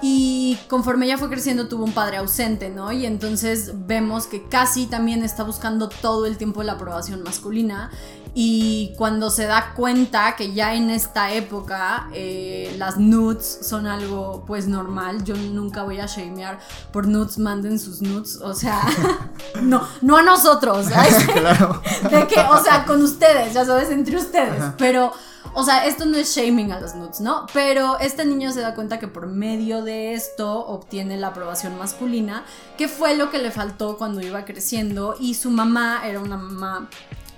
Y 0.00 0.56
conforme 0.68 1.06
ella 1.06 1.18
fue 1.18 1.28
creciendo 1.28 1.66
tuvo 1.66 1.84
un 1.84 1.92
padre 1.92 2.18
ausente, 2.18 2.70
¿no? 2.70 2.92
Y 2.92 3.04
entonces 3.04 3.72
vemos 3.86 4.26
que 4.26 4.44
Cassie 4.44 4.86
también 4.86 5.24
está 5.24 5.42
buscando 5.42 5.88
todo 5.88 6.26
el 6.26 6.36
tiempo 6.36 6.62
la 6.62 6.72
aprobación 6.72 7.22
masculina. 7.24 7.90
Y 8.34 8.92
cuando 8.96 9.30
se 9.30 9.46
da 9.46 9.72
cuenta 9.74 10.36
que 10.36 10.52
ya 10.52 10.74
en 10.74 10.90
esta 10.90 11.32
época 11.32 12.08
eh, 12.12 12.72
las 12.78 12.96
nudes 12.98 13.58
son 13.62 13.88
algo 13.88 14.44
pues 14.46 14.68
normal, 14.68 15.24
yo 15.24 15.34
nunca 15.34 15.82
voy 15.82 15.98
a 15.98 16.06
shamear 16.06 16.60
por 16.92 17.08
nudes, 17.08 17.38
manden 17.38 17.80
sus 17.80 18.00
nudes, 18.00 18.36
o 18.40 18.54
sea, 18.54 18.80
no, 19.62 19.82
no 20.02 20.16
a 20.16 20.22
nosotros, 20.22 20.86
¿sabes? 20.86 21.24
claro. 21.32 21.82
De 22.08 22.28
que, 22.28 22.38
o 22.38 22.62
sea, 22.62 22.84
con 22.84 23.02
ustedes, 23.02 23.54
ya 23.54 23.64
sabes, 23.64 23.90
entre 23.90 24.16
ustedes. 24.16 24.60
Ajá. 24.60 24.74
Pero, 24.78 25.12
o 25.54 25.64
sea, 25.64 25.86
esto 25.86 26.04
no 26.06 26.16
es 26.16 26.34
shaming 26.34 26.72
a 26.72 26.80
los 26.80 26.94
nudes, 26.94 27.20
¿no? 27.20 27.46
Pero 27.52 27.98
este 27.98 28.24
niño 28.24 28.52
se 28.52 28.60
da 28.60 28.74
cuenta 28.74 28.98
que 28.98 29.08
por 29.08 29.26
medio 29.26 29.82
de 29.82 30.14
esto 30.14 30.66
obtiene 30.66 31.16
la 31.16 31.28
aprobación 31.28 31.78
masculina, 31.78 32.44
que 32.76 32.88
fue 32.88 33.16
lo 33.16 33.30
que 33.30 33.38
le 33.38 33.50
faltó 33.50 33.96
cuando 33.96 34.20
iba 34.20 34.44
creciendo. 34.44 35.16
Y 35.18 35.34
su 35.34 35.50
mamá 35.50 36.02
era 36.04 36.20
una 36.20 36.36
mamá 36.36 36.88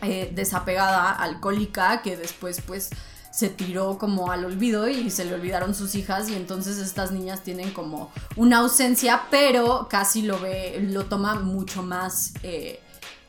eh, 0.03 0.31
desapegada, 0.35 1.12
alcohólica, 1.12 2.03
que 2.03 2.16
después, 2.16 2.61
pues 2.66 2.90
se 3.31 3.49
tiró 3.49 3.96
como 3.96 4.31
al 4.31 4.44
olvido 4.44 4.88
y 4.88 5.11
se 5.11 5.25
le 5.25 5.35
olvidaron 5.35 5.75
sus 5.75 5.94
hijas 5.94 6.29
y 6.29 6.35
entonces 6.35 6.79
estas 6.79 7.12
niñas 7.12 7.42
tienen 7.42 7.70
como 7.70 8.11
una 8.37 8.59
ausencia, 8.59 9.23
pero 9.31 9.87
casi 9.88 10.23
lo 10.23 10.40
ve, 10.40 10.81
lo 10.90 11.07
toma 11.07 11.37
mucho 11.37 11.83
más, 11.83 12.35
eh, 12.42 12.81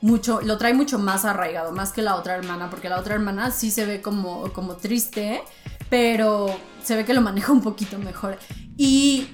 mucho, 0.01 0.41
lo 0.41 0.57
trae 0.57 0.73
mucho 0.73 0.99
más 0.99 1.25
arraigado, 1.25 1.71
más 1.71 1.91
que 1.91 2.01
la 2.01 2.15
otra 2.15 2.35
hermana, 2.35 2.69
porque 2.69 2.89
la 2.89 2.99
otra 2.99 3.15
hermana 3.15 3.51
sí 3.51 3.71
se 3.71 3.85
ve 3.85 4.01
como, 4.01 4.51
como 4.53 4.75
triste, 4.75 5.41
pero 5.89 6.47
se 6.83 6.95
ve 6.95 7.05
que 7.05 7.13
lo 7.13 7.21
maneja 7.21 7.51
un 7.51 7.61
poquito 7.61 7.97
mejor. 7.99 8.37
Y 8.77 9.27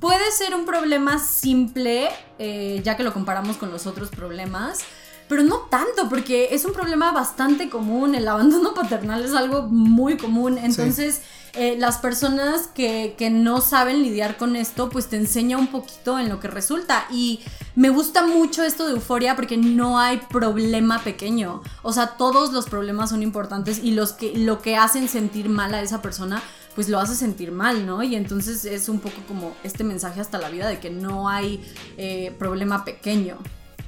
puede 0.00 0.30
ser 0.32 0.54
un 0.54 0.64
problema 0.64 1.18
simple, 1.18 2.08
eh, 2.38 2.80
ya 2.84 2.96
que 2.96 3.02
lo 3.02 3.12
comparamos 3.12 3.56
con 3.56 3.70
los 3.70 3.86
otros 3.86 4.10
problemas. 4.10 4.80
Pero 5.28 5.42
no 5.42 5.58
tanto, 5.70 6.08
porque 6.08 6.48
es 6.52 6.64
un 6.64 6.72
problema 6.72 7.12
bastante 7.12 7.70
común. 7.70 8.14
El 8.14 8.28
abandono 8.28 8.74
paternal 8.74 9.24
es 9.24 9.34
algo 9.34 9.62
muy 9.62 10.16
común. 10.16 10.58
Entonces, 10.58 11.22
eh, 11.54 11.76
las 11.78 11.98
personas 11.98 12.66
que, 12.66 13.14
que 13.16 13.30
no 13.30 13.60
saben 13.60 14.02
lidiar 14.02 14.36
con 14.36 14.56
esto, 14.56 14.90
pues 14.90 15.08
te 15.08 15.16
enseña 15.16 15.56
un 15.56 15.68
poquito 15.68 16.18
en 16.18 16.28
lo 16.28 16.40
que 16.40 16.48
resulta. 16.48 17.06
Y 17.10 17.40
me 17.74 17.88
gusta 17.88 18.26
mucho 18.26 18.62
esto 18.62 18.86
de 18.86 18.92
euforia 18.92 19.34
porque 19.34 19.56
no 19.56 19.98
hay 19.98 20.18
problema 20.18 21.02
pequeño. 21.02 21.62
O 21.82 21.92
sea, 21.92 22.16
todos 22.16 22.52
los 22.52 22.66
problemas 22.68 23.10
son 23.10 23.22
importantes 23.22 23.78
y 23.82 23.92
los 23.92 24.12
que, 24.12 24.36
lo 24.36 24.60
que 24.60 24.76
hacen 24.76 25.08
sentir 25.08 25.48
mal 25.48 25.74
a 25.74 25.82
esa 25.82 26.02
persona 26.02 26.42
pues 26.74 26.88
lo 26.88 26.98
hace 26.98 27.14
sentir 27.14 27.52
mal, 27.52 27.86
¿no? 27.86 28.02
Y 28.02 28.16
entonces 28.16 28.64
es 28.64 28.88
un 28.88 28.98
poco 28.98 29.22
como 29.28 29.54
este 29.62 29.84
mensaje 29.84 30.20
hasta 30.20 30.38
la 30.38 30.48
vida 30.48 30.68
de 30.68 30.80
que 30.80 30.90
no 30.90 31.28
hay 31.28 31.64
eh, 31.96 32.34
problema 32.38 32.84
pequeño. 32.84 33.38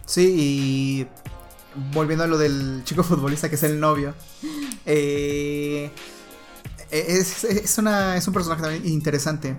Sí, 0.07 0.35
y 0.39 1.09
volviendo 1.93 2.25
a 2.25 2.27
lo 2.27 2.39
del 2.39 2.83
chico 2.85 3.03
futbolista 3.05 3.49
que 3.49 3.57
es 3.57 3.63
el 3.65 3.79
novio, 3.79 4.15
eh, 4.87 5.91
es, 6.91 7.45
es, 7.45 7.79
una, 7.79 8.17
es 8.17 8.27
un 8.27 8.33
personaje 8.33 8.63
también 8.63 8.87
interesante 8.87 9.57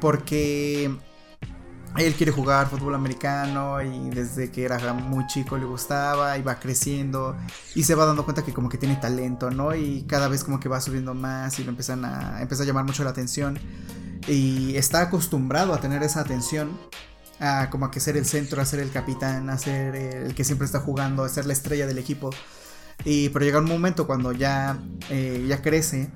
porque 0.00 0.90
él 1.96 2.14
quiere 2.14 2.32
jugar 2.32 2.68
fútbol 2.68 2.94
americano 2.94 3.80
y 3.80 4.10
desde 4.10 4.50
que 4.50 4.64
era 4.64 4.92
muy 4.92 5.26
chico 5.26 5.56
le 5.56 5.64
gustaba 5.64 6.36
y 6.36 6.42
va 6.42 6.58
creciendo 6.58 7.36
y 7.74 7.84
se 7.84 7.94
va 7.94 8.04
dando 8.04 8.24
cuenta 8.24 8.44
que 8.44 8.52
como 8.52 8.68
que 8.68 8.78
tiene 8.78 8.96
talento, 8.96 9.50
¿no? 9.50 9.74
Y 9.74 10.02
cada 10.02 10.28
vez 10.28 10.42
como 10.42 10.58
que 10.58 10.68
va 10.68 10.80
subiendo 10.80 11.14
más 11.14 11.58
y 11.58 11.64
lo 11.64 11.70
empiezan 11.70 12.04
a, 12.04 12.40
empieza 12.40 12.64
a 12.64 12.66
llamar 12.66 12.84
mucho 12.84 13.04
la 13.04 13.10
atención 13.10 13.58
y 14.26 14.76
está 14.76 15.02
acostumbrado 15.02 15.72
a 15.72 15.80
tener 15.80 16.02
esa 16.02 16.20
atención 16.20 16.70
a 17.44 17.70
como 17.70 17.86
a 17.86 17.90
que 17.90 18.00
ser 18.00 18.16
el 18.16 18.26
centro, 18.26 18.60
a 18.60 18.64
ser 18.64 18.80
el 18.80 18.90
capitán, 18.90 19.50
a 19.50 19.58
ser 19.58 19.94
el 19.94 20.34
que 20.34 20.44
siempre 20.44 20.66
está 20.66 20.80
jugando, 20.80 21.24
a 21.24 21.28
ser 21.28 21.46
la 21.46 21.52
estrella 21.52 21.86
del 21.86 21.98
equipo. 21.98 22.30
Y 23.04 23.28
pero 23.30 23.44
llega 23.44 23.58
un 23.58 23.66
momento 23.66 24.06
cuando 24.06 24.32
ya, 24.32 24.78
eh, 25.10 25.44
ya 25.48 25.62
crece 25.62 26.10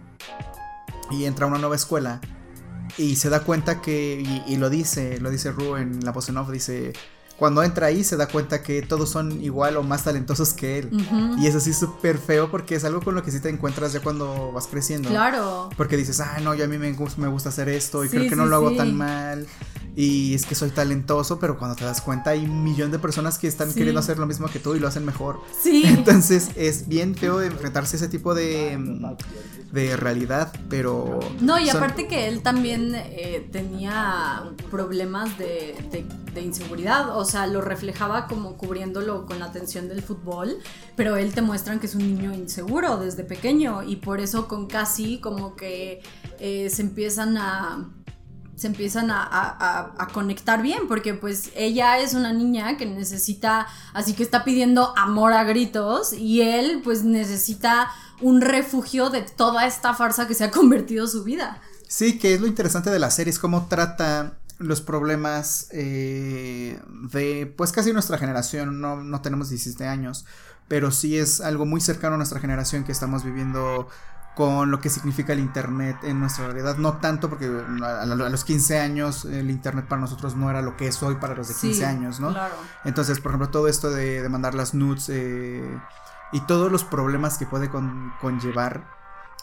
y 1.11 1.25
entra 1.25 1.47
a 1.47 1.49
una 1.49 1.59
nueva 1.59 1.77
escuela 1.77 2.21
y 2.97 3.17
se 3.17 3.29
da 3.29 3.41
cuenta 3.41 3.81
que, 3.81 4.43
y, 4.47 4.57
lo 4.57 4.71
dice, 4.71 5.21
lo 5.21 5.31
dice 5.31 5.53
Ru 5.53 5.77
en 5.77 6.05
la 6.05 6.11
voz 6.11 6.29
en 6.29 6.37
off, 6.37 6.51
dice, 6.51 6.93
cuando 7.39 7.63
entra 7.63 7.87
ahí 7.87 8.03
se 8.03 8.17
da 8.17 8.27
cuenta 8.27 8.63
que 8.63 8.83
todos 8.83 9.11
son 9.11 9.41
igual 9.41 9.77
o 9.77 9.85
más 9.85 10.03
talentosos 10.03 10.53
que 10.53 10.81
él. 10.81 10.91
Y 11.39 11.47
eso 11.47 11.61
sí 11.61 11.71
es 11.71 11.79
súper 11.79 12.19
feo 12.19 12.51
porque 12.51 12.75
es 12.75 12.85
algo 12.85 13.01
con 13.01 13.15
lo 13.15 13.23
que 13.23 13.31
sí 13.31 13.39
te 13.39 13.49
encuentras 13.49 13.93
ya 13.93 14.01
cuando 14.01 14.51
vas 14.51 14.67
creciendo. 14.67 15.09
Claro. 15.09 15.71
Porque 15.77 15.97
dices, 15.97 16.19
ah, 16.19 16.39
no, 16.43 16.55
yo 16.55 16.65
a 16.65 16.69
mí 16.69 16.79
me, 16.79 16.93
me 17.17 17.29
gusta 17.29 17.51
hacer 17.51 17.69
esto 17.69 18.05
y 18.05 18.09
creo 18.09 18.29
que 18.29 18.35
no 18.35 18.47
lo 18.47 18.57
hago 18.57 18.77
tan 18.77 18.97
mal. 18.97 19.47
Y 20.01 20.33
es 20.33 20.47
que 20.47 20.55
soy 20.55 20.71
talentoso, 20.71 21.41
pero 21.41 21.59
cuando 21.59 21.75
te 21.75 21.85
das 21.85 22.01
cuenta 22.01 22.31
hay 22.31 22.45
un 22.45 22.63
millón 22.63 22.93
de 22.93 23.01
personas 23.01 23.37
que 23.37 23.49
están 23.49 23.75
queriendo 23.75 23.99
hacer 23.99 24.17
lo 24.17 24.27
mismo 24.27 24.47
que 24.47 24.61
tú 24.61 24.77
y 24.77 24.79
lo 24.79 24.87
hacen 24.87 25.05
mejor. 25.05 25.41
Sí. 25.61 25.83
Entonces 25.87 26.51
es 26.55 26.87
bien 26.87 27.17
feo 27.17 27.43
enfrentarse 27.43 27.97
a 27.97 27.99
ese 27.99 28.09
tipo 28.09 28.33
de, 28.33 28.79
de 29.73 29.97
realidad, 29.97 30.53
pero... 30.71 31.19
No, 31.41 31.59
y 31.59 31.69
aparte 31.69 32.07
que 32.07 32.29
él 32.29 32.43
también 32.43 32.95
eh, 32.95 33.49
tenía 33.51 34.45
problemas 34.71 35.37
de, 35.37 35.75
de, 36.33 36.41
inseguridad, 36.43 37.19
o 37.19 37.25
sea, 37.25 37.49
lo 37.49 37.61
reflejaba 37.61 38.29
como 38.29 38.57
cubriéndolo 38.57 39.27
con 39.27 39.41
la 39.41 39.47
atención 39.47 39.89
del 39.89 40.03
fútbol, 40.03 40.59
pero 40.95 41.17
él 41.17 41.35
te 41.35 41.43
muestran 41.43 41.81
que 41.81 41.87
es 41.87 41.97
un 41.97 42.03
niño 42.03 42.33
inseguro 42.33 42.99
desde 42.99 43.25
pequeño 43.25 43.83
y 43.83 43.97
por 43.97 44.21
eso 44.21 44.47
con 44.47 44.69
casi 44.69 45.19
como 45.19 45.57
que 45.57 46.01
eh, 46.39 46.71
se 46.71 46.83
empiezan 46.83 47.37
a 47.37 47.89
se 48.59 48.67
empiezan 48.67 49.11
a, 49.11 50.09
conectar 50.13 50.63
bien, 50.63 50.89
porque 50.89 51.15
pues 51.15 51.51
ella 51.55 51.99
es 51.99 52.15
una 52.15 52.33
niña 52.33 52.77
que 52.77 52.87
necesita, 52.87 53.67
así 53.95 54.15
que 54.15 54.23
está 54.23 54.45
pidiendo 54.45 54.97
amor 54.97 55.33
a 55.33 55.45
gritos, 55.45 56.13
y 56.13 56.43
él 56.43 56.81
pues 56.83 57.05
necesita 57.05 57.91
un 58.21 58.41
refugio 58.41 59.11
de 59.11 59.23
toda 59.23 59.67
esta 59.67 59.95
farsa 59.95 60.27
que 60.27 60.35
se 60.35 60.45
ha 60.45 60.51
convertido 60.51 61.07
su 61.07 61.25
vida. 61.25 61.61
Sí, 61.87 62.19
que 62.19 62.35
es 62.35 62.41
lo 62.41 62.47
interesante 62.47 62.91
de 62.91 62.99
la 62.99 63.11
serie, 63.11 63.31
es 63.31 63.39
cómo 63.39 63.67
trata 63.67 64.39
los 64.59 64.81
problemas 64.81 65.69
eh, 65.71 66.81
de 67.13 67.53
pues 67.57 67.71
casi 67.71 67.93
nuestra 67.93 68.19
generación, 68.19 68.81
no, 68.81 68.97
no 68.97 69.21
tenemos 69.23 69.51
17 69.51 69.87
años, 69.87 70.27
pero 70.67 70.91
sí 70.91 71.17
es 71.17 71.41
algo 71.41 71.65
muy 71.65 71.81
cercano 71.81 72.15
a 72.15 72.19
nuestra 72.19 72.41
generación 72.41 72.85
que 72.85 72.93
estamos 72.93 73.25
viviendo 73.25 73.89
con 74.39 74.71
lo 74.71 74.79
que 74.79 74.89
significa 74.89 75.33
el 75.33 75.41
Internet 75.41 75.97
en 76.05 76.21
nuestra 76.21 76.47
realidad. 76.47 76.77
No 76.77 76.99
tanto 76.99 77.29
porque 77.29 77.47
a, 77.83 78.07
los 78.07 78.45
15 78.45 78.79
años 78.79 79.25
el 79.25 79.51
Internet 79.51 79.87
para 79.89 80.01
nosotros 80.01 80.37
no 80.37 80.49
era 80.49 80.63
lo 80.63 80.77
que 80.77 80.87
es 80.87 81.03
hoy 81.03 81.17
para 81.17 81.35
los 81.35 81.49
de 81.49 81.55
15 81.57 81.85
años, 81.85 82.21
¿no? 82.21 82.31
Claro. 82.31 82.55
Entonces, 82.85 83.19
por 83.19 83.33
ejemplo, 83.33 83.51
todo 83.51 83.67
esto 83.67 83.91
de, 83.91 84.29
mandar 84.29 84.55
las 84.55 84.75
nudes 84.75 85.09
eh, 85.09 85.69
y 86.31 86.41
todos 86.43 86.71
los 86.71 86.85
problemas 86.85 87.37
que 87.37 87.47
puede 87.47 87.69
conllevar 88.21 88.85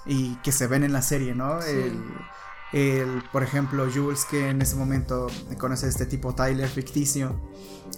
y 0.06 0.36
que 0.36 0.54
se 0.54 0.66
ven 0.66 0.86
en 0.86 0.94
la 0.94 1.02
serie, 1.02 1.36
¿no? 1.36 1.60
El, 1.62 2.02
el, 2.74 3.24
por 3.32 3.44
ejemplo, 3.44 3.88
Jules 3.94 4.26
que 4.26 4.50
en 4.50 4.62
ese 4.62 4.76
momento 4.76 5.28
conoce 5.58 5.86
a 5.86 5.90
este 5.90 6.06
tipo 6.06 6.36
Tyler 6.36 6.68
ficticio 6.68 7.40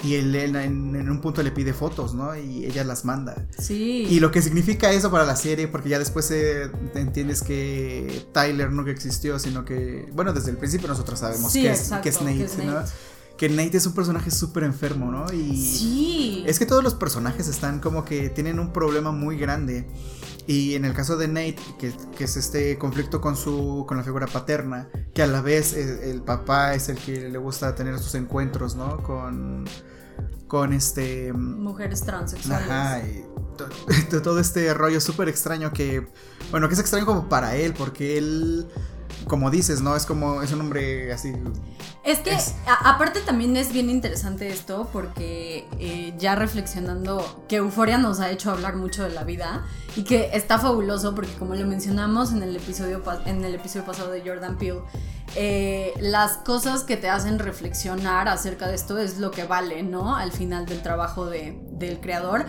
y 0.04 0.16
él, 0.16 0.36
en, 0.36 1.10
un 1.10 1.22
punto 1.22 1.42
le 1.42 1.52
pide 1.52 1.74
fotos, 1.74 2.14
¿no? 2.14 2.36
Y 2.36 2.66
ella 2.66 2.84
las 2.84 3.04
manda. 3.04 3.48
Sí. 3.58 4.06
Y 4.10 4.20
lo 4.20 4.32
que 4.32 4.42
significa 4.42 4.92
eso 4.92 5.10
para 5.10 5.26
la 5.26 5.36
serie, 5.36 5.68
porque 5.68 5.90
ya 5.90 5.98
después 5.98 6.32
entiendes 6.94 7.42
que 7.42 8.28
Tyler 8.32 8.72
no 8.72 8.86
que 8.86 8.92
existió, 8.92 9.40
sino 9.40 9.66
que, 9.66 10.08
bueno, 10.14 10.34
desde 10.34 10.52
el 10.52 10.58
principio 10.58 10.88
nosotros 10.88 11.20
sabemos 11.20 11.52
que, 11.52 11.72
es, 11.72 11.92
que, 12.04 12.10
es, 12.10 12.22
Nate, 12.22 12.66
¿no? 12.66 12.84
Que 13.38 13.50
Nate 13.50 13.78
es 13.78 13.88
un 13.88 13.94
personaje 13.94 14.30
súper 14.30 14.64
enfermo, 14.64 15.12
¿no? 15.12 15.34
Y 15.34 15.58
sí. 15.58 16.44
Es 16.46 16.60
que 16.60 16.68
todos 16.68 16.84
los 16.84 16.94
personajes 16.94 17.48
están 17.48 17.80
como 17.80 18.06
que 18.06 18.30
tienen 18.30 18.60
un 18.60 18.72
problema 18.72 19.12
muy 19.12 19.38
grande. 19.38 19.88
Y 20.48 20.76
en 20.76 20.86
el 20.86 20.94
caso 20.94 21.18
de 21.18 21.28
Nate, 21.28 21.58
que, 21.78 21.94
es 22.24 22.38
este 22.38 22.78
conflicto 22.78 23.20
con 23.20 23.36
su 23.36 23.86
con 23.86 23.98
la 23.98 24.04
figura 24.04 24.28
paterna, 24.28 24.88
que 25.14 25.22
a 25.22 25.28
la 25.28 25.42
vez 25.42 25.74
el, 25.74 26.22
papá 26.22 26.74
es 26.74 26.88
el 26.88 26.98
que 26.98 27.30
le 27.30 27.38
gusta 27.38 27.76
tener 27.76 28.00
sus 28.00 28.16
encuentros, 28.16 28.76
¿no? 28.76 29.04
Con 29.04 29.66
con 30.48 30.72
este 30.72 31.34
mujeres 31.34 32.02
transexuales. 32.02 32.70
Ajá, 32.70 33.02
y 33.02 33.26
todo 34.24 34.40
este 34.40 34.74
rollo 34.74 35.02
súper 35.02 35.28
extraño 35.28 35.74
que 35.74 36.08
bueno, 36.50 36.70
que 36.70 36.76
es 36.76 36.80
extraño 36.80 37.06
como 37.06 37.28
para 37.28 37.58
él 37.58 37.74
porque 37.78 38.18
él 38.18 38.68
como 39.28 39.52
dices, 39.52 39.82
¿no? 39.82 39.96
Es 39.96 40.06
como, 40.06 40.42
es 40.42 40.52
un 40.52 40.62
hombre 40.62 41.12
así. 41.12 41.34
Es 42.04 42.20
que, 42.20 42.36
aparte 42.84 43.20
también 43.22 43.58
es 43.58 43.74
bien 43.74 43.90
interesante 43.90 44.50
esto, 44.50 44.90
porque 44.94 45.68
eh, 45.80 46.14
ya 46.18 46.36
reflexionando, 46.36 47.46
que 47.48 47.58
Euforia 47.58 47.98
nos 47.98 48.20
ha 48.20 48.32
hecho 48.32 48.52
hablar 48.52 48.76
mucho 48.76 49.04
de 49.04 49.10
la 49.10 49.24
vida, 49.24 49.66
y 49.96 50.04
que 50.04 50.30
está 50.34 50.60
fabuloso, 50.60 51.14
porque 51.16 51.34
como 51.34 51.56
lo 51.56 51.68
mencionamos 51.68 52.32
en 52.32 52.44
el 52.44 52.56
episodio, 52.56 53.04
en 53.26 53.44
el 53.44 53.56
episodio 53.56 53.86
pasado 53.86 54.12
de 54.12 54.22
Jordan 54.22 54.58
Peele, 54.58 54.82
eh, 55.36 55.94
las 56.00 56.38
cosas 56.38 56.84
que 56.84 56.98
te 56.98 57.10
hacen 57.10 57.40
reflexionar 57.40 58.28
acerca 58.28 58.68
de 58.68 58.76
esto 58.76 58.98
es 58.98 59.18
lo 59.20 59.32
que 59.32 59.44
vale, 59.44 59.84
¿no? 59.84 60.16
Al 60.16 60.32
final 60.32 60.66
del 60.66 60.82
trabajo 60.82 61.26
de, 61.26 61.60
del 61.72 62.00
creador. 62.00 62.46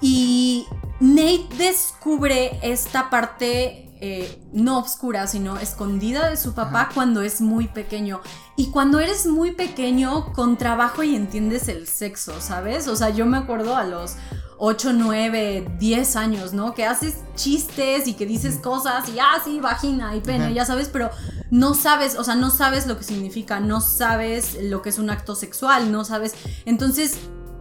Y 0.00 0.66
Nate 1.00 1.48
descubre 1.58 2.58
esta 2.62 3.10
parte 3.10 3.85
eh, 4.00 4.42
no 4.52 4.78
oscura, 4.78 5.26
sino 5.26 5.56
escondida 5.56 6.28
de 6.28 6.36
su 6.36 6.54
papá 6.54 6.90
cuando 6.92 7.22
es 7.22 7.40
muy 7.40 7.68
pequeño. 7.68 8.20
Y 8.56 8.70
cuando 8.70 9.00
eres 9.00 9.26
muy 9.26 9.52
pequeño, 9.52 10.32
con 10.32 10.56
trabajo 10.56 11.02
y 11.02 11.14
entiendes 11.14 11.68
el 11.68 11.86
sexo, 11.86 12.40
¿sabes? 12.40 12.88
O 12.88 12.96
sea, 12.96 13.10
yo 13.10 13.26
me 13.26 13.38
acuerdo 13.38 13.76
a 13.76 13.84
los 13.84 14.16
8, 14.58 14.92
9, 14.94 15.76
10 15.78 16.16
años, 16.16 16.52
¿no? 16.52 16.74
Que 16.74 16.84
haces 16.84 17.16
chistes 17.34 18.06
y 18.08 18.14
que 18.14 18.26
dices 18.26 18.56
cosas 18.56 19.08
y, 19.08 19.18
ah, 19.18 19.40
sí, 19.44 19.60
vagina 19.60 20.16
y 20.16 20.20
pene, 20.20 20.52
ya 20.54 20.64
sabes, 20.64 20.88
pero 20.88 21.10
no 21.50 21.74
sabes, 21.74 22.16
o 22.16 22.24
sea, 22.24 22.34
no 22.34 22.50
sabes 22.50 22.86
lo 22.86 22.96
que 22.96 23.04
significa, 23.04 23.60
no 23.60 23.80
sabes 23.80 24.58
lo 24.62 24.82
que 24.82 24.88
es 24.88 24.98
un 24.98 25.10
acto 25.10 25.34
sexual, 25.34 25.92
no 25.92 26.04
sabes. 26.04 26.34
Entonces, 26.64 27.18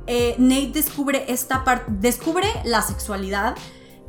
eh, 0.08 0.36
Nate 0.38 0.72
descubre 0.74 1.26
esta 1.28 1.64
parte, 1.64 1.86
descubre 2.00 2.48
la 2.64 2.82
sexualidad 2.82 3.56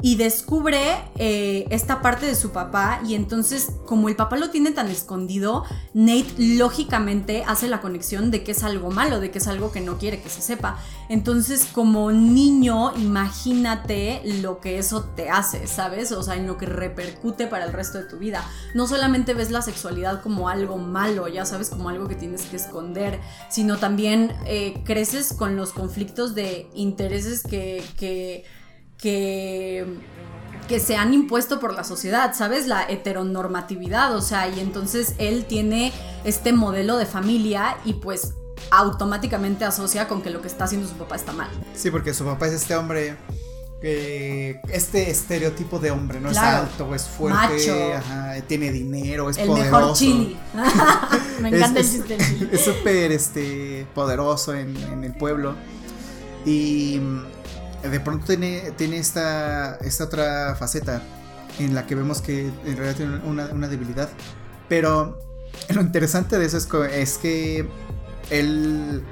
y 0.03 0.17
descubre 0.17 0.79
eh, 1.17 1.67
esta 1.71 2.03
parte 2.03 2.27
de 2.27 2.35
su 2.35 2.51
papá 2.51 3.01
y 3.07 3.15
entonces 3.15 3.69
como 3.87 4.09
el 4.09 4.17
papá 4.17 4.37
lo 4.37 4.51
tiene 4.51 4.71
tan 4.73 4.89
escondido, 4.89 5.65
Nate 5.95 6.35
lógicamente 6.39 7.45
hace 7.47 7.69
la 7.69 7.81
conexión 7.81 8.31
de 8.31 8.45
que 8.45 8.53
es 8.53 8.63
algo 8.63 8.91
malo, 8.91 9.21
de 9.21 9.31
que 9.31 9.39
es 9.39 9.49
algo 9.49 9.73
que 9.73 9.81
no 9.81 9.99
quiere 9.99 10.21
que 10.21 10.29
se 10.29 10.43
sepa. 10.43 10.79
Entonces 11.09 11.67
como 11.73 12.13
niño, 12.13 12.95
imagínate 12.97 14.21
lo 14.43 14.61
que 14.61 14.79
eso 14.79 15.05
te 15.17 15.31
hace, 15.31 15.67
¿sabes? 15.67 16.13
O 16.13 16.23
sea, 16.23 16.37
en 16.37 16.47
lo 16.47 16.59
que 16.59 16.67
repercute 16.67 17.47
para 17.47 17.65
el 17.65 17.73
resto 17.73 17.99
de 17.99 18.05
tu 18.05 18.19
vida. 18.19 18.45
No 18.75 18.87
solamente 18.87 19.33
ves 19.33 19.51
la 19.51 19.63
sexualidad 19.63 20.23
como 20.23 20.49
algo 20.49 20.77
malo, 20.77 21.29
ya 21.29 21.47
sabes, 21.47 21.71
como 21.71 21.89
algo 21.89 22.07
que 22.07 22.17
tienes 22.17 22.43
que 22.43 22.57
esconder, 22.57 23.21
sino 23.49 23.79
también 23.79 24.35
eh, 24.47 24.83
creces 24.85 25.33
con 25.33 25.57
los 25.57 25.73
conflictos 25.73 26.35
de 26.35 26.69
intereses 26.75 27.43
que... 27.43 27.83
que 27.97 28.45
que 28.99 29.87
que 30.67 30.81
se 30.81 30.97
han 30.97 31.15
impuesto 31.15 31.61
por 31.61 31.75
la 31.75 31.85
sociedad, 31.85 32.35
¿sabes? 32.35 32.67
La 32.67 32.89
heteronormatividad, 32.89 34.15
o 34.15 34.21
sea, 34.21 34.49
y 34.49 34.61
entonces 34.61 35.15
él 35.19 35.45
tiene 35.47 35.93
este 36.25 36.53
modelo 36.53 36.97
de 36.97 37.07
familia 37.07 37.77
y 37.85 37.95
pues 37.95 38.35
automáticamente 38.71 39.65
asocia 39.65 40.09
con 40.09 40.23
que 40.23 40.31
lo 40.31 40.41
que 40.43 40.49
está 40.49 40.65
haciendo 40.65 40.89
su 40.89 40.95
papá 40.95 41.17
está 41.17 41.33
mal. 41.33 41.49
Sí, 41.75 41.91
porque 41.91 42.13
su 42.15 42.25
papá 42.25 42.49
es 42.49 42.55
este 42.55 42.75
hombre 42.75 43.17
que 43.81 44.61
este 44.69 45.11
estereotipo 45.11 45.79
de 45.79 45.91
hombre, 45.91 46.21
¿no? 46.21 46.31
Es 46.31 46.39
alto, 46.39 46.95
es 46.95 47.07
fuerte, 47.07 48.01
tiene 48.49 48.73
dinero, 48.73 49.31
es 49.31 49.39
el 49.39 49.47
poderoso. 49.47 49.79
Mejor 49.79 49.97
chili. 49.97 50.37
Me 51.41 51.51
encanta 51.51 51.81
el 51.81 51.87
chiste 51.87 52.17
Es 52.51 52.63
súper 52.63 53.13
este, 53.13 53.87
poderoso 53.95 54.55
en, 54.55 54.77
en 54.77 55.05
el 55.05 55.15
pueblo. 55.15 55.55
Y 56.47 57.01
de 57.89 58.01
pronto 58.01 58.27
tiene, 58.27 58.73
tiene 58.77 58.99
esta, 58.99 59.77
esta 59.77 60.05
otra 60.05 60.55
faceta 60.57 61.03
en 61.59 61.75
la 61.75 61.87
que 61.87 61.95
vemos 61.95 62.21
que 62.21 62.49
en 62.65 62.77
realidad 62.77 62.97
tiene 62.97 63.17
una, 63.25 63.69
debilidad. 63.69 64.09
Pero 64.69 65.19
lo 65.69 65.81
interesante 65.81 66.39
de 66.39 66.47
eso 66.47 66.85
es, 66.85 67.19
que 67.19 67.69
él 68.31 69.03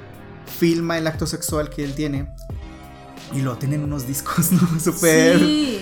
filma 0.59 0.97
el 0.97 1.07
acto 1.07 1.25
sexual 1.27 1.69
que 1.69 1.83
él 1.83 1.93
tiene 1.95 2.27
y 3.33 3.41
lo 3.41 3.57
tiene 3.57 3.75
en 3.75 3.83
unos 3.83 4.07
discos, 4.07 4.51
¿no? 4.51 4.79
Super, 4.79 5.39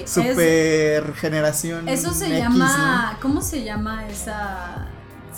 super 0.07 1.13
generación. 1.15 1.89
Eso 1.89 2.13
se 2.13 2.29
llama, 2.29 3.17
¿cómo 3.21 3.41
se 3.41 3.63
llama 3.63 4.07
esa? 4.07 4.87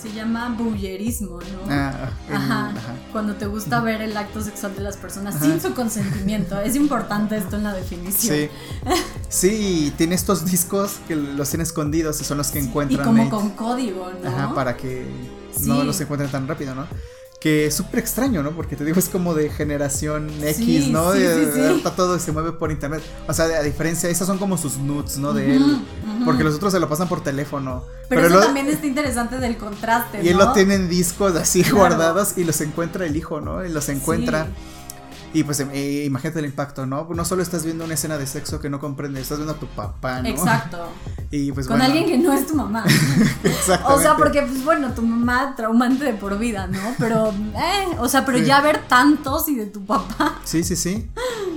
Se 0.01 0.11
llama 0.13 0.55
bullerismo, 0.57 1.39
¿no? 1.39 1.69
Ah, 1.69 2.09
ajá, 2.31 2.73
Cuando 3.11 3.35
te 3.35 3.47
gusta 3.47 3.79
ver 3.81 4.01
el 4.01 4.15
acto 4.17 4.41
sexual 4.41 4.75
de 4.75 4.81
las 4.81 4.97
personas 4.97 5.39
sin 5.39 5.61
su 5.61 5.73
consentimiento. 5.73 6.59
Es 6.59 6.75
importante 6.75 7.37
esto 7.37 7.55
en 7.55 7.63
la 7.63 7.73
definición. 7.73 8.35
Sí. 8.35 8.49
sí, 9.29 9.93
tiene 9.97 10.15
estos 10.15 10.45
discos 10.45 10.97
que 11.07 11.15
los 11.15 11.49
tiene 11.49 11.63
escondidos 11.63 12.19
y 12.21 12.23
son 12.23 12.37
los 12.37 12.49
que 12.49 12.59
encuentran. 12.59 13.01
Y 13.01 13.03
como 13.03 13.29
con 13.29 13.49
código, 13.51 14.11
¿no? 14.23 14.29
Ajá, 14.29 14.53
para 14.53 14.75
que 14.75 15.05
no 15.61 15.83
los 15.83 15.99
encuentren 16.01 16.29
tan 16.29 16.47
rápido, 16.47 16.75
¿no? 16.75 16.87
Que 17.39 17.67
es 17.67 17.75
súper 17.75 17.99
extraño, 17.99 18.41
¿no? 18.41 18.51
Porque 18.51 18.75
te 18.75 18.83
digo, 18.83 18.99
es 18.99 19.09
como 19.09 19.33
de 19.33 19.49
generación 19.49 20.29
X, 20.41 20.87
¿no? 20.87 21.13
Sí, 21.13 21.19
sí, 21.19 21.45
sí. 21.53 21.83
todo 21.95 22.17
se 22.19 22.31
mueve 22.31 22.53
por 22.53 22.71
internet. 22.71 23.03
O 23.27 23.33
sea, 23.33 23.45
a 23.45 23.61
diferencia, 23.61 24.09
esas 24.09 24.27
son 24.27 24.37
como 24.37 24.57
sus 24.57 24.77
nudes, 24.77 25.17
¿no? 25.17 25.33
De 25.33 25.55
él. 25.55 25.85
Porque 26.23 26.43
los 26.43 26.55
otros 26.55 26.73
se 26.73 26.79
lo 26.79 26.89
pasan 26.89 27.07
por 27.07 27.21
teléfono. 27.21 27.83
Pero, 28.09 28.27
eso 28.27 28.39
también 28.39 28.67
está 28.67 28.87
interesante 28.87 29.37
del 29.37 29.57
contraste. 29.57 30.23
Y 30.23 30.29
él 30.29 30.37
lo 30.37 30.53
tiene 30.53 30.75
en 30.75 30.89
discos 30.89 31.35
así 31.35 31.63
guardados 31.69 32.37
y 32.37 32.43
los 32.43 32.59
encuentra 32.61 33.05
el 33.05 33.15
hijo, 33.15 33.41
¿no? 33.41 33.63
Y 33.65 33.69
los 33.69 33.89
encuentra. 33.89 34.47
Y 35.35 35.43
pues 35.43 35.59
eh, 35.59 36.05
imagínate 36.05 36.39
el 36.39 36.45
impacto, 36.45 36.85
¿no? 36.85 37.09
No 37.13 37.25
solo 37.25 37.43
estás 37.43 37.65
viendo 37.65 37.83
una 37.83 37.95
escena 37.95 38.17
de 38.17 38.25
sexo 38.25 38.61
que 38.61 38.69
no 38.69 38.79
comprendes, 38.79 39.23
estás 39.23 39.37
viendo 39.37 39.53
a 39.53 39.59
tu 39.59 39.67
papá, 39.67 40.21
¿no? 40.21 40.29
Exacto. 40.29 40.87
Y 41.31 41.51
pues 41.51 41.67
Con 41.67 41.81
alguien 41.81 42.05
que 42.05 42.17
no 42.17 42.31
es 42.31 42.47
tu 42.47 42.55
mamá. 42.55 42.85
Exactamente. 43.43 43.93
O 43.93 43.99
sea, 43.99 44.15
porque 44.15 44.43
pues 44.43 44.63
bueno, 44.63 44.93
tu 44.93 45.01
mamá 45.01 45.53
traumante 45.57 46.05
de 46.05 46.13
por 46.13 46.37
vida, 46.37 46.67
¿no? 46.67 46.79
Pero, 46.97 47.29
eh, 47.31 47.97
o 47.97 48.07
sea, 48.07 48.25
pero 48.25 48.37
ya 48.37 48.61
ver 48.61 48.87
tantos 48.87 49.49
y 49.49 49.55
de 49.55 49.65
tu 49.65 49.83
papá. 49.83 50.39
Sí, 50.45 50.63
sí, 50.63 50.77
sí. 50.77 51.09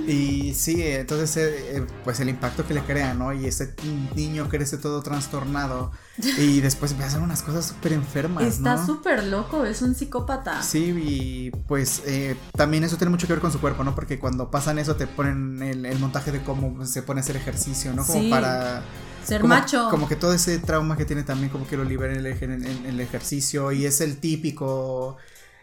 Y 0.09 0.55
sí, 0.55 0.81
entonces, 0.81 1.37
eh, 1.37 1.77
eh, 1.77 1.87
pues 2.03 2.19
el 2.19 2.29
impacto 2.29 2.65
que 2.65 2.73
le 2.73 2.81
crea, 2.81 3.13
¿no? 3.13 3.31
Y 3.31 3.45
ese 3.45 3.75
niño 4.15 4.49
crece 4.49 4.77
todo 4.79 5.03
trastornado 5.03 5.91
y 6.37 6.59
después 6.61 6.91
empieza 6.91 7.11
a 7.11 7.15
hacer 7.15 7.23
unas 7.23 7.43
cosas 7.43 7.67
súper 7.67 7.93
enfermas. 7.93 8.43
Está 8.43 8.83
súper 8.83 9.23
loco, 9.25 9.65
es 9.65 9.83
un 9.83 9.93
psicópata. 9.93 10.63
Sí, 10.63 10.95
y 10.97 11.51
pues 11.67 12.01
eh, 12.07 12.35
también 12.57 12.83
eso 12.83 12.97
tiene 12.97 13.11
mucho 13.11 13.27
que 13.27 13.33
ver 13.33 13.41
con 13.41 13.51
su 13.51 13.59
cuerpo, 13.59 13.68
¿no? 13.77 13.95
Porque 13.95 14.19
cuando 14.19 14.51
pasan 14.51 14.79
eso 14.79 14.95
te 14.95 15.07
ponen 15.07 15.61
el, 15.61 15.99
montaje 15.99 16.31
de 16.31 16.41
cómo 16.41 16.85
se 16.85 17.01
pone 17.01 17.19
a 17.19 17.23
hacer 17.23 17.35
ejercicio, 17.37 17.93
¿no? 17.93 18.05
Como 18.05 18.29
para... 18.29 18.83
Ser 19.25 19.43
macho. 19.43 19.89
Como 19.91 20.07
que 20.07 20.15
todo 20.15 20.33
ese 20.33 20.57
trauma 20.59 20.97
que 20.97 21.05
tiene 21.05 21.23
también 21.23 21.51
como 21.51 21.67
que 21.67 21.77
lo 21.77 21.83
libera 21.83 22.13
en 22.13 22.25
el, 22.25 22.65
en 22.65 22.85
el 22.85 22.99
ejercicio 22.99 23.71
y 23.71 23.85
es 23.85 24.01
el 24.01 24.17
típico 24.17 25.17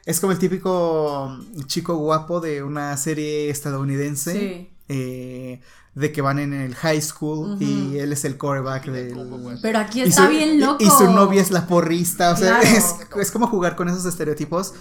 es 0.06 0.20
como 0.20 0.32
el 0.32 0.38
típico 0.38 1.36
chico 1.66 1.96
guapo 1.96 2.40
de 2.40 2.62
una 2.62 2.96
serie 2.96 3.50
estadounidense. 3.50 4.32
Sí. 4.32 4.70
Eh, 4.88 5.60
de 5.96 6.12
que 6.12 6.20
van 6.20 6.38
en 6.38 6.52
el 6.52 6.74
high 6.74 7.00
school 7.00 7.56
y 7.58 7.96
él 7.98 8.12
es 8.12 8.26
el 8.26 8.36
coreback 8.36 8.84
del. 8.84 9.16
Pero 9.62 9.78
aquí 9.78 10.02
está 10.02 10.28
bien 10.28 10.60
loco. 10.60 10.76
Y, 10.84 10.90
su 10.90 11.10
novia 11.10 11.40
es 11.40 11.50
la 11.50 11.66
porrista. 11.66 12.32
O 12.32 12.36
sea, 12.36 12.60
es, 12.60 13.30
como 13.30 13.46
jugar 13.46 13.76
con 13.76 13.88
esos 13.88 14.04
estereotipos, 14.04 14.74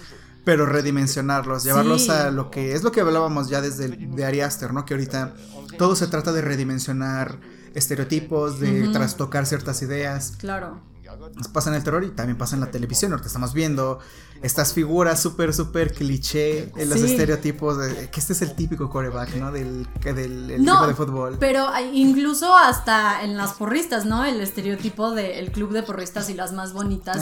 pero 0.46 0.64
redimensionarlos, 0.64 1.64
llevarlos 1.64 2.08
a 2.08 2.30
lo 2.30 2.52
que 2.52 2.74
es 2.74 2.84
lo 2.84 2.92
que 2.92 3.00
hablábamos 3.00 3.48
ya 3.48 3.60
desde 3.60 3.88
de 3.88 4.24
Ari 4.24 4.42
Aster, 4.42 4.72
¿no? 4.72 4.84
Que 4.84 4.94
ahorita 4.94 5.34
todo 5.76 5.96
se 5.96 6.06
trata 6.06 6.32
de 6.32 6.40
redimensionar 6.40 7.40
estereotipos, 7.74 8.60
de 8.60 8.86
trastocar 8.92 9.44
ciertas 9.44 9.82
ideas. 9.82 10.34
Claro. 10.38 10.80
Pasa 11.52 11.70
en 11.70 11.76
el 11.76 11.82
terror 11.82 12.04
y 12.04 12.10
también 12.10 12.38
pasa 12.38 12.54
en 12.54 12.60
la 12.60 12.70
televisión, 12.70 13.18
que 13.18 13.26
estamos 13.26 13.54
viendo 13.54 13.98
estas 14.42 14.72
figuras 14.72 15.20
súper, 15.20 15.52
súper 15.54 15.92
cliché 15.92 16.70
en 16.76 16.90
los 16.90 17.00
estereotipos 17.00 17.78
de 17.78 18.10
que 18.10 18.20
este 18.20 18.32
es 18.32 18.42
el 18.42 18.54
típico 18.54 18.90
coreback, 18.90 19.34
¿no? 19.36 19.52
Del, 19.52 19.86
del 20.02 20.50
equipo 20.50 20.86
de 20.86 20.94
fútbol. 20.94 21.36
Pero 21.40 21.66
incluso 21.92 22.54
hasta 22.54 23.22
en 23.22 23.36
las 23.36 23.52
porristas, 23.54 24.04
¿no? 24.04 24.24
El 24.24 24.40
estereotipo 24.40 25.12
del 25.12 25.50
club 25.52 25.72
de 25.72 25.82
porristas 25.82 26.30
y 26.30 26.34
las 26.34 26.52
más 26.52 26.72
bonitas. 26.72 27.18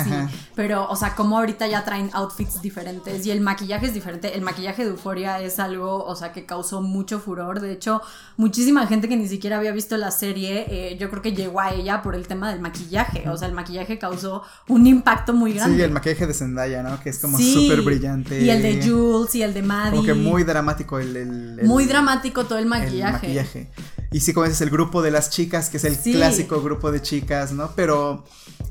pero, 0.55 0.89
o 0.89 0.97
sea, 0.97 1.15
como 1.15 1.39
ahorita 1.39 1.67
ya 1.67 1.85
traen 1.85 2.11
outfits 2.13 2.61
diferentes 2.61 3.27
y 3.27 3.31
el 3.31 3.41
maquillaje 3.41 3.87
es 3.87 3.95
diferente. 3.95 4.35
El 4.35 4.43
maquillaje 4.43 4.85
de 4.85 4.91
Euforia 4.91 5.41
es 5.41 5.59
algo, 5.59 6.05
o 6.05 6.17
sea, 6.17 6.33
que 6.33 6.47
causó 6.47 6.83
mucho 6.83 7.21
furor. 7.21 7.61
De 7.61 7.73
hecho, 7.73 8.03
muchísima 8.37 8.87
gente 8.87 9.09
que 9.09 9.17
ni 9.17 9.29
siquiera 9.29 9.59
había 9.59 9.73
visto 9.73 9.97
la 9.97 10.11
serie, 10.11 10.67
eh, 10.69 10.97
yo 10.99 11.11
creo 11.11 11.23
que 11.23 11.33
llegó 11.33 11.61
a 11.61 11.73
ella 11.73 12.03
por 12.03 12.15
el 12.15 12.27
tema 12.27 12.51
del 12.51 12.61
maquillaje. 12.61 13.29
O 13.29 13.37
sea, 13.37 13.49
el 13.49 13.55
maquillaje 13.55 13.99
causó 13.99 14.43
un 14.69 14.87
impacto 14.87 15.33
muy 15.33 15.53
grande. 15.53 15.77
Sí, 15.77 15.83
el 15.83 15.91
maquillaje 15.91 16.27
de 16.27 16.35
Zendaya, 16.35 16.83
¿no? 16.83 17.01
Que 17.05 17.11
es 17.11 17.19
como 17.19 17.39
súper 17.39 17.83
brillante. 17.83 18.41
Y 18.41 18.49
el 18.49 18.63
de 18.63 18.83
Jules 18.83 19.35
y 19.35 19.43
el 19.43 19.53
de 19.53 19.61
Maddie. 19.61 19.91
Como 19.91 20.05
que 20.05 20.15
muy 20.15 20.43
dramático 20.43 20.99
el. 20.99 21.61
muy 21.63 21.85
dramático 21.85 22.47
todo 22.47 22.59
el 22.59 22.65
maquillaje. 22.65 23.27
El 23.27 23.35
maquillaje. 23.37 23.71
Y 24.11 24.21
sí, 24.21 24.33
como 24.33 24.47
es 24.47 24.61
el 24.63 24.71
grupo 24.71 25.03
de 25.03 25.11
las 25.11 25.29
chicas, 25.29 25.69
que 25.69 25.77
es 25.77 25.85
el 25.85 25.99
clásico 25.99 26.63
grupo 26.63 26.91
de 26.91 27.03
chicas, 27.03 27.53
¿no? 27.53 27.73
Pero 27.77 28.25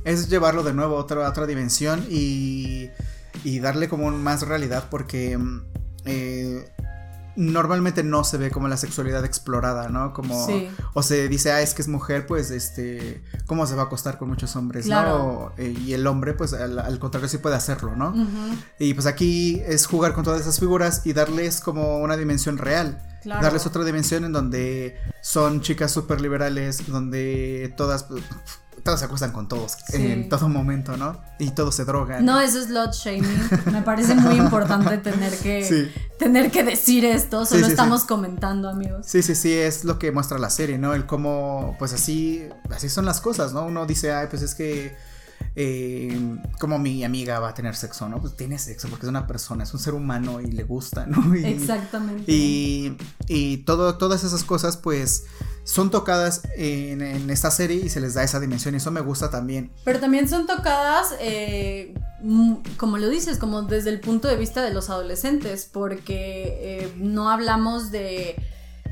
es 0.04 0.30
llevarlo 0.30 0.64
de 0.64 0.74
nuevo 0.74 0.98
a 0.98 1.00
otra, 1.00 1.30
otra 1.30 1.46
dimensión 1.46 2.06
y, 2.10 2.90
y 3.44 3.60
darle 3.60 3.88
como 3.88 4.10
más 4.10 4.42
realidad 4.48 4.88
porque 4.90 5.38
mm, 5.38 5.62
eh, 6.06 6.66
normalmente 7.36 8.04
no 8.04 8.24
se 8.24 8.38
ve 8.38 8.52
como 8.52 8.68
la 8.68 8.78
sexualidad 8.78 9.26
explorada, 9.26 9.90
¿no? 9.90 10.14
Como 10.14 10.48
o 10.94 11.04
se 11.04 11.28
dice, 11.28 11.52
ah, 11.52 11.62
es 11.62 11.74
que 11.74 11.82
es 11.82 11.88
mujer, 11.88 12.26
pues 12.26 12.52
este, 12.52 13.24
cómo 13.46 13.66
se 13.66 13.76
va 13.76 13.84
a 13.84 13.86
acostar 13.86 14.18
con 14.18 14.30
muchos 14.30 14.56
hombres, 14.56 14.88
¿no? 14.88 15.52
Eh, 15.58 15.76
y 15.86 15.94
el 15.94 16.06
hombre, 16.08 16.34
pues 16.34 16.54
al, 16.54 17.00
contrario 17.00 17.28
sí 17.28 17.38
puede 17.38 17.56
hacerlo, 17.56 17.96
¿no? 17.96 18.14
Y 18.80 18.94
pues 18.94 19.06
aquí 19.06 19.62
es 19.66 19.86
jugar 19.86 20.14
con 20.14 20.24
todas 20.24 20.42
esas 20.42 20.60
figuras 20.60 21.06
y 21.06 21.14
darles 21.14 21.60
como 21.60 22.00
una 22.00 22.18
dimensión 22.18 22.58
real. 22.58 23.02
Darles 23.26 23.66
otra 23.66 23.86
dimensión 23.86 24.26
en 24.26 24.34
donde 24.34 24.98
son 25.22 25.62
chicas 25.62 25.92
súper 25.92 26.20
liberales, 26.20 26.88
donde 26.88 27.74
todas 27.78 28.08
todos 28.84 29.00
se 29.00 29.06
acuestan 29.06 29.32
con 29.32 29.48
todos 29.48 29.78
en 29.94 30.30
todo 30.30 30.50
momento, 30.50 30.98
¿no? 30.98 31.22
Y 31.40 31.52
todos 31.52 31.76
se 31.76 31.86
drogan. 31.86 32.26
No, 32.26 32.40
eso 32.40 32.60
es 32.60 32.70
lot 32.70 32.94
shaming. 32.94 33.50
Me 33.72 33.82
parece 33.82 34.16
muy 34.16 34.36
importante 34.36 34.98
tener 34.98 35.38
que, 35.38 35.92
tener 36.18 36.52
que 36.52 36.64
decir 36.64 37.06
esto. 37.06 37.46
Solo 37.46 37.68
estamos 37.68 38.04
comentando, 38.04 38.70
amigos. 38.70 39.06
Sí, 39.06 39.22
sí, 39.22 39.36
sí, 39.36 39.54
es 39.54 39.86
lo 39.86 40.00
que 40.00 40.12
muestra 40.12 40.38
la 40.40 40.50
serie, 40.50 40.78
¿no? 40.78 40.94
El 40.94 41.06
cómo, 41.06 41.76
pues 41.80 41.94
así, 41.94 42.48
así 42.70 42.90
son 42.90 43.06
las 43.06 43.22
cosas, 43.22 43.54
¿no? 43.54 43.66
Uno 43.66 43.86
dice, 43.86 44.14
ay, 44.14 44.28
pues 44.30 44.42
es 44.42 44.56
que 44.56 44.96
eh, 45.56 46.40
como 46.60 46.80
mi 46.80 47.04
amiga 47.04 47.40
va 47.40 47.50
a 47.50 47.54
tener 47.54 47.76
sexo, 47.76 48.10
¿no? 48.10 48.20
Pues 48.20 48.36
tiene 48.36 48.58
sexo 48.58 48.88
porque 48.90 49.06
es 49.06 49.10
una 49.10 49.28
persona, 49.28 49.64
es 49.64 49.74
un 49.74 49.80
ser 49.80 49.94
humano 49.94 50.42
y 50.42 50.48
le 50.48 50.64
gusta, 50.64 51.06
¿no? 51.06 51.34
Exactamente. 51.36 52.32
Y, 52.32 52.98
y 53.28 53.58
todo, 53.58 53.98
todas 53.98 54.24
esas 54.24 54.44
cosas, 54.44 54.78
pues, 54.78 55.26
son 55.64 55.92
tocadas 55.92 56.42
en, 56.56 57.30
esta 57.30 57.52
serie 57.52 57.78
y 57.78 57.90
se 57.90 58.02
les 58.02 58.14
da 58.14 58.24
esa 58.24 58.40
dimensión 58.40 58.74
y 58.74 58.78
eso 58.78 58.92
me 58.92 59.02
gusta 59.02 59.30
también. 59.30 59.72
Pero 59.86 60.00
también 60.00 60.28
son 60.28 60.46
tocadas, 60.46 61.16
eh, 61.20 61.94
como 62.78 62.98
lo 62.98 63.10
dices, 63.10 63.38
como 63.38 63.64
desde 63.64 63.90
el 63.90 64.00
punto 64.00 64.28
de 64.28 64.36
vista 64.36 64.62
de 64.62 64.74
los 64.74 64.90
adolescentes, 64.90 65.70
porque 65.72 66.58
eh, 66.62 66.94
no 66.98 67.30
hablamos 67.30 67.92
de 67.92 68.36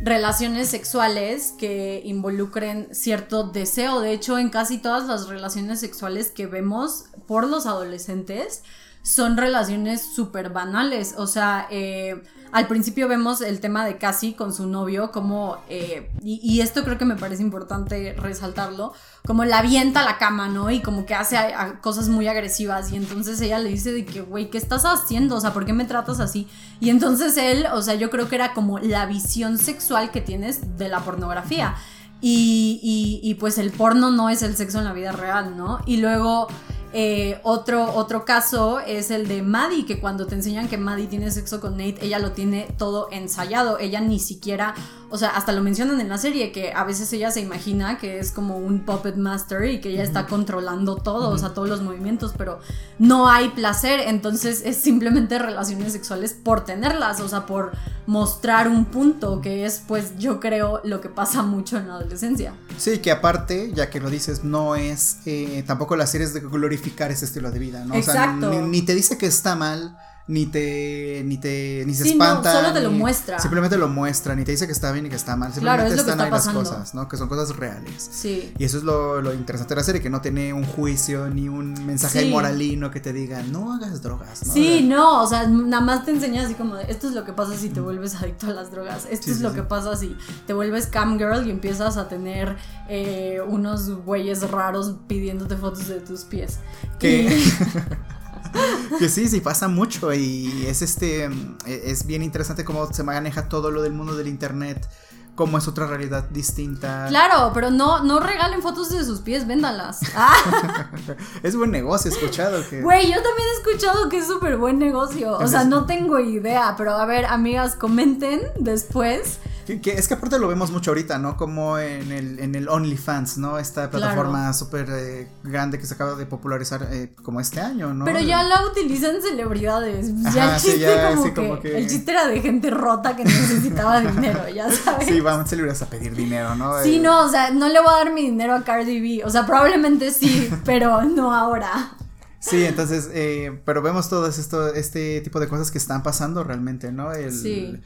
relaciones 0.04 0.70
sexuales 0.70 1.54
que 1.58 2.02
involucren 2.06 2.88
cierto 2.92 3.44
deseo. 3.44 4.00
De 4.00 4.14
hecho, 4.14 4.38
en 4.38 4.50
casi 4.50 4.78
todas 4.78 5.08
las 5.08 5.28
relaciones 5.28 5.80
sexuales 5.80 6.32
que 6.32 6.48
vemos 6.48 7.06
por 7.28 7.48
los 7.48 7.66
adolescentes 7.66 8.64
son 9.04 9.38
relaciones 9.38 10.02
súper 10.02 10.50
banales. 10.50 11.16
O 11.18 11.28
sea, 11.28 11.68
eh, 11.70 12.22
al 12.52 12.68
principio 12.68 13.08
vemos 13.08 13.42
el 13.42 13.60
tema 13.60 13.86
de 13.86 13.98
Cassie 13.98 14.36
con 14.36 14.54
su 14.54 14.68
novio, 14.68 15.12
como, 15.12 15.58
eh, 15.70 16.12
y, 16.22 16.60
esto 16.60 16.84
creo 16.84 16.98
que 16.98 17.06
me 17.06 17.16
parece 17.16 17.42
importante 17.42 18.14
resaltarlo, 18.18 18.94
como 19.26 19.46
la 19.46 19.60
avienta 19.60 20.04
la 20.04 20.18
cama, 20.18 20.50
¿no? 20.50 20.70
Y 20.70 20.82
como 20.82 21.06
que 21.06 21.16
hace 21.16 21.38
cosas 21.82 22.10
muy 22.10 22.28
agresivas 22.28 22.92
y 22.92 22.98
entonces 22.98 23.40
ella 23.42 23.60
le 23.60 23.70
dice 23.70 23.94
de 23.94 24.06
que, 24.06 24.22
güey, 24.22 24.50
¿qué 24.50 24.58
estás 24.58 24.84
haciendo? 24.84 25.38
O 25.38 25.42
sea, 25.42 25.54
¿por 25.54 25.66
qué 25.66 25.74
me 25.74 25.86
tratas 25.86 26.20
así? 26.20 26.48
Y 26.80 26.90
entonces 26.90 27.38
él, 27.38 27.68
o 27.74 27.82
sea, 27.82 27.96
yo 27.96 28.10
creo 28.10 28.28
que 28.28 28.36
era 28.36 28.54
como 28.54 28.80
la 28.80 29.06
visión 29.06 29.58
sexual 29.58 30.12
que 30.12 30.22
tienes 30.22 30.78
de 30.78 30.90
la 30.90 31.00
pornografía. 31.00 31.76
Y, 32.24 33.20
y, 33.24 33.34
pues 33.36 33.58
el 33.58 33.72
porno 33.72 34.12
no 34.12 34.30
es 34.30 34.44
el 34.44 34.56
sexo 34.56 34.78
en 34.78 34.86
la 34.86 34.94
vida 34.94 35.12
real, 35.12 35.58
¿no? 35.58 35.80
Y 35.88 35.98
luego 35.98 36.48
eh, 36.94 37.40
otro, 37.44 37.94
otro 37.94 38.26
caso 38.26 38.80
es 38.80 39.12
el 39.12 39.28
de 39.28 39.42
Maddie, 39.42 39.86
que 39.86 40.00
cuando 40.00 40.28
te 40.28 40.36
enseñan 40.36 40.68
que 40.68 40.78
Maddie 40.78 41.08
tiene 41.08 41.32
sexo 41.32 41.62
con 41.62 41.78
Nate, 41.78 41.98
ella 42.02 42.20
lo 42.20 42.32
tiene 42.32 42.68
todo 42.78 43.08
ensayado. 43.12 43.80
Ella 43.80 44.02
ni 44.02 44.20
siquiera, 44.20 44.74
o 45.10 45.18
sea, 45.18 45.30
hasta 45.30 45.54
lo 45.54 45.62
mencionan 45.62 46.02
en 46.02 46.10
la 46.10 46.18
serie, 46.18 46.52
que 46.52 46.74
a 46.74 46.84
veces 46.84 47.12
ella 47.14 47.32
se 47.32 47.40
imagina 47.40 47.98
que 47.98 48.20
es 48.20 48.32
como 48.32 48.58
un 48.58 48.82
puppet 48.82 49.16
master 49.16 49.66
y 49.70 49.80
que 49.80 49.90
ella 49.90 50.04
está 50.04 50.28
controlando 50.28 50.96
todo, 50.96 51.30
o 51.30 51.38
sea, 51.38 51.54
todos 51.54 51.70
los 51.70 51.82
movimientos, 51.82 52.34
pero 52.38 52.60
no 53.00 53.30
hay 53.30 53.50
placer, 53.50 54.02
entonces 54.02 54.62
es 54.66 54.78
simplemente 54.78 55.40
relaciones 55.40 55.94
sexuales 55.94 56.34
por 56.34 56.66
tenerlas, 56.66 57.22
o 57.22 57.30
sea, 57.30 57.46
por 57.46 57.72
mostrar 58.06 58.68
un 58.68 58.86
punto, 58.86 59.42
que 59.42 59.66
es 59.66 59.82
pues 59.88 60.18
yo 60.18 60.40
creo 60.40 60.82
lo 60.84 61.00
que 61.02 61.10
pasa 61.10 61.44
mucho 61.44 61.78
en 61.78 61.88
la 61.88 61.96
adolescencia. 61.96 62.54
Sí, 62.78 62.98
que 63.00 63.12
aparte, 63.12 63.72
ya 63.74 63.90
que 63.90 64.00
lo 64.00 64.10
dices, 64.10 64.44
no 64.44 64.76
es 64.76 65.20
eh, 65.26 65.64
tampoco 65.66 65.96
las 65.96 66.12
series 66.12 66.34
de 66.34 66.42
glorificar 66.82 67.12
ese 67.12 67.26
estilo 67.26 67.52
de 67.52 67.60
vida, 67.60 67.86
¿no? 67.86 67.96
Exacto. 67.96 68.50
O 68.50 68.54
sea, 68.54 68.62
ni, 68.62 68.82
te 68.82 68.96
dice 68.96 69.18
que 69.18 69.28
está 69.28 69.56
mal, 69.56 69.98
ni 70.32 70.46
te 70.46 71.24
ni 71.26 71.38
te 71.38 71.84
ni 71.86 71.94
se 71.94 72.04
sí, 72.04 72.12
espanta. 72.12 72.54
No, 72.54 72.60
solo 72.62 72.74
te 72.74 72.80
lo 72.80 72.92
muestra. 72.92 73.38
Simplemente 73.38 73.78
lo 73.78 73.90
muestra, 73.90 74.34
ni 74.34 74.46
te 74.46 74.52
dice 74.52 74.66
que 74.66 74.72
está 74.72 74.94
bien 74.94 75.04
ni 75.04 75.10
que 75.10 75.18
está 75.18 75.36
mal. 75.36 75.52
Simplemente 75.52 75.88
claro, 75.88 75.94
es 75.94 76.00
están 76.00 76.22
ahí 76.22 76.32
las 76.32 76.48
cosas, 76.48 76.94
¿no? 76.96 77.10
Que 77.10 77.18
son 77.18 77.28
cosas 77.28 77.54
reales. 77.58 78.10
Sí. 78.10 78.54
Y 78.58 78.64
eso 78.64 78.78
es 78.78 78.84
lo, 78.84 79.22
lo, 79.22 79.34
interesante 79.34 79.74
de 79.74 79.82
la 79.82 79.84
serie, 79.84 80.02
que 80.02 80.10
no 80.10 80.22
tiene 80.22 80.54
un 80.54 80.64
juicio 80.64 81.30
ni 81.30 81.50
un 81.50 81.86
mensaje 81.86 82.30
moralino 82.30 82.92
que 82.92 83.02
te 83.02 83.12
diga, 83.12 83.44
no 83.44 83.74
hagas 83.74 84.02
drogas, 84.02 84.48
¿no? 84.48 84.54
Sí, 84.54 84.86
no, 84.88 85.22
o 85.22 85.28
sea, 85.28 85.48
nada 85.48 85.84
más 85.84 86.06
te 86.06 86.12
enseña 86.12 86.46
así 86.46 86.54
como 86.54 86.76
de, 86.76 86.90
esto 86.90 87.10
es 87.10 87.14
lo 87.14 87.26
que 87.26 87.34
pasa 87.34 87.58
si 87.58 87.68
te 87.68 87.82
vuelves 87.82 88.16
adicto 88.16 88.48
a 88.48 88.52
las 88.52 88.72
drogas. 88.72 89.08
Esto 89.12 89.32
es 89.32 89.42
lo 89.42 89.54
que 89.54 89.64
pasa 89.64 89.98
si 89.98 90.16
te 90.48 90.54
vuelves 90.54 90.88
cam 90.88 91.18
girl 91.18 91.46
y 91.46 91.52
empiezas 91.52 91.98
a 91.98 92.08
tener 92.08 92.56
eh, 92.88 93.42
unos 93.46 93.90
güeyes 94.06 94.50
raros 94.50 94.96
pidiéndote 95.08 95.58
fotos 95.58 95.90
de 95.90 96.00
tus 96.00 96.22
pies. 96.22 96.60
Que 97.00 97.38
que 99.00 99.10
sí, 99.10 99.28
sí 99.28 99.42
pasa 99.42 99.68
mucho 99.68 100.14
y 100.14 100.66
es 100.68 100.82
este 100.82 101.30
es 101.66 102.06
bien 102.06 102.24
interesante 102.24 102.64
cómo 102.66 102.92
se 102.92 103.04
maneja 103.04 103.50
todo 103.50 103.72
lo 103.72 103.82
del 103.82 103.94
mundo 103.94 104.16
del 104.16 104.28
internet 104.28 104.88
como 105.36 105.58
es 105.58 105.68
otra 105.68 105.88
realidad 105.88 106.26
distinta. 106.30 107.06
Claro, 107.08 107.52
pero 107.54 107.72
no, 107.72 108.04
no 108.04 108.20
regalen 108.20 108.62
fotos 108.62 108.90
de 108.90 109.04
sus 109.04 109.22
pies, 109.22 109.48
véndalas. 109.48 110.00
Ah. 110.14 110.92
es 111.44 111.56
buen 111.56 111.72
negocio, 111.72 112.12
he 112.12 112.14
escuchado 112.14 112.62
que. 112.70 112.82
Güey, 112.82 113.08
yo 113.08 113.16
también 113.16 113.48
he 113.48 113.58
escuchado 113.58 114.10
que 114.10 114.18
es 114.18 114.28
súper 114.28 114.58
buen 114.58 114.78
negocio. 114.78 115.38
O 115.38 115.48
sea, 115.48 115.64
no 115.64 115.86
tengo 115.86 116.20
idea, 116.20 116.76
pero 116.78 116.92
a 116.92 117.06
ver, 117.06 117.26
amigas, 117.26 117.76
comenten 117.76 118.42
después 118.60 119.40
es 119.68 120.08
que 120.08 120.14
aparte 120.14 120.40
lo 120.40 120.48
vemos 120.48 120.72
mucho 120.72 120.92
ahorita, 120.92 121.18
¿no? 121.18 121.38
Como 121.38 121.78
en 121.78 122.12
el, 122.12 122.40
en 122.40 122.56
el 122.56 122.68
OnlyFans, 122.68 123.38
¿no? 123.38 123.60
Esta 123.60 123.90
plataforma 123.90 124.52
súper 124.54 124.88
eh, 124.90 125.28
grande 125.44 125.80
que 125.80 125.86
se 125.86 125.94
acaba 125.94 126.16
de 126.16 126.26
popularizar 126.26 126.88
eh, 126.92 127.14
como 127.24 127.40
este 127.40 127.60
año, 127.60 127.94
¿no? 127.94 128.06
Pero 128.06 128.20
ya 128.20 128.44
la 128.44 128.66
utilizan 128.66 129.22
celebridades. 129.22 130.12
ya 130.34 130.56
el 130.56 130.62
chiste 130.62 131.34
como, 131.36 131.60
que, 131.60 131.78
El 131.78 131.88
chiste 131.88 132.12
era 132.12 132.28
de 132.28 132.42
gente 132.42 132.70
rota 132.70 133.16
que 133.16 133.24
necesitaba 133.24 134.00
dinero, 134.02 134.48
ya 134.50 134.72
sabes. 134.72 135.08
Sí, 135.08 135.20
vamos 135.20 135.50
celebridades 135.50 135.82
a 135.82 135.90
pedir 135.90 136.16
dinero, 136.16 136.56
¿no? 136.56 136.82
Sí, 136.82 137.00
no, 137.00 137.26
o 137.26 137.30
sea, 137.30 137.52
no 137.52 137.70
le 137.70 137.80
voy 137.80 137.90
a 137.90 138.04
dar 138.04 138.14
mi 138.14 138.22
dinero 138.22 138.56
a 138.56 138.64
Cardi 138.64 139.00
B. 139.00 139.26
O 139.26 139.30
sea, 139.30 139.46
probablemente 139.46 140.12
sí, 140.12 140.50
pero 140.66 141.04
no 141.04 141.34
ahora. 141.34 141.92
Sí, 142.40 142.66
entonces, 142.66 143.10
eh, 143.14 143.62
pero 143.66 143.84
vemos 143.84 144.10
todo 144.10 144.28
esto, 144.28 144.74
este 144.74 145.22
tipo 145.22 145.40
de 145.40 145.48
cosas 145.48 145.70
que 145.70 145.78
están 145.78 146.02
pasando 146.02 146.44
realmente, 146.44 146.92
¿no? 146.92 147.14
El, 147.14 147.32
sí 147.32 147.80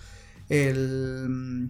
el 0.49 1.27
mm, 1.29 1.69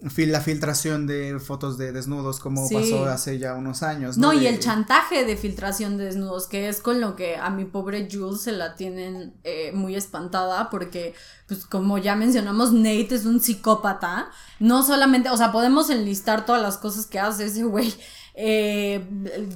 la 0.00 0.40
filtración 0.40 1.06
de 1.08 1.40
fotos 1.40 1.76
de 1.76 1.92
desnudos 1.92 2.38
como 2.38 2.68
pasó 2.70 3.04
hace 3.06 3.38
ya 3.38 3.54
unos 3.54 3.82
años. 3.82 4.16
No, 4.16 4.32
y 4.32 4.46
el 4.46 4.60
chantaje 4.60 5.24
de 5.24 5.36
filtración 5.36 5.96
de 5.96 6.04
desnudos, 6.04 6.46
que 6.46 6.68
es 6.68 6.80
con 6.80 7.00
lo 7.00 7.16
que 7.16 7.36
a 7.36 7.50
mi 7.50 7.64
pobre 7.64 8.08
Jules 8.10 8.42
se 8.42 8.52
la 8.52 8.76
tienen 8.76 9.34
eh, 9.42 9.72
muy 9.72 9.96
espantada, 9.96 10.70
porque, 10.70 11.14
pues 11.48 11.66
como 11.66 11.98
ya 11.98 12.14
mencionamos, 12.14 12.72
Nate 12.72 13.08
es 13.10 13.24
un 13.24 13.40
psicópata. 13.40 14.30
No 14.60 14.84
solamente, 14.84 15.30
o 15.30 15.36
sea, 15.36 15.50
podemos 15.50 15.90
enlistar 15.90 16.46
todas 16.46 16.62
las 16.62 16.78
cosas 16.78 17.06
que 17.06 17.18
hace 17.18 17.46
ese 17.46 17.64
güey 17.64 17.92
eh, 18.40 19.04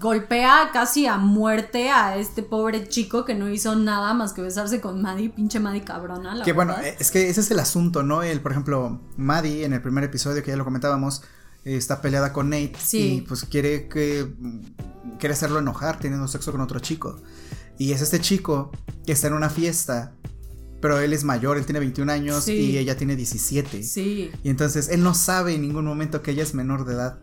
golpea 0.01 0.70
casi 0.72 1.07
a 1.07 1.16
muerte 1.16 1.91
a 1.91 2.16
este 2.16 2.43
pobre 2.43 2.89
chico 2.89 3.24
que 3.24 3.35
no 3.37 3.49
hizo 3.49 3.76
nada 3.76 4.12
más 4.12 4.33
que 4.33 4.43
besarse 4.43 4.80
con 4.80 5.01
Maddie, 5.01 5.30
pinche 5.30 5.61
Maddie 5.61 5.85
cabrona. 5.85 6.43
que 6.43 6.53
bueno, 6.53 6.74
es 6.99 7.12
que 7.12 7.30
ese 7.30 7.43
es 7.43 7.51
el 7.53 7.61
asunto, 7.61 8.03
¿no? 8.03 8.24
El, 8.24 8.41
por 8.41 8.51
ejemplo, 8.51 9.01
Maddie 9.16 9.64
en 9.64 9.72
el 9.72 9.80
primer 9.80 10.03
episodio 10.03 10.43
que 10.43 10.51
ya 10.51 10.57
lo 10.57 10.64
comentábamos, 10.64 11.22
está 11.64 12.03
peleada 12.03 12.33
con 12.33 12.51
Nate 12.51 12.72
y 12.93 13.20
pues 13.20 13.45
quiere 13.45 13.89
que 13.89 14.26
quiere 15.20 15.35
hacerlo 15.35 15.61
enojar 15.61 16.01
teniendo 16.01 16.26
sexo 16.26 16.51
con 16.51 16.61
otro 16.61 16.80
chico. 16.80 17.20
Y 17.78 17.93
es 17.93 18.03
este 18.03 18.20
chico 18.20 18.72
que 19.07 19.12
está 19.12 19.28
en 19.28 19.35
una 19.35 19.49
fiesta 19.49 20.12
pero 20.80 20.99
él 20.99 21.12
es 21.12 21.22
mayor, 21.22 21.57
él 21.57 21.64
tiene 21.64 21.78
21 21.78 22.11
años 22.11 22.49
y 22.49 22.76
ella 22.76 22.97
tiene 22.97 23.14
17. 23.14 23.85
Sí. 23.85 24.33
Y 24.43 24.51
entonces 24.51 24.89
él 24.89 25.05
no 25.05 25.14
sabe 25.14 25.55
en 25.55 25.62
ningún 25.62 25.85
momento 25.85 26.22
que 26.22 26.33
ella 26.33 26.43
es 26.43 26.55
menor 26.55 26.85
de 26.85 26.95
edad. 26.95 27.20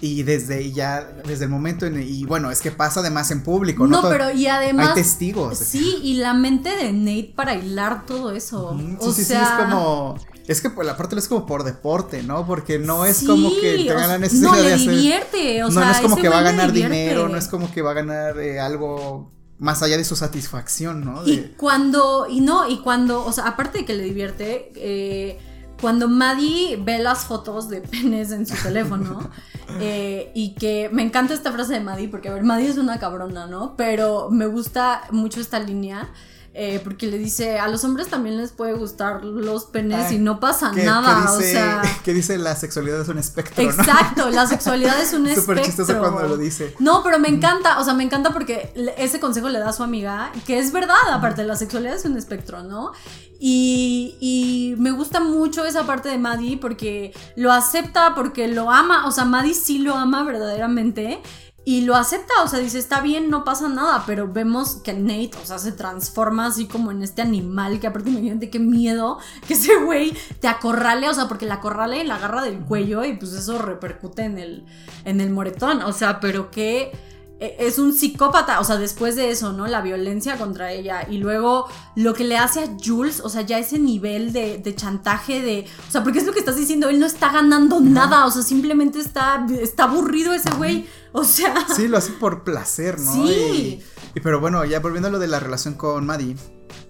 Y 0.00 0.22
desde 0.24 0.72
ya, 0.72 1.02
desde 1.26 1.44
el 1.44 1.50
momento 1.50 1.86
en 1.86 2.02
y 2.02 2.24
bueno, 2.24 2.50
es 2.50 2.60
que 2.60 2.70
pasa 2.70 3.00
además 3.00 3.30
en 3.30 3.42
público, 3.42 3.86
¿no? 3.86 4.02
No, 4.02 4.08
pero 4.08 4.30
y 4.30 4.46
además. 4.46 4.88
Hay 4.88 4.94
testigos. 4.94 5.58
Sí, 5.58 6.00
y 6.02 6.14
la 6.14 6.34
mente 6.34 6.76
de 6.76 6.92
Nate 6.92 7.32
para 7.34 7.54
hilar 7.54 8.04
todo 8.04 8.32
eso. 8.32 8.78
sí, 9.00 9.12
sí, 9.12 9.24
sí, 9.24 9.32
es 9.32 9.48
como. 9.58 10.16
Es 10.46 10.60
que 10.60 10.70
la 10.84 10.96
parte 10.96 11.16
es 11.16 11.26
como 11.26 11.44
por 11.44 11.64
deporte, 11.64 12.22
¿no? 12.22 12.46
Porque 12.46 12.78
no 12.78 13.04
es 13.04 13.24
como 13.24 13.50
que 13.50 13.84
tenga 13.88 14.06
la 14.06 14.18
necesidad 14.18 14.52
no, 14.52 14.62
le 14.62 14.76
divierte, 14.76 15.64
o 15.64 15.68
no, 15.68 15.72
sea, 15.72 15.84
no 15.86 15.90
es 15.90 16.00
como 16.00 16.16
que 16.16 16.28
va 16.28 16.38
a 16.38 16.42
ganar 16.42 16.72
dinero, 16.72 17.28
no 17.28 17.36
es 17.36 17.48
como 17.48 17.72
que 17.72 17.82
va 17.82 17.90
a 17.90 17.94
ganar 17.94 18.38
eh, 18.38 18.60
algo 18.60 19.32
más 19.58 19.82
allá 19.82 19.96
de 19.96 20.04
su 20.04 20.14
satisfacción, 20.14 21.04
¿no? 21.04 21.26
Y 21.26 21.54
cuando, 21.56 22.26
y 22.28 22.40
no, 22.40 22.68
y 22.68 22.78
cuando, 22.78 23.24
o 23.24 23.32
sea, 23.32 23.48
aparte 23.48 23.78
de 23.78 23.84
que 23.84 23.94
le 23.94 24.04
divierte, 24.04 24.70
eh, 24.76 25.38
cuando 25.80 26.08
Maddie 26.08 26.76
ve 26.82 26.98
las 26.98 27.24
fotos 27.24 27.68
de 27.68 27.80
penes 27.80 28.30
en 28.30 28.46
su 28.46 28.54
teléfono 28.62 29.30
eh, 29.80 30.30
y 30.34 30.54
que 30.54 30.88
me 30.92 31.02
encanta 31.02 31.34
esta 31.34 31.52
frase 31.52 31.74
de 31.74 31.80
Maddie 31.80 32.08
porque 32.08 32.28
a 32.28 32.34
ver 32.34 32.44
Maddie 32.44 32.68
es 32.68 32.78
una 32.78 32.98
cabrona 32.98 33.46
no 33.46 33.74
pero 33.76 34.30
me 34.30 34.46
gusta 34.46 35.02
mucho 35.10 35.40
esta 35.40 35.58
línea 35.58 36.10
eh, 36.58 36.80
porque 36.82 37.06
le 37.06 37.18
dice, 37.18 37.58
a 37.58 37.68
los 37.68 37.84
hombres 37.84 38.08
también 38.08 38.38
les 38.38 38.50
puede 38.50 38.72
gustar 38.72 39.22
los 39.22 39.66
penes 39.66 40.10
y 40.10 40.18
no 40.18 40.40
pasa 40.40 40.72
nada, 40.72 41.30
o 41.30 41.38
sea... 41.38 41.82
Que 42.02 42.14
dice 42.14 42.38
la 42.38 42.56
sexualidad 42.56 42.98
es 42.98 43.08
un 43.08 43.18
espectro, 43.18 43.62
Exacto, 43.62 44.30
la 44.30 44.46
sexualidad 44.46 44.98
es 44.98 45.12
un 45.12 45.26
espectro. 45.26 45.54
Súper 45.54 45.66
chistoso 45.66 45.98
cuando 45.98 46.22
lo 46.22 46.38
dice. 46.38 46.74
No, 46.78 47.02
pero 47.02 47.18
me 47.18 47.28
encanta, 47.28 47.78
o 47.78 47.84
sea, 47.84 47.92
me 47.92 48.04
encanta 48.04 48.32
porque 48.32 48.72
ese 48.96 49.20
consejo 49.20 49.50
le 49.50 49.58
da 49.58 49.68
a 49.68 49.72
su 49.74 49.82
amiga, 49.82 50.32
que 50.46 50.58
es 50.58 50.72
verdad, 50.72 50.96
aparte, 51.12 51.44
la 51.44 51.56
sexualidad 51.56 51.94
es 51.94 52.06
un 52.06 52.16
espectro, 52.16 52.62
¿no? 52.62 52.92
Y, 53.38 54.16
y, 54.20 54.74
me 54.78 54.90
gusta 54.92 55.20
mucho 55.20 55.64
esa 55.64 55.84
parte 55.84 56.08
de 56.08 56.16
Maddie 56.16 56.56
porque 56.56 57.12
lo 57.36 57.52
acepta, 57.52 58.14
porque 58.14 58.48
lo 58.48 58.70
ama, 58.70 59.06
o 59.06 59.10
sea, 59.10 59.24
Maddie 59.24 59.54
sí 59.54 59.78
lo 59.78 59.94
ama 59.94 60.24
verdaderamente 60.24 61.20
y 61.68 61.80
lo 61.80 61.96
acepta, 61.96 62.32
o 62.44 62.48
sea, 62.48 62.60
dice, 62.60 62.78
está 62.78 63.00
bien, 63.00 63.28
no 63.28 63.42
pasa 63.42 63.68
nada, 63.68 64.04
pero 64.06 64.32
vemos 64.32 64.76
que 64.84 64.92
Nate, 64.92 65.32
o 65.42 65.44
sea, 65.44 65.58
se 65.58 65.72
transforma 65.72 66.46
así 66.46 66.68
como 66.68 66.92
en 66.92 67.02
este 67.02 67.22
animal, 67.22 67.80
que 67.80 67.88
aparte 67.88 68.08
imagínate 68.08 68.50
qué 68.50 68.60
miedo 68.60 69.18
que 69.48 69.54
ese 69.54 69.74
güey 69.84 70.16
te 70.38 70.46
acorrale, 70.46 71.08
o 71.08 71.14
sea, 71.14 71.26
porque 71.26 71.44
la 71.44 71.54
acorrale 71.54 72.02
y 72.02 72.04
la 72.06 72.14
agarra 72.14 72.42
del 72.42 72.60
cuello 72.60 73.04
y 73.04 73.16
pues 73.16 73.32
eso 73.32 73.58
repercute 73.58 74.22
en 74.22 74.38
el, 74.38 74.64
en 75.04 75.20
el 75.20 75.30
moretón, 75.30 75.82
o 75.82 75.92
sea, 75.92 76.20
pero 76.20 76.52
que 76.52 76.82
e, 76.82 76.92
es 77.38 77.78
un 77.78 77.92
psicópata, 77.92 78.60
o 78.60 78.64
sea, 78.64 78.76
después 78.76 79.14
de 79.14 79.30
eso, 79.30 79.52
¿no? 79.52 79.66
La 79.66 79.82
violencia 79.82 80.38
contra 80.38 80.72
ella 80.72 81.06
y 81.08 81.18
luego 81.18 81.68
lo 81.94 82.14
que 82.14 82.24
le 82.24 82.38
hace 82.38 82.60
a 82.60 82.76
Jules, 82.82 83.20
o 83.20 83.28
sea, 83.28 83.42
ya 83.42 83.58
ese 83.58 83.78
nivel 83.78 84.32
de, 84.32 84.58
de 84.58 84.74
chantaje 84.74 85.42
de, 85.42 85.66
o 85.86 85.90
sea, 85.90 86.02
porque 86.02 86.20
es 86.20 86.26
lo 86.26 86.32
que 86.32 86.38
estás 86.38 86.56
diciendo, 86.56 86.88
él 86.88 86.98
no 86.98 87.06
está 87.06 87.30
ganando 87.30 87.80
nada, 87.80 88.24
o 88.24 88.30
sea, 88.30 88.42
simplemente 88.42 89.00
está, 89.00 89.46
está 89.60 89.84
aburrido 89.84 90.32
ese 90.32 90.50
güey. 90.52 90.86
O 91.12 91.24
sea. 91.24 91.54
Sí, 91.74 91.88
lo 91.88 91.96
hace 91.96 92.12
por 92.12 92.44
placer, 92.44 93.00
¿no? 93.00 93.12
Sí. 93.12 93.80
Y, 94.14 94.20
pero 94.20 94.38
bueno, 94.38 94.64
ya 94.66 94.80
volviendo 94.80 95.08
a 95.08 95.10
lo 95.10 95.18
de 95.18 95.28
la 95.28 95.40
relación 95.40 95.74
con 95.74 96.04
Maddie. 96.04 96.36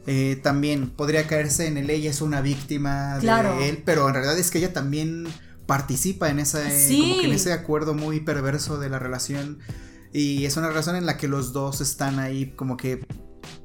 Eh, 0.09 0.41
también 0.43 0.91
podría 0.91 1.27
caerse 1.27 1.67
en 1.67 1.77
el 1.77 1.91
ella 1.91 2.11
es 2.11 2.21
una 2.21 2.41
víctima 2.41 3.19
de 3.19 3.69
él, 3.69 3.83
pero 3.85 4.07
en 4.09 4.15
realidad 4.15 4.39
es 4.39 4.51
que 4.51 4.59
ella 4.59 4.73
también 4.73 5.27
participa 5.67 6.29
en 6.29 6.39
esa 6.39 6.63
como 6.63 7.21
que 7.21 7.27
en 7.27 7.33
ese 7.33 7.53
acuerdo 7.53 7.93
muy 7.93 8.21
perverso 8.21 8.79
de 8.79 8.89
la 8.89 9.01
relación 9.01 9.59
y 10.17 10.47
es 10.47 10.57
una 10.57 10.69
relación 10.69 10.97
en 10.97 11.05
la 11.05 11.19
que 11.19 11.29
los 11.29 11.53
dos 11.53 11.83
están 11.83 12.19
ahí 12.19 12.53
como 12.53 12.79
que 12.79 13.07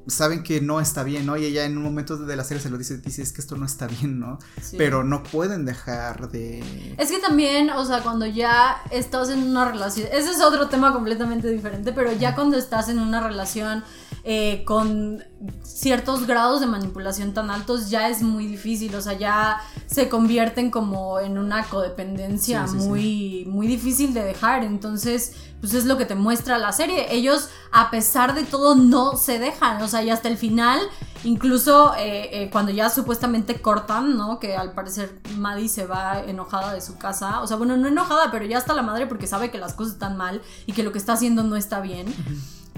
saben 0.06 0.42
que 0.42 0.60
no 0.60 0.80
está 0.80 1.02
bien, 1.02 1.24
¿no? 1.24 1.38
Y 1.38 1.46
ella 1.46 1.64
en 1.64 1.78
un 1.78 1.82
momento 1.82 2.18
de 2.18 2.36
la 2.36 2.44
serie 2.44 2.62
se 2.62 2.68
lo 2.68 2.76
dice, 2.76 2.98
dice, 2.98 3.22
es 3.22 3.32
que 3.32 3.40
esto 3.40 3.56
no 3.56 3.64
está 3.64 3.86
bien, 3.86 4.20
¿no? 4.20 4.38
Pero 4.76 5.02
no 5.02 5.22
pueden 5.22 5.64
dejar 5.64 6.30
de... 6.30 6.94
Es 6.98 7.10
que 7.10 7.20
también, 7.20 7.70
o 7.70 7.84
sea, 7.86 8.02
cuando 8.02 8.26
ya 8.26 8.82
estás 8.90 9.30
en 9.30 9.42
una 9.44 9.64
relación, 9.64 10.08
ese 10.12 10.30
es 10.30 10.42
otro 10.42 10.68
tema 10.68 10.92
completamente 10.92 11.48
diferente, 11.48 11.90
pero 11.92 12.12
ya 12.12 12.34
cuando 12.34 12.58
estás 12.58 12.90
en 12.90 12.98
una 12.98 13.26
relación 13.26 13.82
eh, 14.24 14.62
con 14.64 15.24
ciertos 15.62 16.26
grados 16.26 16.60
de 16.60 16.66
manipulación 16.66 17.34
tan 17.34 17.50
altos, 17.50 17.90
ya 17.90 18.08
es 18.08 18.22
muy 18.22 18.46
difícil, 18.46 18.94
o 18.94 19.00
sea, 19.00 19.14
ya 19.14 19.60
se 19.86 20.08
convierten 20.08 20.70
como 20.70 21.18
en 21.18 21.38
una 21.38 21.64
codependencia 21.64 22.66
muy, 22.66 23.44
muy 23.48 23.66
difícil 23.66 24.14
de 24.14 24.22
dejar, 24.22 24.62
entonces 24.64 25.34
pues 25.62 25.74
es 25.74 25.84
lo 25.84 25.96
que 25.96 26.06
te 26.06 26.16
muestra 26.16 26.58
la 26.58 26.72
serie. 26.72 27.14
Ellos, 27.14 27.48
a 27.70 27.88
pesar 27.92 28.34
de 28.34 28.42
todo, 28.42 28.74
no 28.74 29.16
se 29.16 29.38
dejan. 29.38 29.80
O 29.80 29.86
sea, 29.86 30.02
y 30.02 30.10
hasta 30.10 30.28
el 30.28 30.36
final, 30.36 30.80
incluso 31.22 31.94
eh, 31.94 32.30
eh, 32.32 32.50
cuando 32.50 32.72
ya 32.72 32.90
supuestamente 32.90 33.62
cortan, 33.62 34.16
¿no? 34.16 34.40
Que 34.40 34.56
al 34.56 34.72
parecer 34.72 35.20
Maddie 35.36 35.68
se 35.68 35.86
va 35.86 36.18
enojada 36.18 36.74
de 36.74 36.80
su 36.80 36.98
casa. 36.98 37.40
O 37.42 37.46
sea, 37.46 37.58
bueno, 37.58 37.76
no 37.76 37.86
enojada, 37.86 38.32
pero 38.32 38.44
ya 38.44 38.58
está 38.58 38.74
la 38.74 38.82
madre 38.82 39.06
porque 39.06 39.28
sabe 39.28 39.52
que 39.52 39.58
las 39.58 39.74
cosas 39.74 39.92
están 39.92 40.16
mal 40.16 40.42
y 40.66 40.72
que 40.72 40.82
lo 40.82 40.90
que 40.90 40.98
está 40.98 41.12
haciendo 41.12 41.44
no 41.44 41.54
está 41.54 41.80
bien. 41.80 42.12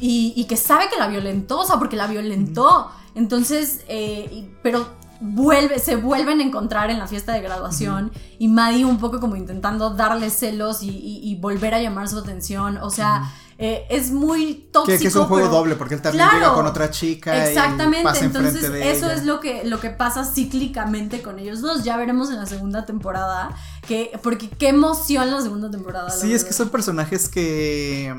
Y, 0.00 0.44
que 0.48 0.56
sabe 0.56 0.88
que 0.88 0.98
la 0.98 1.08
violentó, 1.08 1.60
o 1.60 1.64
sea, 1.64 1.78
porque 1.78 1.96
la 1.96 2.06
violentó. 2.06 2.90
Entonces, 3.14 3.84
eh, 3.88 4.50
pero 4.62 4.88
vuelve, 5.20 5.78
se 5.78 5.96
vuelven 5.96 6.40
a 6.40 6.42
encontrar 6.42 6.90
en 6.90 6.98
la 6.98 7.06
fiesta 7.06 7.32
de 7.32 7.40
graduación 7.40 8.12
y 8.38 8.48
Maddie 8.48 8.84
un 8.84 8.98
poco 8.98 9.20
como 9.20 9.36
intentando 9.36 9.90
darle 9.90 10.30
celos 10.30 10.78
y, 10.82 11.38
volver 11.40 11.74
a 11.74 11.80
llamar 11.80 12.08
su 12.08 12.18
atención. 12.18 12.78
O 12.78 12.90
sea, 12.90 13.30
eh, 13.58 13.86
es 13.88 14.10
muy 14.10 14.68
tóxico. 14.72 14.98
Que, 14.98 15.08
es 15.08 15.16
un 15.16 15.26
juego 15.26 15.48
doble 15.48 15.76
porque 15.76 15.94
él 15.94 16.02
también 16.02 16.28
llega 16.32 16.52
con 16.54 16.66
otra 16.66 16.90
chica. 16.90 17.46
Exactamente, 17.46 18.18
entonces 18.20 18.64
eso 18.64 19.10
es 19.10 19.24
lo 19.24 19.40
que, 19.40 19.64
lo 19.64 19.80
que 19.80 19.90
pasa 19.90 20.24
cíclicamente 20.24 21.22
con 21.22 21.38
ellos 21.38 21.60
dos. 21.60 21.84
Ya 21.84 21.96
veremos 21.96 22.30
en 22.30 22.36
la 22.36 22.46
segunda 22.46 22.84
temporada. 22.84 23.54
Que, 23.86 24.18
porque 24.22 24.48
qué 24.48 24.68
emoción 24.68 25.30
la 25.30 25.40
segunda 25.40 25.70
temporada. 25.70 26.10
Sí, 26.10 26.32
es 26.32 26.44
que 26.44 26.52
son 26.52 26.70
personajes 26.70 27.28
que, 27.28 28.14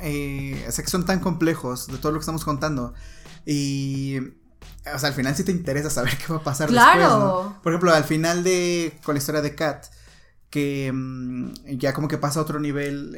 eh, 0.00 0.64
o 0.68 0.72
sea, 0.72 0.84
que 0.84 0.90
son 0.90 1.04
tan 1.04 1.20
complejos 1.20 1.86
de 1.86 1.98
todo 1.98 2.12
lo 2.12 2.18
que 2.18 2.22
estamos 2.22 2.44
contando. 2.44 2.94
Y 3.46 4.18
o 4.94 4.98
sea, 4.98 5.08
al 5.08 5.14
final 5.14 5.34
sí 5.34 5.44
te 5.44 5.52
interesa 5.52 5.90
saber 5.90 6.16
qué 6.26 6.32
va 6.32 6.38
a 6.38 6.44
pasar 6.44 6.68
claro. 6.68 7.00
después, 7.00 7.20
¿no? 7.20 7.62
Por 7.62 7.72
ejemplo, 7.72 7.92
al 7.92 8.04
final 8.04 8.44
de, 8.44 8.98
con 9.04 9.14
la 9.14 9.18
historia 9.18 9.40
de 9.40 9.54
Kat, 9.54 9.86
que 10.50 10.90
mm, 10.92 11.52
ya 11.78 11.92
como 11.92 12.08
que 12.08 12.18
pasa 12.18 12.40
a 12.40 12.42
otro 12.42 12.58
nivel 12.60 13.12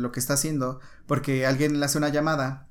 lo 0.00 0.12
que 0.12 0.20
está 0.20 0.34
haciendo, 0.34 0.80
porque 1.06 1.46
alguien 1.46 1.78
le 1.80 1.84
hace 1.86 1.98
una 1.98 2.08
llamada 2.08 2.68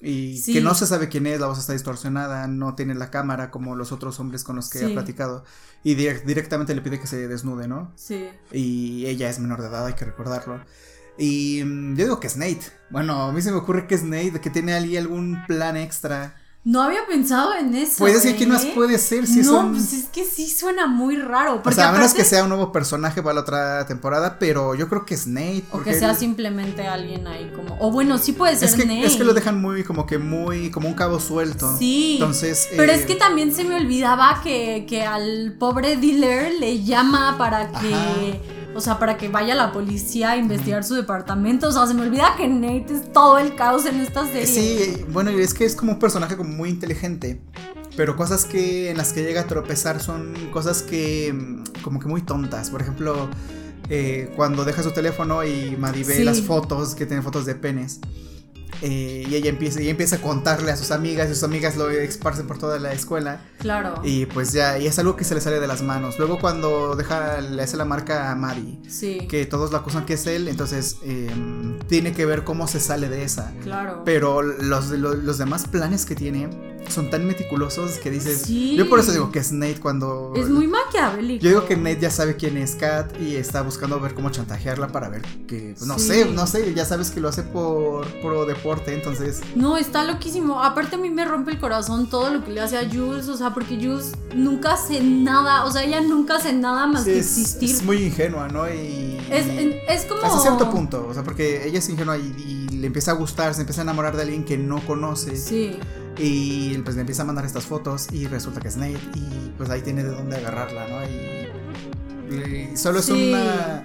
y 0.00 0.38
Sí. 0.38 0.52
que 0.52 0.60
no 0.60 0.74
se 0.76 0.86
sabe 0.86 1.08
quién 1.08 1.26
es, 1.26 1.40
la 1.40 1.48
voz 1.48 1.58
está 1.58 1.72
distorsionada, 1.72 2.46
no 2.46 2.76
tiene 2.76 2.94
la 2.94 3.10
cámara 3.10 3.50
como 3.50 3.74
los 3.74 3.90
otros 3.90 4.20
hombres 4.20 4.44
con 4.44 4.54
los 4.56 4.70
que 4.70 4.78
Sí. 4.78 4.84
ha 4.84 4.88
platicado 4.92 5.44
y 5.82 5.96
direct- 5.96 6.24
directamente 6.24 6.74
le 6.74 6.82
pide 6.82 7.00
que 7.00 7.08
se 7.08 7.26
desnude, 7.26 7.66
¿no? 7.66 7.92
Sí. 7.96 8.28
Y 8.52 9.06
ella 9.06 9.28
es 9.28 9.40
menor 9.40 9.60
de 9.62 9.68
edad, 9.68 9.86
hay 9.86 9.94
que 9.94 10.04
recordarlo. 10.04 10.60
Y 11.18 11.62
mm, 11.64 11.96
yo 11.96 12.04
digo 12.04 12.20
que 12.20 12.28
es 12.28 12.36
Nate. 12.36 12.60
Bueno, 12.90 13.22
a 13.24 13.32
mí 13.32 13.42
se 13.42 13.50
me 13.50 13.56
ocurre 13.56 13.88
que 13.88 13.96
es 13.96 14.04
Nate, 14.04 14.40
que 14.40 14.50
tiene 14.50 14.72
ahí 14.74 14.96
algún 14.96 15.38
plan 15.48 15.76
extra. 15.76 16.36
No 16.68 16.82
había 16.82 17.06
pensado 17.06 17.54
en 17.54 17.74
eso. 17.74 17.94
Puede 17.96 18.16
decir 18.16 18.36
quién 18.36 18.50
más 18.50 18.62
¿eh? 18.62 18.72
puede 18.74 18.98
ser 18.98 19.26
si 19.26 19.38
no, 19.38 19.44
son... 19.44 19.72
pues 19.72 19.90
es 19.94 20.04
que 20.04 20.26
sí 20.26 20.50
suena 20.50 20.86
muy 20.86 21.16
raro. 21.16 21.54
O 21.54 21.62
Porque 21.62 21.76
sea, 21.76 21.88
a 21.88 21.92
menos 21.92 22.08
aparte- 22.10 22.18
que 22.22 22.28
sea 22.28 22.42
un 22.42 22.50
nuevo 22.50 22.72
personaje 22.72 23.22
para 23.22 23.36
la 23.36 23.40
otra 23.40 23.86
temporada, 23.86 24.38
pero 24.38 24.74
yo 24.74 24.86
creo 24.86 25.06
que 25.06 25.14
es 25.14 25.26
Nate. 25.26 25.64
O 25.72 25.80
que 25.80 25.94
sea 25.94 26.14
simplemente 26.14 26.86
alguien 26.86 27.26
ahí 27.26 27.50
como. 27.56 27.74
O 27.80 27.90
bueno, 27.90 28.18
sí 28.18 28.32
puede 28.32 28.54
ser 28.54 28.68
es 28.68 28.74
que, 28.74 28.84
Nate. 28.84 29.06
es 29.06 29.16
que 29.16 29.24
lo 29.24 29.32
dejan 29.32 29.62
muy, 29.62 29.82
como 29.82 30.04
que 30.04 30.18
muy, 30.18 30.70
como 30.70 30.88
un 30.88 30.94
cabo 30.94 31.20
suelto. 31.20 31.74
Sí. 31.78 32.18
Entonces. 32.20 32.68
Pero 32.76 32.92
eh, 32.92 32.96
es 32.96 33.06
que 33.06 33.14
también 33.14 33.54
se 33.54 33.64
me 33.64 33.74
olvidaba 33.76 34.42
que, 34.42 34.84
que 34.86 35.04
al 35.06 35.54
pobre 35.58 35.96
dealer 35.96 36.52
le 36.60 36.84
llama 36.84 37.36
para 37.38 37.72
que. 37.72 38.57
O 38.74 38.80
sea, 38.80 38.98
para 38.98 39.16
que 39.16 39.28
vaya 39.28 39.54
la 39.54 39.72
policía 39.72 40.32
a 40.32 40.36
investigar 40.36 40.84
su 40.84 40.94
departamento. 40.94 41.68
O 41.68 41.72
sea, 41.72 41.86
se 41.86 41.94
me 41.94 42.02
olvida 42.02 42.34
que 42.36 42.46
Nate 42.48 42.94
es 42.94 43.12
todo 43.12 43.38
el 43.38 43.54
caos 43.56 43.86
en 43.86 44.00
esta 44.00 44.24
serie. 44.26 44.46
Sí, 44.46 45.04
bueno, 45.10 45.30
y 45.32 45.40
es 45.40 45.54
que 45.54 45.64
es 45.64 45.74
como 45.74 45.92
un 45.92 45.98
personaje 45.98 46.36
como 46.36 46.50
muy 46.50 46.68
inteligente. 46.68 47.40
Pero 47.96 48.14
cosas 48.14 48.44
que 48.44 48.90
en 48.90 48.96
las 48.96 49.12
que 49.12 49.22
llega 49.24 49.40
a 49.40 49.46
tropezar 49.46 50.00
son 50.00 50.34
cosas 50.52 50.82
que 50.82 51.32
mm, 51.32 51.82
como 51.82 51.98
que 51.98 52.06
muy 52.06 52.22
tontas. 52.22 52.70
Por 52.70 52.80
ejemplo, 52.82 53.28
eh, 53.88 54.32
cuando 54.36 54.64
deja 54.64 54.82
su 54.84 54.92
teléfono 54.92 55.42
y 55.44 55.76
Maddie 55.76 56.04
ve 56.04 56.16
Sí. 56.18 56.24
las 56.24 56.42
fotos, 56.42 56.94
que 56.94 57.06
tiene 57.06 57.22
fotos 57.22 57.44
de 57.46 57.56
penes. 57.56 57.98
Eh, 58.82 59.24
y 59.28 59.34
ella 59.34 59.50
empieza, 59.50 59.80
y 59.82 59.88
empieza 59.88 60.16
a 60.16 60.20
contarle 60.20 60.70
a 60.70 60.76
sus 60.76 60.90
amigas, 60.90 61.28
y 61.30 61.34
sus 61.34 61.42
amigas 61.44 61.76
lo 61.76 61.88
esparcen 61.90 62.46
por 62.46 62.58
toda 62.58 62.78
la 62.78 62.92
escuela. 62.92 63.40
Claro. 63.58 64.00
Y 64.04 64.26
pues 64.26 64.52
ya, 64.52 64.78
y 64.78 64.86
es 64.86 64.98
algo 64.98 65.16
que 65.16 65.24
se 65.24 65.34
le 65.34 65.40
sale 65.40 65.60
de 65.60 65.66
las 65.66 65.82
manos. 65.82 66.18
Luego 66.18 66.38
cuando 66.38 66.94
deja, 66.96 67.40
le 67.40 67.62
hace 67.62 67.76
la 67.76 67.84
marca 67.84 68.30
a 68.30 68.34
Maddie, 68.36 68.78
sí. 68.88 69.26
que 69.28 69.46
todos 69.46 69.70
lo 69.72 69.78
acusan 69.78 70.06
que 70.06 70.14
es 70.14 70.26
él, 70.26 70.48
entonces 70.48 70.96
eh, 71.02 71.28
tiene 71.88 72.12
que 72.12 72.26
ver 72.26 72.44
cómo 72.44 72.68
se 72.68 72.80
sale 72.80 73.08
de 73.08 73.24
esa. 73.24 73.52
Claro. 73.62 74.02
Pero 74.04 74.42
los, 74.42 74.90
los, 74.90 75.18
los 75.18 75.38
demás 75.38 75.66
planes 75.66 76.04
que 76.06 76.14
tiene 76.14 76.48
son 76.88 77.10
tan 77.10 77.26
meticulosos 77.26 77.98
que 77.98 78.10
dices. 78.10 78.42
Sí. 78.46 78.74
Yo 78.76 78.88
por 78.88 78.98
eso 79.00 79.12
digo 79.12 79.30
que 79.30 79.40
es 79.40 79.52
Nate 79.52 79.78
cuando. 79.80 80.32
es 80.36 80.48
muy 80.48 80.66
maquiavélico. 80.66 81.42
Yo 81.44 81.50
digo 81.50 81.66
que 81.66 81.76
Nate 81.76 81.98
ya 82.00 82.10
sabe 82.10 82.36
quién 82.36 82.56
es 82.56 82.76
Kat 82.76 83.12
y 83.20 83.36
está 83.36 83.60
buscando 83.60 84.00
ver 84.00 84.14
cómo 84.14 84.30
chantajearla 84.30 84.88
para 84.88 85.10
ver 85.10 85.20
que. 85.46 85.74
pues, 85.76 85.86
no 85.86 85.98
Sí. 85.98 86.06
sé, 86.08 86.24
no 86.26 86.46
sé, 86.46 86.72
ya 86.72 86.86
sabes 86.86 87.10
que 87.10 87.20
lo 87.20 87.28
hace 87.28 87.42
por 87.42 88.06
pro 88.22 88.46
deporte, 88.68 88.92
entonces. 88.94 89.40
No, 89.54 89.76
está 89.76 90.04
loquísimo. 90.04 90.62
Aparte 90.62 90.96
a 90.96 90.98
mí 90.98 91.10
me 91.10 91.24
rompe 91.24 91.50
el 91.52 91.58
corazón 91.58 92.08
todo 92.10 92.30
lo 92.30 92.44
que 92.44 92.52
le 92.52 92.60
hace 92.60 92.76
a 92.76 92.88
Jules. 92.88 93.28
O 93.28 93.36
sea, 93.36 93.54
porque 93.54 93.76
Jules 93.76 94.12
nunca 94.34 94.74
hace 94.74 95.00
nada. 95.00 95.64
O 95.64 95.70
sea, 95.70 95.82
ella 95.84 96.00
nunca 96.00 96.36
hace 96.36 96.52
nada 96.52 96.86
más 96.86 97.04
sí, 97.04 97.12
que 97.12 97.18
es, 97.18 97.38
existir. 97.38 97.70
es 97.70 97.82
muy 97.82 98.02
ingenua, 98.04 98.48
¿no? 98.48 98.68
Y. 98.68 99.18
Es, 99.30 99.46
es 99.88 100.04
como. 100.06 100.22
Hasta 100.22 100.40
cierto 100.40 100.70
punto, 100.70 101.06
o 101.08 101.14
sea, 101.14 101.22
porque 101.24 101.66
ella 101.66 101.78
es 101.78 101.88
ingenua 101.88 102.18
y, 102.18 102.66
y 102.70 102.76
le 102.76 102.86
empieza 102.86 103.12
a 103.12 103.14
gustar, 103.14 103.54
se 103.54 103.62
empieza 103.62 103.80
a 103.80 103.84
enamorar 103.84 104.16
de 104.16 104.22
alguien 104.22 104.44
que 104.44 104.58
no 104.58 104.80
conoce. 104.86 105.36
Sí. 105.36 105.78
Y 106.18 106.76
pues 106.78 106.96
le 106.96 107.02
empieza 107.02 107.22
a 107.22 107.26
mandar 107.26 107.44
estas 107.44 107.64
fotos 107.64 108.08
y 108.12 108.26
resulta 108.26 108.60
que 108.60 108.68
es 108.68 108.76
Nate 108.76 108.98
y 109.14 109.52
pues 109.56 109.70
ahí 109.70 109.82
tiene 109.82 110.02
de 110.02 110.10
dónde 110.10 110.36
agarrarla, 110.36 110.88
¿no? 110.88 111.04
Y, 111.04 112.72
y 112.72 112.76
solo 112.76 112.98
es 112.98 113.06
Sí. 113.06 113.28
una... 113.32 113.82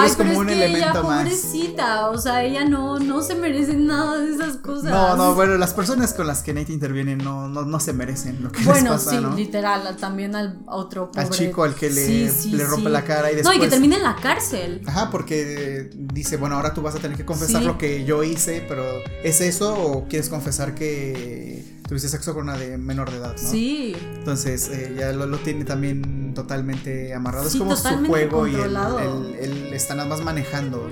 Ay, 0.00 0.10
es 0.10 0.16
como 0.16 0.28
pero 0.30 0.40
un 0.40 0.48
es 0.50 0.56
que 0.56 0.64
elemento 0.64 0.90
ella, 0.92 1.02
más. 1.02 1.18
pobrecita, 1.24 2.08
o 2.10 2.18
sea, 2.18 2.44
ella 2.44 2.64
no, 2.64 2.98
no 2.98 3.22
se 3.22 3.34
merece 3.34 3.74
nada 3.74 4.18
de 4.18 4.34
esas 4.34 4.56
cosas. 4.58 4.90
No, 4.90 5.16
no, 5.16 5.34
bueno, 5.34 5.56
las 5.56 5.74
personas 5.74 6.12
con 6.14 6.26
las 6.26 6.42
que 6.42 6.52
Nate 6.54 6.72
interviene 6.72 7.16
no, 7.16 7.48
no, 7.48 7.62
no 7.64 7.80
se 7.80 7.92
merecen 7.92 8.42
lo 8.42 8.50
que 8.52 8.62
Bueno, 8.64 8.92
les 8.94 9.04
pasa, 9.04 9.10
sí, 9.10 9.16
¿no? 9.18 9.34
literal, 9.34 9.96
también 9.96 10.34
al 10.36 10.58
otro 10.66 11.10
pobre. 11.10 11.22
Al 11.26 11.30
chico 11.30 11.64
al 11.64 11.74
que 11.74 11.90
le, 11.90 12.06
Sí, 12.06 12.28
sí, 12.30 12.50
le 12.52 12.64
rompe 12.64 12.86
sí. 12.86 12.92
la 12.92 13.04
cara 13.04 13.28
y 13.30 13.34
No, 13.34 13.36
después... 13.38 13.56
y 13.56 13.60
que 13.60 13.68
termina 13.68 13.96
en 13.96 14.02
la 14.02 14.16
cárcel. 14.16 14.82
Ajá, 14.86 15.10
porque 15.10 15.90
dice, 15.94 16.36
bueno, 16.36 16.56
ahora 16.56 16.74
tú 16.74 16.82
vas 16.82 16.94
a 16.94 16.98
tener 16.98 17.16
que 17.16 17.24
confesar 17.24 17.60
Sí. 17.62 17.66
lo 17.66 17.78
que 17.78 18.04
yo 18.04 18.22
hice, 18.22 18.64
pero 18.68 18.84
¿es 19.24 19.40
eso 19.40 19.74
o 19.78 20.08
quieres 20.08 20.28
confesar 20.28 20.74
que 20.74 21.75
tuviste 21.88 22.08
sexo 22.08 22.34
con 22.34 22.44
una 22.44 22.56
de 22.58 22.78
menor 22.78 23.10
de 23.10 23.18
edad, 23.18 23.36
¿no? 23.40 23.50
Sí. 23.50 23.96
Entonces 24.18 24.68
eh, 24.68 24.94
ya 24.98 25.12
lo, 25.12 25.26
lo 25.26 25.38
tiene 25.38 25.64
también 25.64 26.32
totalmente 26.34 27.14
amarrado. 27.14 27.48
Sí, 27.48 27.56
es 27.56 27.62
como 27.62 27.76
su 27.76 28.06
juego 28.06 28.46
y 28.46 28.50
él, 28.54 28.60
controlado. 28.60 28.98
él- 29.00 29.36
él 29.40 29.72
está 29.72 29.94
nada 29.94 30.08
más 30.08 30.20
manejando 30.20 30.88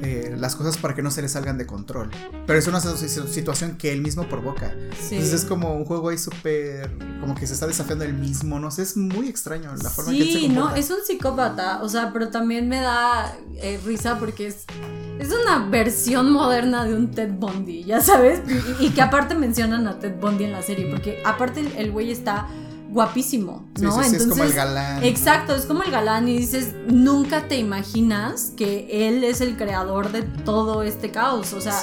eh, 0.00 0.36
las 0.38 0.54
cosas 0.54 0.76
para 0.76 0.94
que 0.94 1.02
no 1.02 1.10
se 1.10 1.22
le 1.22 1.28
salgan 1.28 1.58
de 1.58 1.66
control. 1.66 2.10
Pero 2.46 2.56
es 2.58 2.66
una 2.68 2.80
situ- 2.80 3.26
situación 3.26 3.76
que 3.76 3.92
él 3.92 4.00
mismo 4.00 4.28
provoca. 4.28 4.72
Sí. 4.96 5.16
Entonces 5.16 5.42
es 5.42 5.44
como 5.44 5.74
un 5.74 5.84
juego 5.84 6.10
ahí 6.10 6.18
súper... 6.18 6.88
como 7.20 7.34
que 7.34 7.46
se 7.48 7.54
está 7.54 7.66
desafiando 7.66 8.04
él 8.04 8.14
mismo. 8.14 8.60
No 8.60 8.70
sé, 8.70 8.82
es 8.82 8.96
muy 8.96 9.28
extraño 9.28 9.74
la 9.82 9.90
forma 9.90 10.12
en 10.12 10.18
que 10.18 10.22
él 10.22 10.32
se 10.32 10.38
Sí, 10.38 10.48
no, 10.50 10.72
es 10.76 10.90
un 10.90 10.98
psicópata, 11.04 11.82
o 11.82 11.88
sea, 11.88 12.12
pero 12.12 12.28
también 12.28 12.68
me 12.68 12.80
da 12.80 13.36
eh, 13.56 13.80
risa 13.84 14.20
porque 14.20 14.46
es, 14.46 14.66
es 15.28 15.34
una 15.46 15.66
versión 15.68 16.32
moderna 16.32 16.84
de 16.84 16.94
un 16.94 17.10
Ted 17.10 17.30
Bundy, 17.32 17.84
ya 17.84 18.00
sabes, 18.00 18.40
y, 18.80 18.90
que 18.90 19.02
aparte 19.02 19.34
mencionan 19.34 19.86
a 19.86 19.98
Ted 19.98 20.14
Bundy 20.20 20.44
en 20.44 20.52
la 20.52 20.62
serie, 20.62 20.86
porque 20.90 21.20
aparte 21.24 21.60
el- 21.60 21.76
el 21.76 21.90
güey 21.92 22.10
está 22.10 22.46
guapísimo, 22.90 23.68
Sí, 23.76 23.82
¿no? 23.84 24.02
sí, 24.02 24.10
sí, 24.10 24.16
es 24.16 24.26
como 24.26 24.44
el 24.44 24.52
galán. 24.52 25.04
Exacto, 25.04 25.54
es 25.54 25.66
como 25.66 25.82
el 25.82 25.90
galán 25.90 26.26
y 26.28 26.38
dices, 26.38 26.72
nunca 26.88 27.46
te 27.46 27.56
imaginas 27.58 28.52
que 28.56 29.08
él 29.08 29.24
es 29.24 29.40
el 29.40 29.56
creador 29.56 30.10
de 30.10 30.22
todo 30.22 30.82
este 30.82 31.10
caos, 31.10 31.52
o 31.52 31.60
sea, 31.60 31.78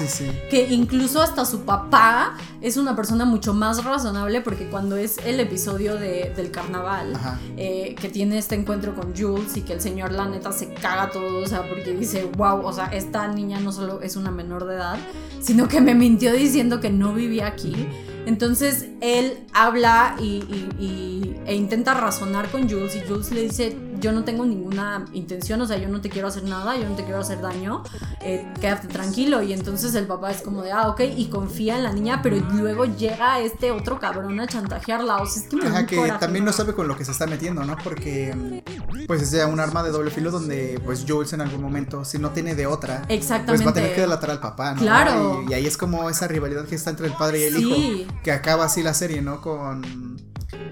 que 0.49 0.68
incluso 0.74 1.22
hasta 1.22 1.45
su 1.45 1.62
papá 1.62 2.36
es 2.62 2.78
una 2.78 2.95
persona 2.95 3.26
mucho 3.26 3.53
más 3.53 3.84
razonable 3.84 4.41
porque 4.41 4.68
cuando 4.68 4.97
es 4.97 5.18
el 5.26 5.39
episodio 5.39 5.95
de- 5.95 6.34
del 6.36 6.49
carnaval, 6.51 7.14
eh, 7.58 7.95
que 7.99 8.10
tiene 8.10 8.38
este 8.38 8.56
encuentro 8.56 8.95
con 8.95 9.16
Jules 9.16 9.56
y 9.58 9.62
que 9.62 9.74
el 9.74 9.82
señor 9.82 10.12
la 10.12 10.26
neta 10.28 10.51
se 10.51 10.74
caga 10.74 11.12
todo, 11.12 11.43
o 11.43 11.47
sea, 11.47 11.68
porque 11.70 11.91
dice, 11.93 12.30
wow, 12.36 12.66
o 12.66 12.74
sea, 12.74 12.86
esta 12.88 13.28
niña 13.28 13.60
no 13.60 13.72
solo 13.72 14.01
es 14.01 14.16
una 14.16 14.32
menor 14.32 14.66
de 14.66 14.76
edad, 14.76 14.97
sino 15.39 15.68
que 15.68 15.80
me 15.82 15.93
mintió 15.93 16.34
diciendo 16.34 16.80
que 16.80 16.89
no 16.89 17.14
vivía 17.14 17.47
aquí. 17.47 17.88
Entonces 18.26 18.88
él 19.01 19.45
habla 19.53 20.15
y, 20.19 20.23
y- 20.23 20.69
y- 20.80 21.36
e 21.45 21.53
intenta 21.55 21.93
razonar 21.93 22.49
con 22.49 22.67
Jules 22.67 22.95
y 22.95 23.01
Jules 23.07 23.32
le 23.32 23.41
dice, 23.43 23.78
yo 24.01 24.11
no 24.11 24.23
tengo 24.23 24.45
ninguna 24.45 25.05
intención, 25.13 25.61
o 25.61 25.67
sea, 25.67 25.78
yo 25.78 25.88
no 25.89 26.01
te 26.01 26.09
quiero 26.09 26.28
hacer 26.28 26.43
nada, 26.43 26.76
yo 26.76 26.89
no 26.89 26.95
te 26.95 27.03
quiero 27.03 27.19
hacer 27.19 27.39
daño, 27.39 27.84
eh, 28.21 28.51
quédate 28.59 28.88
tranquilo. 28.88 29.43
Y 29.43 29.53
entonces 29.53 29.93
el 29.93 30.07
papá 30.07 30.32
es 30.32 30.41
como 30.41 30.63
de, 30.63 30.71
ah, 30.71 30.89
ok, 30.89 31.01
y 31.15 31.28
confía 31.28 31.78
en 31.78 31.84
la 31.84 31.93
niña, 31.93 32.21
pero 32.23 32.38
luego 32.53 32.86
llega 32.86 33.39
este 33.41 33.69
otro 33.71 33.99
cabrón 33.99 34.39
a 34.39 34.47
chantajearla, 34.47 35.17
o 35.17 35.26
sea, 35.28 35.43
es 35.43 35.47
que 35.49 35.55
me 35.57 35.67
Ajá, 35.67 35.86
que 35.86 35.97
coraje. 35.97 36.19
también 36.19 36.45
no 36.45 36.51
sabe 36.51 36.73
con 36.73 36.88
lo 36.88 36.97
que 36.97 37.05
se 37.05 37.11
está 37.11 37.28
metiendo, 37.28 37.63
¿no? 37.63 37.78
Porque 37.84 38.34
mm, 38.36 39.05
pues 39.05 39.21
es 39.21 39.32
ya 39.32 39.45
un 39.45 39.59
arma 39.59 39.84
de 39.84 39.91
doble 39.91 40.09
filo 40.09 40.32
donde 40.32 40.82
pues 40.84 41.05
Jules 41.07 41.32
en 41.34 41.41
algún 41.41 41.61
momento, 41.61 42.03
si 42.05 42.17
no 42.17 42.32
tiene 42.32 42.55
de 42.55 42.65
otra, 42.65 43.03
Exactamente. 43.07 43.51
pues 43.53 43.65
va 43.67 43.69
a 43.69 43.73
tener 43.76 43.93
que 43.93 44.01
delatar 44.01 44.32
al 44.32 44.39
papá, 44.39 44.73
¿no? 44.73 44.82
Claro. 44.82 45.43
Y, 45.47 45.51
y 45.51 45.53
ahí 45.53 45.67
es 45.67 45.78
como 45.78 46.09
esa 46.09 46.28
rivalidad 46.28 46.65
que 46.65 46.73
está 46.76 46.89
entre 46.89 47.05
el 47.07 47.13
padre 47.13 47.39
y 47.41 47.43
el 47.43 47.55
Sí. 47.55 47.63
hijo, 48.01 48.13
que 48.24 48.32
acaba 48.32 48.66
así 48.66 48.84
la 48.84 48.93
serie, 48.93 49.22
¿no? 49.22 49.41
Con 49.41 50.16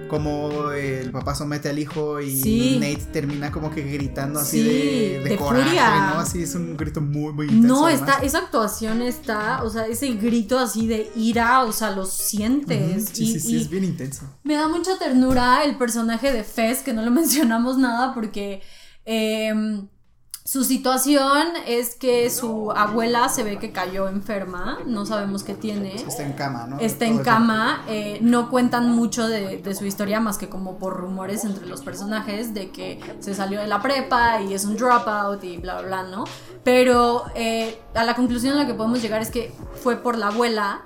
como 0.07 0.69
el 0.71 1.11
papá 1.11 1.33
somete 1.33 1.69
al 1.69 1.79
hijo 1.79 2.21
y 2.21 2.39
Sí. 2.39 2.77
Nate 2.79 3.05
termina 3.11 3.51
como 3.51 3.71
que 3.71 3.81
gritando 3.81 4.39
así 4.39 4.61
Sí, 4.61 4.67
de, 4.67 5.19
de 5.23 5.29
de 5.29 5.35
coraje, 5.35 5.63
furia. 5.65 6.11
¿no? 6.13 6.19
Así 6.19 6.43
es 6.43 6.53
un 6.53 6.77
grito 6.77 7.01
muy, 7.01 7.33
muy 7.33 7.47
intenso. 7.47 7.67
No, 7.67 7.85
además. 7.87 8.09
está, 8.09 8.23
esa 8.23 8.37
actuación 8.39 9.01
está, 9.01 9.63
o 9.63 9.69
sea, 9.71 9.87
ese 9.87 10.09
grito 10.13 10.59
así 10.59 10.87
de 10.87 11.11
ira, 11.15 11.63
o 11.63 11.71
sea, 11.71 11.89
lo 11.91 12.05
sientes. 12.05 13.09
Sí, 13.11 13.23
y, 13.23 13.33
sí, 13.33 13.39
sí, 13.39 13.57
es 13.57 13.69
bien 13.69 13.83
intenso. 13.85 14.23
me 14.43 14.53
da 14.53 14.67
mucha 14.67 14.99
ternura 14.99 15.63
el 15.63 15.77
personaje 15.77 16.31
de 16.31 16.43
Fez, 16.43 16.81
que 16.83 16.93
no 16.93 17.01
lo 17.01 17.09
mencionamos 17.21 17.77
nada 17.79 18.13
porque 18.13 18.61
em, 19.05 19.87
su 20.45 20.65
situación 20.65 21.47
es 21.65 21.95
que 21.95 22.29
su 22.29 22.71
abuela 22.71 23.29
se 23.29 23.43
ve 23.43 23.59
que 23.59 23.71
cayó 23.71 24.09
enferma, 24.09 24.79
no 24.85 25.05
sabemos 25.05 25.41
qué 25.41 25.53
tiene. 25.53 25.95
Está 25.95 26.23
en 26.23 26.33
cama, 26.33 26.67
¿no? 26.67 26.79
Está 26.79 27.05
en 27.05 27.19
cama, 27.19 27.85
eh, 27.87 28.19
no 28.21 28.49
cuentan 28.49 28.91
mucho 28.91 29.29
de, 29.29 29.59
de 29.59 29.75
su 29.75 29.85
historia 29.85 30.19
más 30.19 30.37
que 30.37 30.49
como 30.49 30.77
por 30.77 30.97
rumores 30.97 31.45
entre 31.45 31.65
los 31.65 31.81
personajes 31.81 32.53
de 32.53 32.71
que 32.71 32.99
se 33.21 33.33
salió 33.33 33.61
de 33.61 33.67
la 33.67 33.81
prepa 33.81 34.41
y 34.41 34.53
es 34.53 34.65
un 34.65 34.75
dropout 34.75 35.41
y 35.45 35.57
bla 35.59 35.79
bla 35.79 36.01
bla, 36.01 36.03
¿no? 36.11 36.25
Pero 36.65 37.23
eh, 37.35 37.79
a 37.95 38.03
la 38.03 38.13
conclusión 38.13 38.57
a 38.57 38.63
la 38.63 38.67
que 38.67 38.73
podemos 38.73 39.01
llegar 39.01 39.21
es 39.21 39.31
que 39.31 39.53
fue 39.81 39.95
por 39.95 40.17
la 40.17 40.27
abuela 40.27 40.81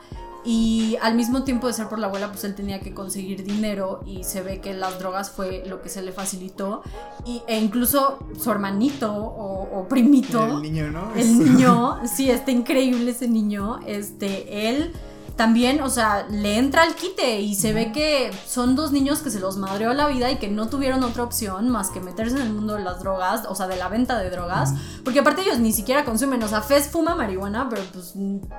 y 0.48 0.96
al 1.02 1.16
mismo 1.16 1.44
tiempo 1.44 1.68
de 1.68 1.74
ser 1.74 1.90
por 1.90 2.00
la 2.00 2.08
abuela 2.08 2.30
pues 2.30 2.46
él 2.46 2.56
tenía 2.56 2.80
que 2.80 2.94
conseguir 2.94 3.44
dinero 3.44 4.02
y 4.06 4.24
se 4.24 4.42
ve 4.42 4.62
que 4.62 4.74
las 4.74 4.98
drogas 4.98 5.30
fue 5.30 5.64
lo 5.68 5.82
que 5.82 5.90
se 5.90 6.02
le 6.02 6.14
facilitó 6.14 6.84
y, 7.26 7.42
e 7.48 7.60
incluso 7.60 8.18
su 8.42 8.50
hermanito 8.50 9.14
o, 9.14 9.68
o 9.78 9.88
primito 9.90 10.46
El 10.46 10.62
niño, 10.62 10.90
¿no? 10.90 11.14
el 11.16 11.38
niño, 11.38 12.00
sí, 12.16 12.32
está 12.32 12.52
increíble 12.52 13.12
ese 13.12 13.28
niño. 13.28 13.80
Este, 13.86 14.70
él 14.70 14.94
también, 15.38 15.82
o 15.82 15.90
sea, 15.90 16.26
le 16.30 16.58
entra 16.58 16.84
al 16.84 16.96
quite 16.96 17.42
y 17.42 17.56
se 17.56 17.72
ve 17.72 17.92
que 17.92 18.32
son 18.48 18.76
dos 18.76 18.92
niños 18.92 19.20
que 19.20 19.30
se 19.30 19.40
los 19.40 19.56
madreó 19.58 19.94
la 19.94 20.08
vida 20.08 20.30
y 20.32 20.38
que 20.38 20.50
no 20.50 20.68
tuvieron 20.68 21.04
otra 21.04 21.24
opción 21.24 21.70
más 21.70 21.90
que 21.90 22.02
meterse 22.02 22.36
en 22.36 22.42
el 22.42 22.54
mundo 22.54 22.74
de 22.74 22.84
las 22.84 23.00
drogas, 23.00 23.46
o 23.48 23.56
sea, 23.56 23.68
de 23.68 23.78
la 23.78 23.88
venta 23.88 24.18
de 24.18 24.30
drogas, 24.30 24.74
porque 25.04 25.20
aparte 25.20 25.44
ellos 25.44 25.60
ni 25.60 25.72
siquiera 25.72 26.04
consumen, 26.04 26.44
o 26.44 26.48
sea, 26.48 26.62
Fez 26.62 26.90
fuma 26.90 27.16
marihuana, 27.16 27.70
pero 27.70 27.84
pues 27.94 28.14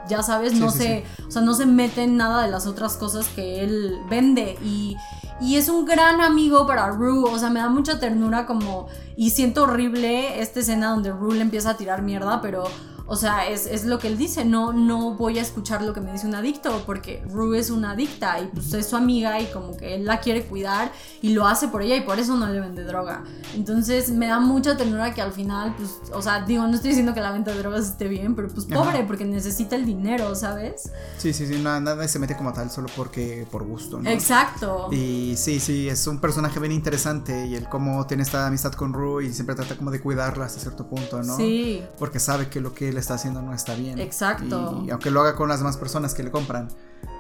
ya 0.08 0.22
sabes, 0.22 0.54
no 0.54 0.70
se, 0.70 1.04
o 1.26 1.30
sea, 1.30 1.42
no 1.42 1.52
se 1.52 1.66
mete 1.66 2.04
en 2.04 2.16
nada 2.16 2.42
de 2.42 2.50
las 2.50 2.66
otras 2.66 2.96
cosas 2.96 3.26
que 3.28 3.62
él 3.62 3.98
vende 4.08 4.56
y 4.64 4.96
y 5.40 5.56
es 5.56 5.68
un 5.68 5.84
gran 5.84 6.20
amigo 6.20 6.66
para 6.66 6.88
Rue, 6.88 7.24
o 7.30 7.38
sea, 7.38 7.48
me 7.50 7.60
da 7.60 7.68
mucha 7.68 8.00
ternura 8.00 8.44
como... 8.44 8.88
Y 9.16 9.30
siento 9.30 9.64
horrible 9.64 10.40
esta 10.40 10.60
escena 10.60 10.90
donde 10.90 11.12
Rue 11.12 11.36
le 11.36 11.42
empieza 11.42 11.70
a 11.70 11.76
tirar 11.76 12.02
mierda, 12.02 12.40
pero 12.40 12.64
o 13.10 13.16
sea, 13.16 13.48
es, 13.48 13.86
lo 13.86 13.98
que 13.98 14.06
él 14.06 14.18
dice, 14.18 14.44
no, 14.44 14.74
no 14.74 15.14
voy 15.14 15.38
a 15.38 15.42
escuchar 15.42 15.80
lo 15.80 15.94
que 15.94 16.00
me 16.02 16.12
dice 16.12 16.26
un 16.26 16.34
adicto, 16.34 16.82
porque 16.84 17.24
Rue 17.30 17.58
es 17.58 17.70
una 17.70 17.92
adicta 17.92 18.38
y 18.38 18.48
pues 18.48 18.70
es 18.74 18.86
su 18.86 18.96
amiga 18.96 19.40
y 19.40 19.46
como 19.46 19.74
que 19.78 19.94
él 19.94 20.04
la 20.04 20.20
quiere 20.20 20.44
cuidar 20.44 20.92
y 21.22 21.30
lo 21.30 21.46
hace 21.46 21.68
por 21.68 21.80
ella 21.80 21.96
y 21.96 22.02
por 22.02 22.18
eso 22.18 22.36
no 22.36 22.46
le 22.46 22.60
vende 22.60 22.84
droga. 22.84 23.24
Entonces 23.54 24.10
me 24.10 24.26
da 24.26 24.40
mucha 24.40 24.76
ternura 24.76 25.14
que 25.14 25.22
al 25.22 25.32
final, 25.32 25.74
pues, 25.78 25.96
o 26.12 26.20
sea, 26.20 26.42
digo, 26.42 26.66
no 26.66 26.74
estoy 26.74 26.90
diciendo 26.90 27.14
que 27.14 27.22
la 27.22 27.32
venta 27.32 27.50
de 27.50 27.58
drogas 27.58 27.88
esté 27.88 28.08
bien, 28.08 28.34
pero 28.34 28.48
pues 28.48 28.66
pobre, 28.66 29.02
porque 29.04 29.24
necesita 29.24 29.74
el 29.76 29.86
dinero, 29.86 30.34
¿sabes? 30.34 30.92
Sí, 31.16 31.32
sí, 31.32 31.46
sí, 31.46 31.62
nada, 31.62 31.80
nada 31.80 32.06
se 32.06 32.18
mete 32.18 32.36
como 32.36 32.52
tal 32.52 32.70
solo 32.70 32.88
porque, 32.94 33.46
por 33.50 33.64
gusto, 33.64 34.02
¿no? 34.02 34.10
Exacto. 34.10 34.88
Y 34.92 35.34
sí, 35.38 35.60
sí, 35.60 35.88
es 35.88 36.06
un 36.06 36.20
personaje 36.20 36.60
bien 36.60 36.72
interesante 36.72 37.46
y 37.46 37.54
él 37.54 37.70
como 37.70 38.06
tiene 38.06 38.22
esta 38.22 38.46
amistad 38.46 38.72
con 38.72 38.92
Rue 38.92 39.24
y 39.24 39.32
siempre 39.32 39.54
trata 39.54 39.78
como 39.78 39.90
de 39.90 40.02
cuidarla 40.02 40.44
hasta 40.44 40.60
cierto 40.60 40.86
punto, 40.86 41.22
¿no? 41.22 41.38
Sí. 41.38 41.82
Porque 41.98 42.20
sabe 42.20 42.50
que 42.50 42.60
lo 42.60 42.74
que 42.74 42.90
él 42.90 42.97
está 43.00 43.14
haciendo 43.14 43.42
no 43.42 43.54
está 43.54 43.74
bien. 43.74 43.98
Exacto. 43.98 44.82
Y, 44.86 44.90
aunque 44.90 45.10
lo 45.10 45.20
haga 45.20 45.34
con 45.34 45.48
las 45.48 45.58
demás 45.60 45.76
personas 45.76 46.14
que 46.14 46.22
le 46.22 46.30
compran, 46.30 46.68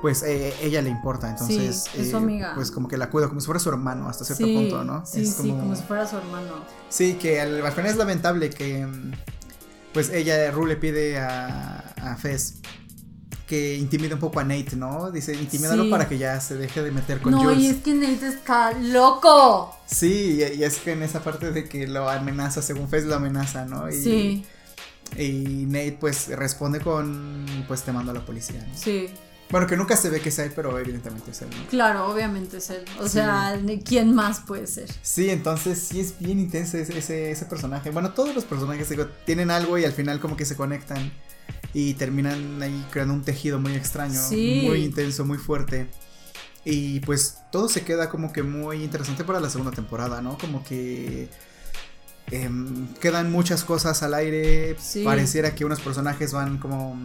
pues 0.02 0.22
eh, 0.22 0.54
ella 0.62 0.82
le 0.82 0.90
importa. 0.90 1.30
Entonces, 1.30 1.88
sí, 1.92 2.00
es 2.00 2.10
su 2.10 2.16
eh, 2.16 2.18
amiga. 2.18 2.52
pues 2.54 2.70
como 2.70 2.88
que 2.88 2.96
la 2.96 3.10
cuida 3.10 3.28
como 3.28 3.40
si 3.40 3.46
fuera 3.46 3.60
su 3.60 3.68
hermano 3.68 4.08
hasta 4.08 4.24
cierto 4.24 4.44
punto, 4.44 4.84
¿no? 4.84 5.04
Sí, 5.06 5.26
sí, 5.26 5.50
como 5.50 5.74
si 5.74 5.82
fuera 5.82 6.06
su 6.06 6.16
hermano. 6.16 6.64
Sí, 6.88 7.14
que 7.14 7.40
al, 7.40 7.72
final 7.72 7.90
es 7.90 7.96
lamentable 7.96 8.50
que 8.50 8.86
pues 9.92 10.10
ella, 10.10 10.50
Ru, 10.50 10.66
le 10.66 10.76
pide 10.76 11.18
a, 11.18 11.94
a 12.02 12.16
Fez 12.16 12.60
que 13.48 13.76
intimide 13.76 14.14
un 14.14 14.20
poco 14.20 14.38
a 14.38 14.44
Nate, 14.44 14.76
¿no? 14.76 15.10
Dice, 15.10 15.32
intimídalo 15.32 15.88
para 15.88 16.06
que 16.06 16.18
ya 16.18 16.38
se 16.38 16.54
deje 16.56 16.82
de 16.82 16.92
meter 16.92 17.20
con 17.20 17.32
No, 17.32 17.50
y 17.50 17.66
es 17.66 17.78
que 17.78 17.94
Nate 17.94 18.28
está 18.28 18.72
loco. 18.72 19.74
Sí, 19.86 20.38
y, 20.38 20.62
es 20.62 20.76
que 20.76 20.92
en 20.92 21.02
esa 21.02 21.24
parte 21.24 21.50
de 21.50 21.66
que 21.66 21.86
lo 21.86 22.08
amenaza, 22.08 22.60
según 22.60 22.88
Fez 22.88 23.06
lo 23.06 23.14
amenaza, 23.14 23.64
¿no? 23.64 23.88
Y, 23.88 23.94
sí. 23.94 24.46
Y 25.16 25.64
Nate 25.66 25.96
pues 25.98 26.28
responde 26.28 26.80
con 26.80 27.46
pues 27.66 27.82
te 27.82 27.92
mando 27.92 28.10
a 28.10 28.14
la 28.14 28.24
policía. 28.24 28.66
Sí. 28.74 29.08
Bueno, 29.50 29.66
que 29.66 29.76
nunca 29.78 29.96
se 29.96 30.10
ve 30.10 30.20
que 30.20 30.28
es 30.28 30.38
él, 30.38 30.52
pero 30.54 30.78
evidentemente 30.78 31.30
es 31.30 31.40
él. 31.40 31.48
Claro, 31.70 32.06
obviamente 32.06 32.58
es 32.58 32.68
él. 32.68 32.84
O 33.00 33.08
sea, 33.08 33.58
¿quién 33.82 34.14
más 34.14 34.40
puede 34.40 34.66
ser? 34.66 34.90
Sí, 35.00 35.30
entonces 35.30 35.78
sí 35.78 36.00
es 36.00 36.18
bien 36.18 36.38
intenso 36.38 36.76
ese, 36.76 37.30
ese, 37.30 37.46
personaje. 37.46 37.90
Bueno, 37.90 38.12
todos 38.12 38.34
los 38.34 38.44
personajes 38.44 38.90
digo, 38.90 39.06
tienen 39.24 39.50
algo 39.50 39.78
y 39.78 39.86
al 39.86 39.92
final 39.92 40.20
como 40.20 40.36
que 40.36 40.44
se 40.44 40.54
conectan 40.54 41.10
y 41.72 41.94
terminan 41.94 42.60
ahí 42.62 42.86
creando 42.90 43.14
un 43.14 43.22
tejido 43.22 43.58
muy 43.58 43.74
extraño, 43.74 44.20
muy 44.30 44.84
intenso, 44.84 45.24
muy 45.24 45.38
fuerte. 45.38 45.88
Y 46.64 47.00
pues 47.00 47.38
todo 47.50 47.70
se 47.70 47.82
queda 47.82 48.10
como 48.10 48.32
que 48.32 48.42
muy 48.42 48.84
interesante 48.84 49.24
para 49.24 49.40
la 49.40 49.48
segunda 49.48 49.72
temporada, 49.72 50.20
¿no? 50.20 50.36
Como 50.36 50.62
que 50.62 51.30
Em, 52.30 52.86
quedan 53.00 53.32
muchas 53.32 53.64
cosas 53.64 54.02
al 54.02 54.14
aire. 54.14 54.76
Pareciera 55.04 55.54
que 55.54 55.64
unos 55.64 55.80
personajes 55.80 56.32
van 56.32 56.58
como, 56.58 57.00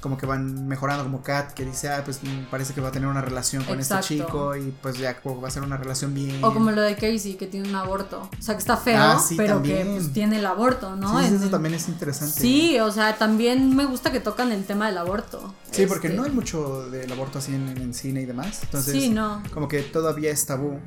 como 0.00 0.16
que 0.16 0.26
van 0.26 0.68
mejorando, 0.68 1.04
como 1.04 1.22
Kat, 1.22 1.52
que 1.52 1.64
dice, 1.64 1.88
ah, 1.88 2.02
pues 2.04 2.20
mm, 2.22 2.50
parece 2.50 2.74
que 2.74 2.80
va 2.80 2.88
a 2.88 2.92
tener 2.92 3.08
una 3.08 3.20
relación 3.20 3.64
con 3.64 3.80
este 3.80 3.98
chico 4.00 4.56
y 4.56 4.72
pues 4.82 4.98
ya 4.98 5.16
va 5.24 5.48
a 5.48 5.50
ser 5.50 5.62
una 5.62 5.76
relación 5.76 6.14
bien. 6.14 6.42
O 6.44 6.52
como 6.52 6.70
lo 6.70 6.82
de 6.82 6.94
Casey, 6.94 7.34
que 7.34 7.46
tiene 7.46 7.68
un 7.68 7.74
aborto. 7.74 8.28
O 8.38 8.42
sea, 8.42 8.54
que 8.54 8.60
está 8.60 8.76
feo, 8.76 8.98
ah, 8.98 9.22
pero 9.36 9.62
que 9.62 9.84
pues, 9.84 10.12
tiene 10.12 10.38
el 10.38 10.46
aborto, 10.46 10.96
¿no? 10.96 11.20
Sí, 11.20 11.34
eso 11.34 11.48
también 11.48 11.74
es 11.74 11.88
interesante. 11.88 12.40
Sí, 12.40 12.78
o 12.78 12.90
sea, 12.92 13.16
también 13.18 13.74
me 13.74 13.86
gusta 13.86 14.12
que 14.12 14.20
tocan 14.20 14.52
el 14.52 14.64
tema 14.64 14.86
del 14.86 14.98
aborto. 14.98 15.54
Sí, 15.70 15.86
porque 15.86 16.08
este 16.08 16.18
no 16.18 16.24
hay 16.24 16.30
mucho 16.30 16.88
del 16.90 17.10
aborto 17.12 17.38
así 17.38 17.54
en, 17.54 17.68
en 17.68 17.94
cine 17.94 18.22
y 18.22 18.26
demás. 18.26 18.60
Entonces, 18.62 18.92
sí, 18.92 19.08
no. 19.08 19.42
como 19.52 19.68
que 19.68 19.82
todavía 19.82 20.30
es 20.30 20.46
tabú. 20.46 20.78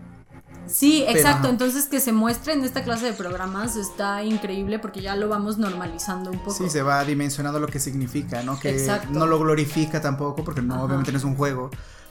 Sí, 0.68 1.03
exacto. 1.07 1.49
Entonces 1.49 1.86
que 1.86 1.99
se 1.99 2.11
muestre 2.11 2.53
en 2.53 2.64
esta 2.64 2.84
clase 2.84 3.05
de 3.05 3.14
programas 3.14 3.76
está 3.76 4.24
increíble 4.24 4.80
porque 4.80 5.01
ya 5.01 5.16
lo 5.16 5.30
vamos 5.30 5.57
normalizando 5.57 6.32
un 6.32 6.39
poco. 6.39 6.53
Sí, 6.53 6.70
se 6.70 6.82
va 6.82 7.03
dimensionando 7.03 7.59
lo 7.59 7.68
que 7.68 7.80
significa, 7.80 8.43
¿no? 8.43 8.59
Que 8.59 8.88
no 9.09 9.26
lo 9.26 9.39
glorifica 9.39 10.01
tampoco 10.01 10.43
porque 10.43 10.61
no, 10.61 10.84
obviamente 10.84 11.11
no 11.11 11.18
es 11.18 11.24
un 11.24 11.36
juego 11.36 11.70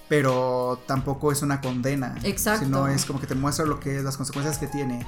pero 0.08 0.78
tampoco 0.86 1.32
es 1.32 1.40
una 1.40 1.62
condena. 1.62 2.14
Exacto. 2.22 2.66
Sino 2.66 2.86
es 2.86 3.06
como 3.06 3.18
que 3.18 3.26
te 3.26 3.34
muestra 3.34 3.64
lo 3.64 3.80
que 3.80 3.96
es, 3.96 4.04
las 4.04 4.18
consecuencias 4.18 4.58
que 4.58 4.66
tiene. 4.66 5.06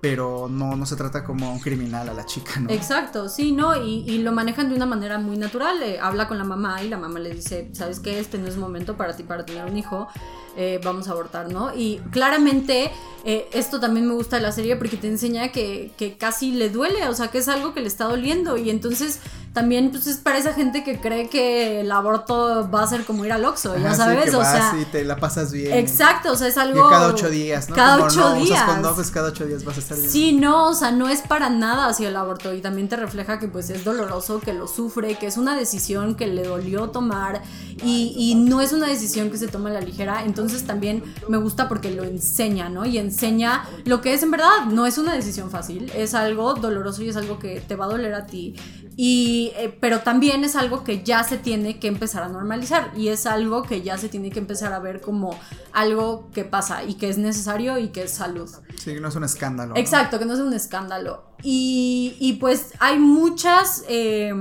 Pero 0.00 0.48
no, 0.48 0.76
no 0.76 0.86
se 0.86 0.94
trata 0.94 1.24
como 1.24 1.52
un 1.52 1.58
criminal 1.58 2.08
a 2.08 2.14
la 2.14 2.24
chica, 2.24 2.60
¿no? 2.60 2.70
Exacto, 2.70 3.28
sí, 3.28 3.52
¿no? 3.52 3.76
Y, 3.84 4.18
lo 4.18 4.32
manejan 4.32 4.68
de 4.68 4.76
una 4.76 4.86
manera 4.86 5.18
muy 5.18 5.36
natural. 5.36 5.82
Eh, 5.82 5.98
habla 6.00 6.28
con 6.28 6.38
la 6.38 6.44
mamá 6.44 6.82
y 6.82 6.88
la 6.88 6.98
mamá 6.98 7.18
le 7.18 7.30
dice, 7.30 7.68
¿sabes 7.72 8.00
qué? 8.00 8.18
Este 8.18 8.38
no 8.38 8.46
es 8.46 8.56
momento 8.56 8.96
para 8.96 9.16
ti 9.16 9.22
para 9.22 9.44
tener 9.44 9.64
un 9.64 9.76
hijo. 9.76 10.08
Eh, 10.56 10.80
vamos 10.82 11.08
a 11.08 11.12
abortar, 11.12 11.52
¿no? 11.52 11.72
Y 11.74 11.98
claramente 12.10 12.90
eh, 13.24 13.48
esto 13.52 13.78
también 13.78 14.08
me 14.08 14.14
gusta 14.14 14.36
de 14.36 14.42
la 14.42 14.50
serie 14.52 14.74
porque 14.76 14.96
te 14.96 15.06
enseña 15.06 15.52
que, 15.52 15.92
casi 16.18 16.50
le 16.50 16.68
duele, 16.68 17.08
o 17.08 17.14
sea, 17.14 17.28
que 17.28 17.38
es 17.38 17.48
algo 17.48 17.74
que 17.74 17.80
le 17.80 17.86
está 17.86 18.06
doliendo 18.06 18.56
y 18.56 18.70
entonces 18.70 19.20
también 19.58 19.90
pues 19.90 20.06
es 20.06 20.16
para 20.16 20.38
esa 20.38 20.54
gente 20.54 20.82
que 20.82 21.00
cree 21.00 21.28
que 21.28 21.82
el 21.82 21.92
aborto 21.92 22.68
va 22.70 22.82
a 22.82 22.86
ser 22.86 23.04
como 23.04 23.24
ir 23.24 23.32
al 23.32 23.44
Oxxo, 23.44 23.76
ya 23.76 23.94
sabes, 23.94 24.34
o 24.34 24.42
sea... 24.42 24.72
Sí, 24.72 24.86
te 24.90 25.04
la 25.04 25.16
pasas 25.16 25.52
bien. 25.52 25.74
Exacto, 25.74 26.32
o 26.32 26.36
sea, 26.36 26.48
es 26.48 26.56
algo... 26.56 26.88
cada 26.88 27.08
ocho 27.08 27.30
días, 27.30 27.68
¿no? 27.68 27.76
Cada 27.76 28.04
ocho 28.04 28.34
días. 28.34 28.64
pues 28.94 29.10
cada 29.10 29.28
ocho 29.28 29.46
días 29.46 29.64
vas 29.64 29.76
a 29.76 29.80
estar 29.80 29.98
bien. 29.98 30.10
Sí, 30.10 30.32
no, 30.32 30.68
o 30.68 30.74
sea, 30.74 30.90
no 30.90 31.08
es 31.08 31.22
para 31.22 31.50
nada 31.50 31.86
hacia 31.86 32.08
el 32.08 32.16
aborto 32.16 32.52
y 32.54 32.60
también 32.60 32.88
te 32.88 32.96
refleja 32.96 33.38
que 33.38 33.48
pues 33.48 33.70
es 33.70 33.84
doloroso, 33.84 34.40
que 34.40 34.54
lo 34.54 34.66
sufre, 34.66 35.16
que 35.16 35.26
es 35.26 35.36
una 35.36 35.56
decisión 35.56 36.14
que 36.14 36.26
le 36.26 36.44
dolió 36.44 36.90
tomar 36.90 37.42
y, 37.84 38.14
y 38.16 38.34
no 38.34 38.60
es 38.60 38.72
una 38.72 38.86
decisión 38.86 39.30
que 39.30 39.38
se 39.38 39.48
toma 39.48 39.70
a 39.70 39.74
la 39.74 39.80
ligera, 39.80 40.24
entonces 40.24 40.48
entonces 40.48 40.66
también 40.66 41.02
me 41.28 41.36
gusta 41.36 41.68
porque 41.68 41.90
lo 41.90 42.04
enseña, 42.04 42.70
¿no? 42.70 42.86
Y 42.86 42.96
enseña 42.96 43.68
lo 43.84 44.00
que 44.00 44.14
es 44.14 44.22
en 44.22 44.30
verdad. 44.30 44.64
No 44.70 44.86
es 44.86 44.96
una 44.96 45.12
decisión 45.14 45.50
fácil, 45.50 45.92
es 45.94 46.14
algo 46.14 46.54
doloroso 46.54 47.02
y 47.02 47.10
es 47.10 47.16
algo 47.16 47.38
que 47.38 47.60
te 47.60 47.76
va 47.76 47.84
a 47.84 47.88
doler 47.88 48.14
a 48.14 48.24
ti. 48.26 48.54
Y, 48.96 49.47
eh, 49.56 49.76
pero 49.80 50.00
también 50.00 50.44
es 50.44 50.56
algo 50.56 50.84
que 50.84 51.02
ya 51.02 51.24
se 51.24 51.38
tiene 51.38 51.78
que 51.78 51.88
empezar 51.88 52.22
a 52.22 52.28
normalizar 52.28 52.92
y 52.96 53.08
es 53.08 53.26
algo 53.26 53.62
que 53.62 53.82
ya 53.82 53.98
se 53.98 54.08
tiene 54.08 54.30
que 54.30 54.38
empezar 54.38 54.72
a 54.72 54.78
ver 54.78 55.00
como 55.00 55.38
algo 55.72 56.30
que 56.32 56.44
pasa 56.44 56.84
y 56.84 56.94
que 56.94 57.08
es 57.08 57.18
necesario 57.18 57.78
y 57.78 57.88
que 57.88 58.04
es 58.04 58.12
salud. 58.12 58.50
Sí, 58.76 58.94
que 58.94 59.00
no 59.00 59.08
es 59.08 59.16
un 59.16 59.24
escándalo. 59.24 59.76
Exacto, 59.76 60.18
que 60.18 60.24
no 60.24 60.34
es 60.34 60.40
un 60.40 60.52
escándalo. 60.52 61.34
Y, 61.42 62.16
y 62.20 62.34
pues 62.34 62.72
hay 62.80 62.98
muchas... 62.98 63.84
Eh, 63.88 64.32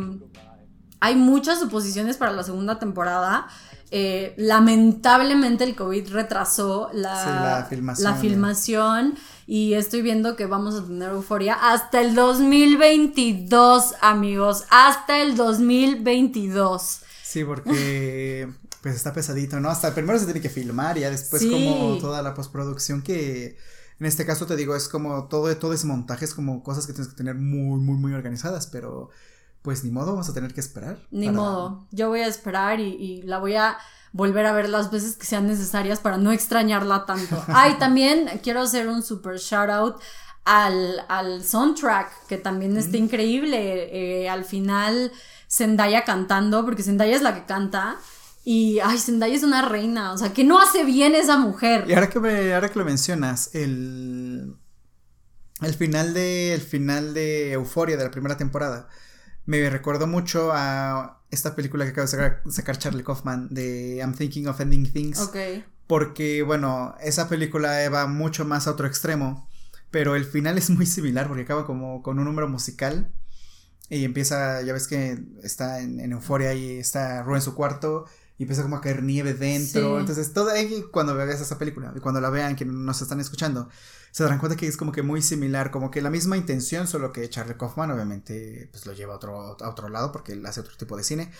hay 0.99 1.15
muchas 1.15 1.59
suposiciones 1.59 2.17
para 2.17 2.31
la 2.31 2.41
segunda 2.43 2.79
temporada. 2.79 3.47
Eh, 3.89 4.33
lamentablemente 4.37 5.63
el 5.63 5.75
COVID 5.75 6.09
retrasó 6.09 6.89
la, 6.93 7.65
filmación, 8.19 9.15
y 9.47 9.73
estoy 9.73 10.01
viendo 10.01 10.35
que 10.35 10.45
vamos 10.45 10.75
a 10.75 10.85
tener 10.85 11.09
euforia 11.09 11.55
hasta 11.55 12.01
el 12.01 12.13
2022, 12.13 13.95
amigos, 14.01 14.65
hasta 14.69 15.21
el 15.21 15.37
2022. 15.37 16.99
Sí, 17.23 17.45
porque 17.45 18.49
pues 18.83 18.95
está 18.95 19.13
pesadito, 19.13 19.59
¿no? 19.61 19.69
Hasta 19.69 19.95
primero 19.95 20.19
se 20.19 20.25
tiene 20.25 20.41
que 20.41 20.49
filmar 20.49 20.97
y 20.97 21.01
ya 21.01 21.09
después 21.09 21.45
como 21.45 21.97
toda 21.97 22.21
la 22.21 22.33
postproducción 22.33 23.01
que 23.01 23.57
en 23.99 24.05
este 24.05 24.25
caso 24.25 24.45
te 24.45 24.57
digo 24.57 24.75
es 24.75 24.89
como 24.89 25.27
todo, 25.29 25.55
todo 25.57 25.73
ese 25.73 25.87
montaje 25.87 26.25
es 26.25 26.33
como 26.33 26.61
cosas 26.61 26.85
que 26.85 26.93
tienes 26.93 27.09
que 27.09 27.17
tener 27.17 27.35
muy, 27.35 27.79
muy, 27.79 27.95
muy 27.95 28.13
organizadas, 28.13 28.67
pero 28.67 29.09
pues 29.61 29.83
ni 29.83 29.91
modo, 29.91 30.11
vamos 30.11 30.29
a 30.29 30.33
tener 30.33 30.53
que 30.53 30.61
esperar. 30.61 30.97
Ni 31.11 31.29
modo, 31.29 31.87
yo 31.91 32.09
voy 32.09 32.21
a 32.21 32.27
esperar 32.27 32.79
y, 32.79 33.21
la 33.23 33.39
voy 33.39 33.55
a 33.55 33.77
volver 34.17 34.47
a 34.47 34.51
ver 34.51 34.67
las 34.67 34.91
veces 34.91 35.15
que 35.15 35.25
sean 35.25 35.47
necesarias 35.47 35.99
para 35.99 36.17
no 36.17 36.31
extrañarla 36.31 37.05
tanto. 37.05 37.41
Ay, 37.47 37.75
también 37.79 38.27
quiero 38.41 38.61
hacer 38.61 38.87
un 38.87 39.03
super 39.03 39.37
shout 39.37 39.69
out 39.69 40.01
al, 40.43 41.05
al 41.07 41.43
soundtrack, 41.43 42.25
que 42.27 42.37
también 42.37 42.75
está 42.77 42.97
increíble. 42.97 44.23
Eh, 44.23 44.27
al 44.27 44.43
final, 44.43 45.11
Zendaya 45.49 46.03
cantando, 46.03 46.65
porque 46.65 46.81
Zendaya 46.83 47.15
es 47.15 47.21
la 47.21 47.35
que 47.35 47.45
canta. 47.45 47.97
Y, 48.43 48.79
ay, 48.79 48.97
Zendaya 48.97 49.35
es 49.35 49.43
una 49.43 49.61
reina, 49.61 50.13
o 50.13 50.17
sea, 50.17 50.33
que 50.33 50.43
no 50.43 50.59
hace 50.59 50.83
bien 50.83 51.13
esa 51.13 51.37
mujer. 51.37 51.85
Y 51.87 51.93
ahora 51.93 52.09
que, 52.09 52.19
me, 52.19 52.53
ahora 52.53 52.69
que 52.69 52.79
lo 52.79 52.85
mencionas, 52.85 53.53
el, 53.53 54.55
el 55.61 55.73
final 55.75 56.13
de, 56.13 56.53
el 56.53 56.61
final 56.61 57.13
de 57.13 57.51
Euforia 57.51 57.97
de 57.97 58.05
la 58.05 58.11
primera 58.11 58.35
temporada 58.35 58.87
me 59.47 59.69
recuerdo 59.69 60.07
mucho 60.07 60.51
a 60.53 61.16
esta 61.29 61.55
película 61.55 61.85
que 61.85 61.91
acaba 61.91 62.07
de 62.07 62.51
sacar, 62.51 62.77
Charlie 62.77 63.03
Kaufman 63.03 63.49
de 63.49 63.97
I'm 63.97 64.13
Thinking 64.13 64.47
of 64.47 64.59
Ending 64.59 64.91
Things. 64.91 65.19
Ok. 65.19 65.37
Porque, 65.87 66.43
bueno, 66.43 66.95
esa 67.01 67.29
película 67.29 67.89
va 67.89 68.07
mucho 68.07 68.45
más 68.45 68.67
a 68.67 68.71
otro 68.71 68.87
extremo, 68.87 69.49
pero 69.91 70.15
el 70.15 70.25
final 70.25 70.57
es 70.57 70.69
muy 70.69 70.85
similar 70.85 71.27
porque 71.27 71.43
acaba 71.43 71.65
como 71.65 72.03
con 72.03 72.19
un 72.19 72.25
número 72.25 72.47
musical 72.47 73.11
y 73.89 74.03
empieza, 74.03 74.61
ya 74.63 74.73
ves 74.73 74.87
que 74.87 75.17
está 75.43 75.79
en, 75.79 76.11
euforia 76.11 76.53
y 76.53 76.77
está 76.77 77.23
Ru 77.23 77.35
en 77.35 77.41
su 77.41 77.55
cuarto 77.55 78.05
y 78.37 78.43
empieza 78.43 78.63
como 78.63 78.75
a 78.75 78.81
caer 78.81 79.01
nieve 79.01 79.33
dentro. 79.33 79.99
Entonces, 79.99 80.33
todo 80.33 80.49
ahí 80.49 80.83
cuando 80.91 81.15
veas 81.15 81.39
esa 81.39 81.57
película 81.57 81.93
y 81.95 81.99
cuando 81.99 82.19
la 82.19 82.29
vean, 82.29 82.55
que 82.55 82.65
nos 82.65 83.01
están 83.01 83.21
escuchando, 83.21 83.69
se 84.11 84.23
darán 84.23 84.39
cuenta 84.39 84.55
que 84.55 84.67
es 84.67 84.77
como 84.77 84.91
que 84.91 85.01
muy 85.01 85.21
similar, 85.21 85.71
como 85.71 85.91
que 85.91 86.01
la 86.01 86.09
misma 86.09 86.37
intención, 86.37 86.87
solo 86.87 87.11
que 87.11 87.29
Charlie 87.29 87.55
Kaufman 87.55 87.91
obviamente 87.91 88.69
pues 88.71 88.85
lo 88.85 88.93
lleva 88.93 89.13
a 89.13 89.17
otro, 89.17 89.57
a 89.59 89.69
otro 89.69 89.89
lado 89.89 90.11
porque 90.11 90.33
él 90.33 90.45
hace 90.45 90.61
otro 90.61 90.75
tipo 90.77 90.97
de 90.97 91.03
cine. 91.03 91.31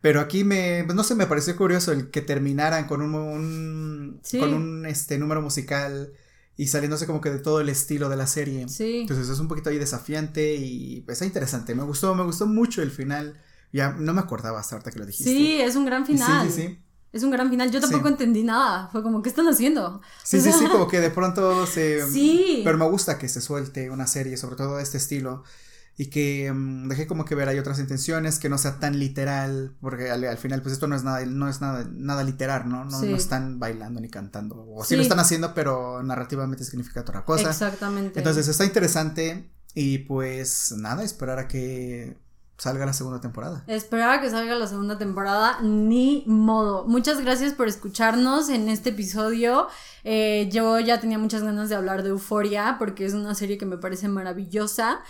Pero 0.00 0.20
aquí 0.20 0.44
me, 0.44 0.84
pues, 0.84 0.94
no 0.94 1.02
sé, 1.02 1.14
me 1.14 1.26
pareció 1.26 1.56
curioso 1.56 1.90
el 1.90 2.10
que 2.10 2.22
terminaran 2.22 2.86
con 2.86 3.02
un, 3.02 4.20
con 4.38 4.54
un 4.54 4.86
este, 4.86 5.18
número 5.18 5.42
musical 5.42 6.12
y 6.56 6.68
saliéndose 6.68 7.06
como 7.06 7.20
que 7.20 7.30
de 7.30 7.38
todo 7.38 7.60
el 7.60 7.68
estilo 7.68 8.08
de 8.08 8.16
la 8.16 8.26
serie. 8.26 8.68
Sí. 8.68 9.00
Entonces 9.00 9.28
es 9.28 9.38
un 9.40 9.48
poquito 9.48 9.70
ahí 9.70 9.78
desafiante 9.78 10.54
y 10.54 11.00
pues, 11.00 11.20
es 11.20 11.26
interesante. 11.26 11.74
Me 11.74 11.82
gustó, 11.82 12.14
me 12.14 12.22
gustó 12.22 12.46
mucho 12.46 12.80
el 12.82 12.90
final. 12.90 13.40
Ya 13.72 13.92
no 13.92 14.14
me 14.14 14.20
acordaba 14.20 14.60
hasta 14.60 14.76
ahorita 14.76 14.90
que 14.92 14.98
lo 14.98 15.06
dijiste. 15.06 15.30
Sí, 15.30 15.60
es 15.60 15.74
un 15.74 15.84
gran 15.84 16.06
final. 16.06 16.48
Sí, 16.48 16.54
sí, 16.54 16.62
sí. 16.62 16.78
Es 17.12 17.22
un 17.22 17.30
gran 17.30 17.48
final. 17.48 17.70
Yo 17.70 17.80
tampoco 17.80 18.08
entendí 18.08 18.42
nada. 18.42 18.88
Fue 18.92 19.02
como, 19.02 19.22
¿qué 19.22 19.28
están 19.28 19.48
haciendo? 19.48 20.00
Sí, 20.24 20.40
sí, 20.40 20.52
sí, 20.52 20.66
como 20.66 20.88
que 20.88 21.00
de 21.00 21.10
pronto 21.10 21.66
se. 21.66 22.06
Sí. 22.12 22.62
Pero 22.64 22.78
me 22.78 22.88
gusta 22.88 23.18
que 23.18 23.28
se 23.28 23.40
suelte 23.40 23.90
una 23.90 24.06
serie, 24.06 24.36
sobre 24.36 24.56
todo 24.56 24.76
de 24.76 24.82
este 24.82 24.98
estilo. 24.98 25.44
Y 25.96 26.10
que 26.10 26.48
um, 26.52 26.86
dejé 26.88 27.08
como 27.08 27.24
que 27.24 27.34
ver 27.34 27.48
hay 27.48 27.58
otras 27.58 27.80
intenciones, 27.80 28.38
que 28.38 28.48
no 28.48 28.56
sea 28.56 28.78
tan 28.78 29.00
literal, 29.00 29.76
porque 29.80 30.10
al, 30.10 30.38
final 30.38 30.62
pues 30.62 30.74
esto 30.74 30.86
no 30.86 30.94
es 30.94 31.02
nada, 31.02 31.26
no 31.26 31.48
es 31.48 31.60
nada, 31.60 31.88
nada 31.92 32.22
literal, 32.22 32.68
¿no? 32.68 32.84
No, 32.84 33.02
no 33.02 33.16
están 33.16 33.58
bailando 33.58 34.00
ni 34.00 34.08
cantando. 34.08 34.64
O 34.68 34.84
sí. 34.84 34.94
lo 34.94 35.02
están 35.02 35.18
haciendo, 35.18 35.54
pero 35.54 36.00
narrativamente 36.04 36.62
significa 36.64 37.00
otra 37.00 37.24
cosa. 37.24 37.50
Exactamente. 37.50 38.20
Entonces 38.20 38.46
está 38.46 38.64
interesante. 38.64 39.50
Y 39.74 39.98
pues 39.98 40.72
nada, 40.76 41.02
esperar 41.02 41.38
a 41.38 41.48
que 41.48 42.16
salga 42.58 42.84
la 42.84 42.92
segunda 42.92 43.20
temporada. 43.20 43.62
Esperaba 43.68 44.20
que 44.20 44.28
salga 44.28 44.56
la 44.56 44.66
segunda 44.66 44.98
temporada, 44.98 45.60
ni 45.62 46.24
modo. 46.26 46.84
Muchas 46.84 47.20
gracias 47.20 47.54
por 47.54 47.68
escucharnos 47.68 48.48
en 48.48 48.68
este 48.68 48.90
episodio. 48.90 49.68
Eh, 50.02 50.48
yo 50.50 50.80
ya 50.80 50.98
tenía 51.00 51.18
muchas 51.18 51.44
ganas 51.44 51.68
de 51.68 51.76
hablar 51.76 52.02
de 52.02 52.10
Euforia 52.10 52.76
porque 52.78 53.06
es 53.06 53.14
una 53.14 53.34
serie 53.36 53.58
que 53.58 53.66
me 53.66 53.78
parece 53.78 54.08
maravillosa. 54.08 55.00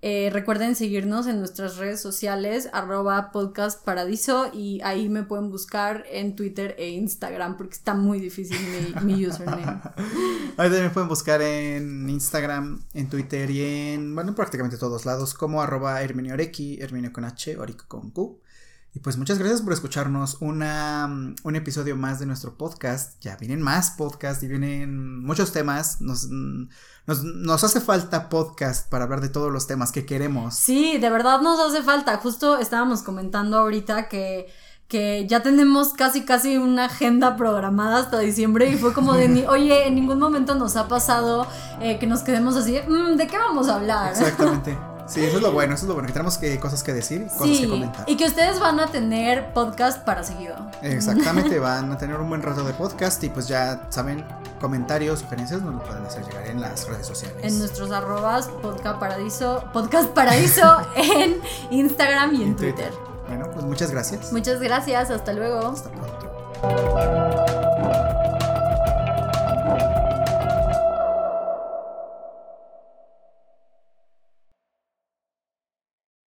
Eh, 0.00 0.30
recuerden 0.32 0.76
seguirnos 0.76 1.26
en 1.26 1.40
nuestras 1.40 1.76
redes 1.76 2.00
sociales, 2.00 2.68
arroba 2.72 3.32
podcast 3.32 3.84
paradiso, 3.84 4.48
y 4.54 4.80
ahí 4.82 5.08
me 5.08 5.24
pueden 5.24 5.50
buscar 5.50 6.04
en 6.08 6.36
Twitter 6.36 6.76
e 6.78 6.90
Instagram, 6.90 7.56
porque 7.56 7.74
está 7.74 7.94
muy 7.94 8.20
difícil 8.20 8.58
mi, 9.02 9.26
username. 9.26 9.80
ahí 10.56 10.70
también 10.70 10.92
pueden 10.92 11.08
buscar 11.08 11.42
en 11.42 12.08
Instagram, 12.08 12.80
en 12.94 13.08
Twitter 13.08 13.50
y 13.50 13.64
en, 13.64 14.14
bueno, 14.14 14.36
prácticamente 14.36 14.76
todos 14.76 15.04
lados, 15.04 15.34
como 15.34 15.60
arroba 15.60 16.00
Herminio 16.00 16.36
Herminio 16.36 17.12
con 17.12 17.24
H, 17.24 17.58
Orico 17.58 17.86
con 17.88 18.10
Q. 18.10 18.40
Y 18.94 19.00
pues 19.00 19.18
muchas 19.18 19.38
gracias 19.38 19.62
por 19.62 19.72
escucharnos 19.72 20.38
una, 20.40 21.34
un 21.42 21.56
episodio 21.56 21.96
más 21.96 22.20
de 22.20 22.26
nuestro 22.26 22.56
podcast. 22.56 23.20
Ya 23.20 23.36
vienen 23.36 23.60
más 23.60 23.90
podcasts 23.92 24.42
y 24.42 24.48
vienen 24.48 25.22
muchos 25.22 25.52
temas. 25.52 26.00
Nos, 26.00 26.28
nos, 27.08 27.64
hace 27.64 27.80
falta 27.80 28.28
podcast 28.28 28.88
para 28.90 29.04
hablar 29.04 29.20
de 29.20 29.30
todos 29.30 29.50
los 29.50 29.66
temas 29.66 29.92
que 29.92 30.04
queremos. 30.04 30.54
Sí, 30.54 30.98
de 30.98 31.10
verdad 31.10 31.40
nos 31.40 31.58
hace 31.58 31.82
falta. 31.82 32.16
Justo 32.18 32.58
estábamos 32.58 33.02
comentando 33.02 33.58
ahorita 33.58 34.08
que 34.08 34.46
que 34.88 35.26
ya 35.26 35.42
tenemos 35.42 35.92
casi 35.92 36.24
casi 36.24 36.56
una 36.56 36.86
agenda 36.86 37.36
programada 37.36 37.98
hasta 37.98 38.18
diciembre 38.20 38.70
y 38.70 38.76
fue 38.76 38.94
como 38.94 39.12
de, 39.12 39.46
oye, 39.50 39.86
en 39.86 39.94
ningún 39.94 40.18
momento 40.18 40.54
nos 40.54 40.76
ha 40.76 40.88
pasado 40.88 41.46
eh, 41.80 41.98
que 41.98 42.06
nos 42.06 42.22
quedemos 42.22 42.56
así, 42.56 42.80
mm, 42.88 43.16
¿de 43.16 43.26
qué 43.26 43.36
vamos 43.36 43.68
a 43.68 43.76
hablar? 43.76 44.12
Exactamente. 44.12 44.78
Sí, 45.08 45.24
eso 45.24 45.36
es 45.38 45.42
lo 45.42 45.52
bueno, 45.52 45.74
eso 45.74 45.84
es 45.84 45.88
lo 45.88 45.94
bueno, 45.94 46.06
que 46.06 46.12
tenemos 46.12 46.38
que, 46.38 46.58
cosas 46.60 46.82
que 46.82 46.92
decir, 46.92 47.26
cosas 47.28 47.58
que 47.58 47.68
comentar. 47.68 48.04
Y 48.08 48.16
que 48.16 48.26
ustedes 48.26 48.60
van 48.60 48.78
a 48.78 48.86
tener 48.88 49.52
podcast 49.54 50.04
para 50.04 50.22
seguido. 50.22 50.54
Exactamente, 50.82 51.58
van 51.60 51.90
a 51.92 51.98
tener 51.98 52.16
un 52.16 52.28
buen 52.28 52.42
rato 52.42 52.64
de 52.64 52.74
podcast 52.74 53.22
y 53.24 53.30
pues 53.30 53.48
ya 53.48 53.86
saben, 53.88 54.24
comentarios, 54.60 55.20
sugerencias 55.20 55.62
nos 55.62 55.74
lo 55.74 55.82
pueden 55.82 56.04
hacer 56.04 56.24
llegar 56.24 56.46
en 56.46 56.60
las 56.60 56.86
redes 56.86 57.06
sociales. 57.06 57.38
En 57.42 57.58
nuestros 57.58 57.90
arrobas, 57.90 58.48
podcast 58.62 59.00
paradiso, 59.00 59.64
podcast 59.72 60.10
paradiso 60.10 60.76
en 60.96 61.40
Instagram 61.70 62.34
y 62.34 62.42
en, 62.42 62.56
Twitter. 62.56 62.92
Bueno, 63.28 63.50
pues 63.52 63.64
muchas 63.64 63.90
gracias. 63.90 64.32
Muchas 64.32 64.60
gracias, 64.60 65.10
hasta 65.10 65.32
luego. 65.32 65.68
Hasta 65.68 65.90
pronto. 65.90 67.67